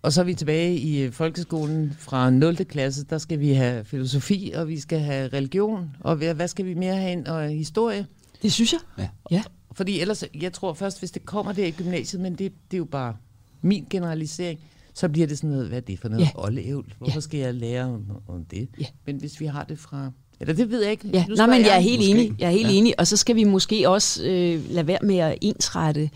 Og 0.03 0.13
så 0.13 0.21
er 0.21 0.25
vi 0.25 0.35
tilbage 0.35 0.77
i 0.77 1.03
øh, 1.03 1.13
folkeskolen 1.13 1.97
fra 1.99 2.31
0. 2.31 2.57
klasse. 2.57 3.05
Der 3.05 3.19
skal 3.19 3.41
vi 3.41 3.53
have 3.53 3.85
filosofi, 3.85 4.53
og 4.55 4.69
vi 4.69 4.81
skal 4.81 4.99
have 4.99 5.29
religion. 5.29 5.91
Og 6.01 6.17
hvad 6.17 6.49
skal 6.49 6.65
vi 6.65 6.75
mere 6.75 6.97
have 6.97 7.13
ind? 7.13 7.27
Og 7.27 7.49
historie. 7.49 8.07
Det 8.43 8.53
synes 8.53 8.73
jeg. 8.73 8.81
Ja. 8.99 9.09
ja. 9.31 9.43
Fordi 9.73 10.01
ellers, 10.01 10.25
jeg 10.41 10.53
tror 10.53 10.73
først, 10.73 10.99
hvis 10.99 11.11
det 11.11 11.25
kommer 11.25 11.53
der 11.53 11.67
i 11.67 11.71
gymnasiet, 11.71 12.23
men 12.23 12.33
det, 12.33 12.53
det 12.71 12.77
er 12.77 12.79
jo 12.79 12.85
bare 12.85 13.17
min 13.63 13.87
generalisering, 13.91 14.61
så 14.95 15.09
bliver 15.09 15.27
det 15.27 15.39
sådan 15.39 15.51
noget, 15.51 15.69
hvad 15.69 15.79
er 15.79 15.83
det 15.83 15.99
for 15.99 16.09
noget? 16.09 16.25
Ja. 16.25 16.31
Olleævl. 16.35 16.95
Hvorfor 16.99 17.17
ja. 17.17 17.21
skal 17.21 17.41
jeg 17.41 17.55
lære 17.55 17.85
om, 17.85 18.05
om 18.29 18.45
det? 18.45 18.69
Ja. 18.81 18.87
Men 19.07 19.17
hvis 19.17 19.41
vi 19.41 19.47
har 19.47 19.65
det 19.65 19.79
fra... 19.79 20.11
Eller 20.41 20.55
det 20.55 20.71
ved 20.71 20.83
jeg 20.83 20.91
ikke. 20.91 21.09
Ja. 21.13 21.25
Nå, 21.29 21.47
men 21.47 21.61
jeg 21.61 21.77
er 21.77 21.81
helt 21.81 21.99
måske. 21.99 22.11
enig. 22.11 22.35
Jeg 22.39 22.47
er 22.47 22.51
helt 22.51 22.69
ja. 22.69 22.75
enig. 22.75 22.95
Og 23.01 23.07
så 23.07 23.17
skal 23.17 23.37
vi 23.37 23.45
måske 23.45 23.89
også 23.89 24.25
øh, 24.25 24.71
lade 24.71 24.87
være 24.87 24.99
med 25.03 25.17
at 25.17 25.39
ensrette 25.41 26.11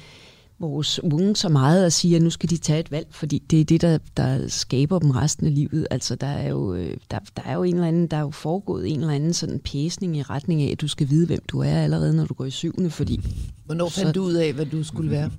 vores 0.59 1.03
unge 1.03 1.37
så 1.37 1.49
meget 1.49 1.85
og 1.85 1.93
sige, 1.93 2.17
at 2.17 2.23
nu 2.23 2.31
skal 2.31 2.51
de 2.51 2.57
tage 2.57 2.81
et 2.81 2.91
valg, 2.91 3.07
fordi 3.11 3.39
det 3.39 3.61
er 3.61 3.65
det, 3.65 3.81
der, 3.83 3.99
der 4.17 4.49
skaber 4.49 4.99
dem 4.99 5.11
resten 5.11 5.47
af 5.47 5.55
livet. 5.55 5.87
Altså, 5.91 6.15
der 6.15 6.27
er, 6.27 6.49
jo, 6.49 6.75
øh, 6.75 6.97
der, 7.11 7.19
der 7.37 7.43
er 7.45 7.55
jo 7.55 7.63
en 7.63 7.75
eller 7.75 7.89
anden, 7.89 8.07
der 8.07 8.17
er 8.17 8.21
jo 8.21 8.31
foregået 8.31 8.91
en 8.93 9.01
eller 9.01 9.15
anden 9.15 9.33
sådan 9.33 9.59
pæsning 9.59 10.17
i 10.17 10.23
retning 10.23 10.63
af, 10.63 10.71
at 10.73 10.81
du 10.81 10.89
skal 10.89 11.11
vide, 11.11 11.27
hvem 11.27 11.43
du 11.49 11.61
er 11.61 11.83
allerede, 11.83 12.17
når 12.17 12.25
du 12.25 12.35
går 12.35 12.45
i 12.45 12.51
syvende, 12.51 12.91
fordi... 12.91 13.21
Hvornår 13.65 13.89
fandt 13.89 14.09
så... 14.09 14.13
du 14.13 14.23
ud 14.23 14.35
af, 14.35 14.53
hvad 14.53 14.67
du 14.67 14.85
skulle 14.85 15.11
være? 15.11 15.31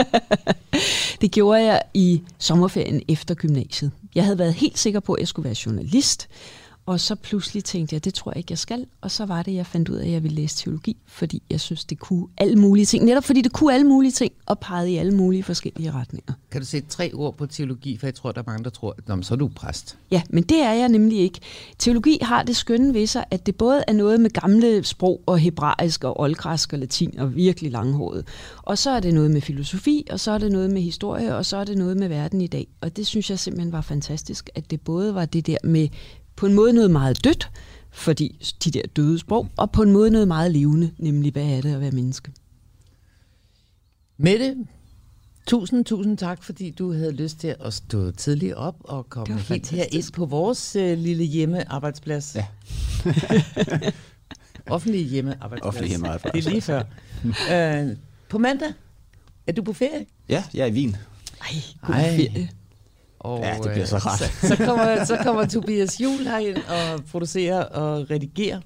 det 1.20 1.30
gjorde 1.30 1.64
jeg 1.64 1.82
i 1.94 2.22
sommerferien 2.38 3.02
efter 3.08 3.34
gymnasiet. 3.34 3.90
Jeg 4.14 4.24
havde 4.24 4.38
været 4.38 4.54
helt 4.54 4.78
sikker 4.78 5.00
på, 5.00 5.12
at 5.12 5.20
jeg 5.20 5.28
skulle 5.28 5.44
være 5.44 5.56
journalist, 5.66 6.28
og 6.90 7.00
så 7.00 7.14
pludselig 7.14 7.64
tænkte 7.64 7.94
jeg, 7.94 8.04
det 8.04 8.14
tror 8.14 8.30
jeg 8.30 8.36
ikke, 8.36 8.52
jeg 8.52 8.58
skal. 8.58 8.86
Og 9.00 9.10
så 9.10 9.26
var 9.26 9.42
det, 9.42 9.54
jeg 9.54 9.66
fandt 9.66 9.88
ud 9.88 9.96
af, 9.96 10.06
at 10.06 10.12
jeg 10.12 10.22
ville 10.22 10.34
læse 10.34 10.56
teologi, 10.56 10.96
fordi 11.06 11.42
jeg 11.50 11.60
synes, 11.60 11.84
det 11.84 11.98
kunne 11.98 12.26
alle 12.36 12.56
mulige 12.56 12.86
ting. 12.86 13.04
Netop 13.04 13.24
fordi 13.24 13.42
det 13.42 13.52
kunne 13.52 13.74
alle 13.74 13.86
mulige 13.86 14.12
ting, 14.12 14.32
og 14.46 14.58
pegede 14.58 14.90
i 14.90 14.96
alle 14.96 15.14
mulige 15.14 15.42
forskellige 15.42 15.90
retninger. 15.90 16.32
Kan 16.50 16.60
du 16.60 16.66
sætte 16.66 16.88
tre 16.88 17.10
ord 17.14 17.36
på 17.36 17.46
teologi, 17.46 17.96
for 17.96 18.06
jeg 18.06 18.14
tror, 18.14 18.32
der 18.32 18.40
er 18.40 18.44
mange, 18.46 18.64
der 18.64 18.70
tror, 18.70 18.96
at 18.98 19.26
så 19.26 19.34
er 19.34 19.38
du 19.38 19.48
præst. 19.48 19.98
Ja, 20.10 20.22
men 20.30 20.42
det 20.42 20.62
er 20.62 20.72
jeg 20.72 20.88
nemlig 20.88 21.18
ikke. 21.18 21.40
Teologi 21.78 22.18
har 22.22 22.42
det 22.42 22.56
skønne 22.56 22.94
ved 22.94 23.06
sig, 23.06 23.24
at 23.30 23.46
det 23.46 23.56
både 23.56 23.84
er 23.88 23.92
noget 23.92 24.20
med 24.20 24.30
gamle 24.30 24.84
sprog 24.84 25.20
og 25.26 25.38
hebraisk 25.38 26.04
og 26.04 26.20
oldgræsk 26.20 26.72
og 26.72 26.78
latin 26.78 27.18
og 27.18 27.34
virkelig 27.34 27.70
langhåret. 27.70 28.26
Og 28.62 28.78
så 28.78 28.90
er 28.90 29.00
det 29.00 29.14
noget 29.14 29.30
med 29.30 29.40
filosofi, 29.40 30.06
og 30.10 30.20
så 30.20 30.30
er 30.30 30.38
det 30.38 30.52
noget 30.52 30.70
med 30.70 30.82
historie, 30.82 31.36
og 31.36 31.46
så 31.46 31.56
er 31.56 31.64
det 31.64 31.78
noget 31.78 31.96
med 31.96 32.08
verden 32.08 32.40
i 32.40 32.46
dag. 32.46 32.66
Og 32.80 32.96
det 32.96 33.06
synes 33.06 33.30
jeg 33.30 33.38
simpelthen 33.38 33.72
var 33.72 33.80
fantastisk, 33.80 34.50
at 34.54 34.70
det 34.70 34.80
både 34.80 35.14
var 35.14 35.24
det 35.24 35.46
der 35.46 35.56
med 35.64 35.88
på 36.40 36.46
en 36.46 36.54
måde 36.54 36.72
noget 36.72 36.90
meget 36.90 37.24
dødt, 37.24 37.50
fordi 37.90 38.46
de 38.64 38.70
der 38.70 38.82
døde 38.96 39.18
sprog, 39.18 39.48
og 39.56 39.70
på 39.70 39.82
en 39.82 39.92
måde 39.92 40.10
noget 40.10 40.28
meget 40.28 40.52
levende, 40.52 40.90
nemlig 40.98 41.32
hvad 41.32 41.44
er 41.44 41.60
det 41.60 41.74
at 41.74 41.80
være 41.80 41.90
menneske. 41.90 42.32
Mette, 44.16 44.56
tusind, 45.46 45.84
tusind 45.84 46.18
tak, 46.18 46.42
fordi 46.42 46.70
du 46.70 46.92
havde 46.92 47.12
lyst 47.12 47.38
til 47.38 47.56
at 47.60 47.74
stå 47.74 48.10
tidligt 48.10 48.54
op 48.54 48.76
og 48.80 49.10
komme 49.10 49.38
helt 49.38 49.70
her 49.70 49.84
ind 49.92 50.12
på 50.12 50.26
vores 50.26 50.76
uh, 50.76 50.82
lille 50.82 51.24
hjemmearbejdsplads. 51.24 52.36
Ja. 52.36 52.46
Offentlig 54.66 55.06
hjemmearbejdsplads. 55.06 55.68
Offentlig 55.68 55.88
hjemmearbejdsplads. 55.88 56.44
Det 56.44 56.46
er 56.46 56.50
lige 56.50 56.62
før. 56.62 57.90
uh, 57.90 57.96
på 58.30 58.38
mandag, 58.38 58.72
er 59.46 59.52
du 59.52 59.62
på 59.62 59.72
ferie? 59.72 60.06
Ja, 60.28 60.44
jeg 60.54 60.62
er 60.62 60.66
i 60.66 60.72
Wien. 60.72 60.96
Ej, 61.40 61.46
god 61.86 61.94
Ej. 61.94 62.16
ferie. 62.16 62.50
Og, 63.20 63.40
ja, 63.40 63.58
det 63.62 63.70
bliver 63.72 63.86
så 63.86 63.96
rart. 63.96 64.18
Så, 64.18 64.48
så, 64.48 64.56
kommer, 64.56 65.04
så 65.04 65.16
kommer 65.22 65.46
Tobias 65.46 66.00
Jul 66.00 66.18
herind 66.24 66.56
og 66.56 67.04
producerer 67.04 67.64
og 67.64 68.10
redigerer. 68.10 68.60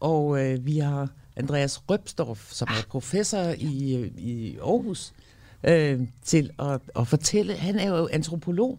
Og 0.00 0.44
øh, 0.44 0.66
vi 0.66 0.78
har 0.78 1.08
Andreas 1.36 1.90
Røbstorff, 1.90 2.52
som 2.52 2.68
er 2.70 2.86
professor 2.88 3.54
i, 3.58 4.04
i 4.18 4.58
Aarhus, 4.58 5.12
øh, 5.64 6.00
til 6.22 6.50
at, 6.58 6.80
at 6.96 7.08
fortælle. 7.08 7.54
Han 7.56 7.78
er 7.78 7.88
jo 7.88 8.08
antropolog 8.12 8.78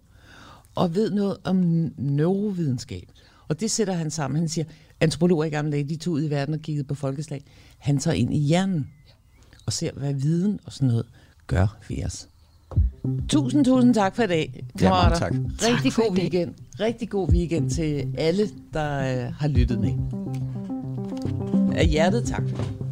og 0.76 0.96
ved 0.96 1.12
noget 1.12 1.38
om 1.44 1.56
neurovidenskab. 1.98 3.10
Og 3.48 3.60
det 3.60 3.72
sætter 3.72 3.94
han 3.94 4.12
sammen. 4.12 4.40
Han 4.40 4.50
siger, 4.50 4.66
antropologer 5.00 5.44
i 5.46 5.50
gamle 5.50 5.72
dage, 5.72 5.84
de 5.84 5.96
tog 5.96 6.14
ud 6.14 6.24
i 6.24 6.30
verden 6.30 6.54
og 6.54 6.60
kiggede 6.62 6.88
på 6.88 6.96
folkeslag. 6.96 7.44
Han 7.78 7.98
tager 7.98 8.16
ind 8.16 8.34
i 8.34 8.38
hjernen 8.38 8.92
og 9.66 9.74
ser, 9.74 9.92
hvad 9.92 10.14
viden 10.14 10.60
og 10.66 10.74
sådan 10.74 10.88
noget 10.88 11.06
gør 11.48 11.78
ved 11.90 12.06
os. 12.06 12.28
Tusind, 13.30 13.66
tusind 13.66 13.94
tak 13.94 14.16
for 14.16 14.24
i 14.24 14.28
dag, 14.28 14.64
Ja, 14.82 14.90
tak. 15.16 15.34
Rigtig 15.34 15.92
tak 15.94 16.06
god 16.06 16.18
weekend. 16.18 16.52
Rigtig 16.80 17.10
god 17.10 17.30
weekend 17.30 17.70
til 17.70 18.08
alle, 18.18 18.50
der 18.74 19.00
øh, 19.00 19.34
har 19.34 19.48
lyttet 19.48 19.80
med. 19.80 19.94
Af 21.76 21.88
hjertet 21.88 22.24
tak 22.24 22.44
for 22.50 22.85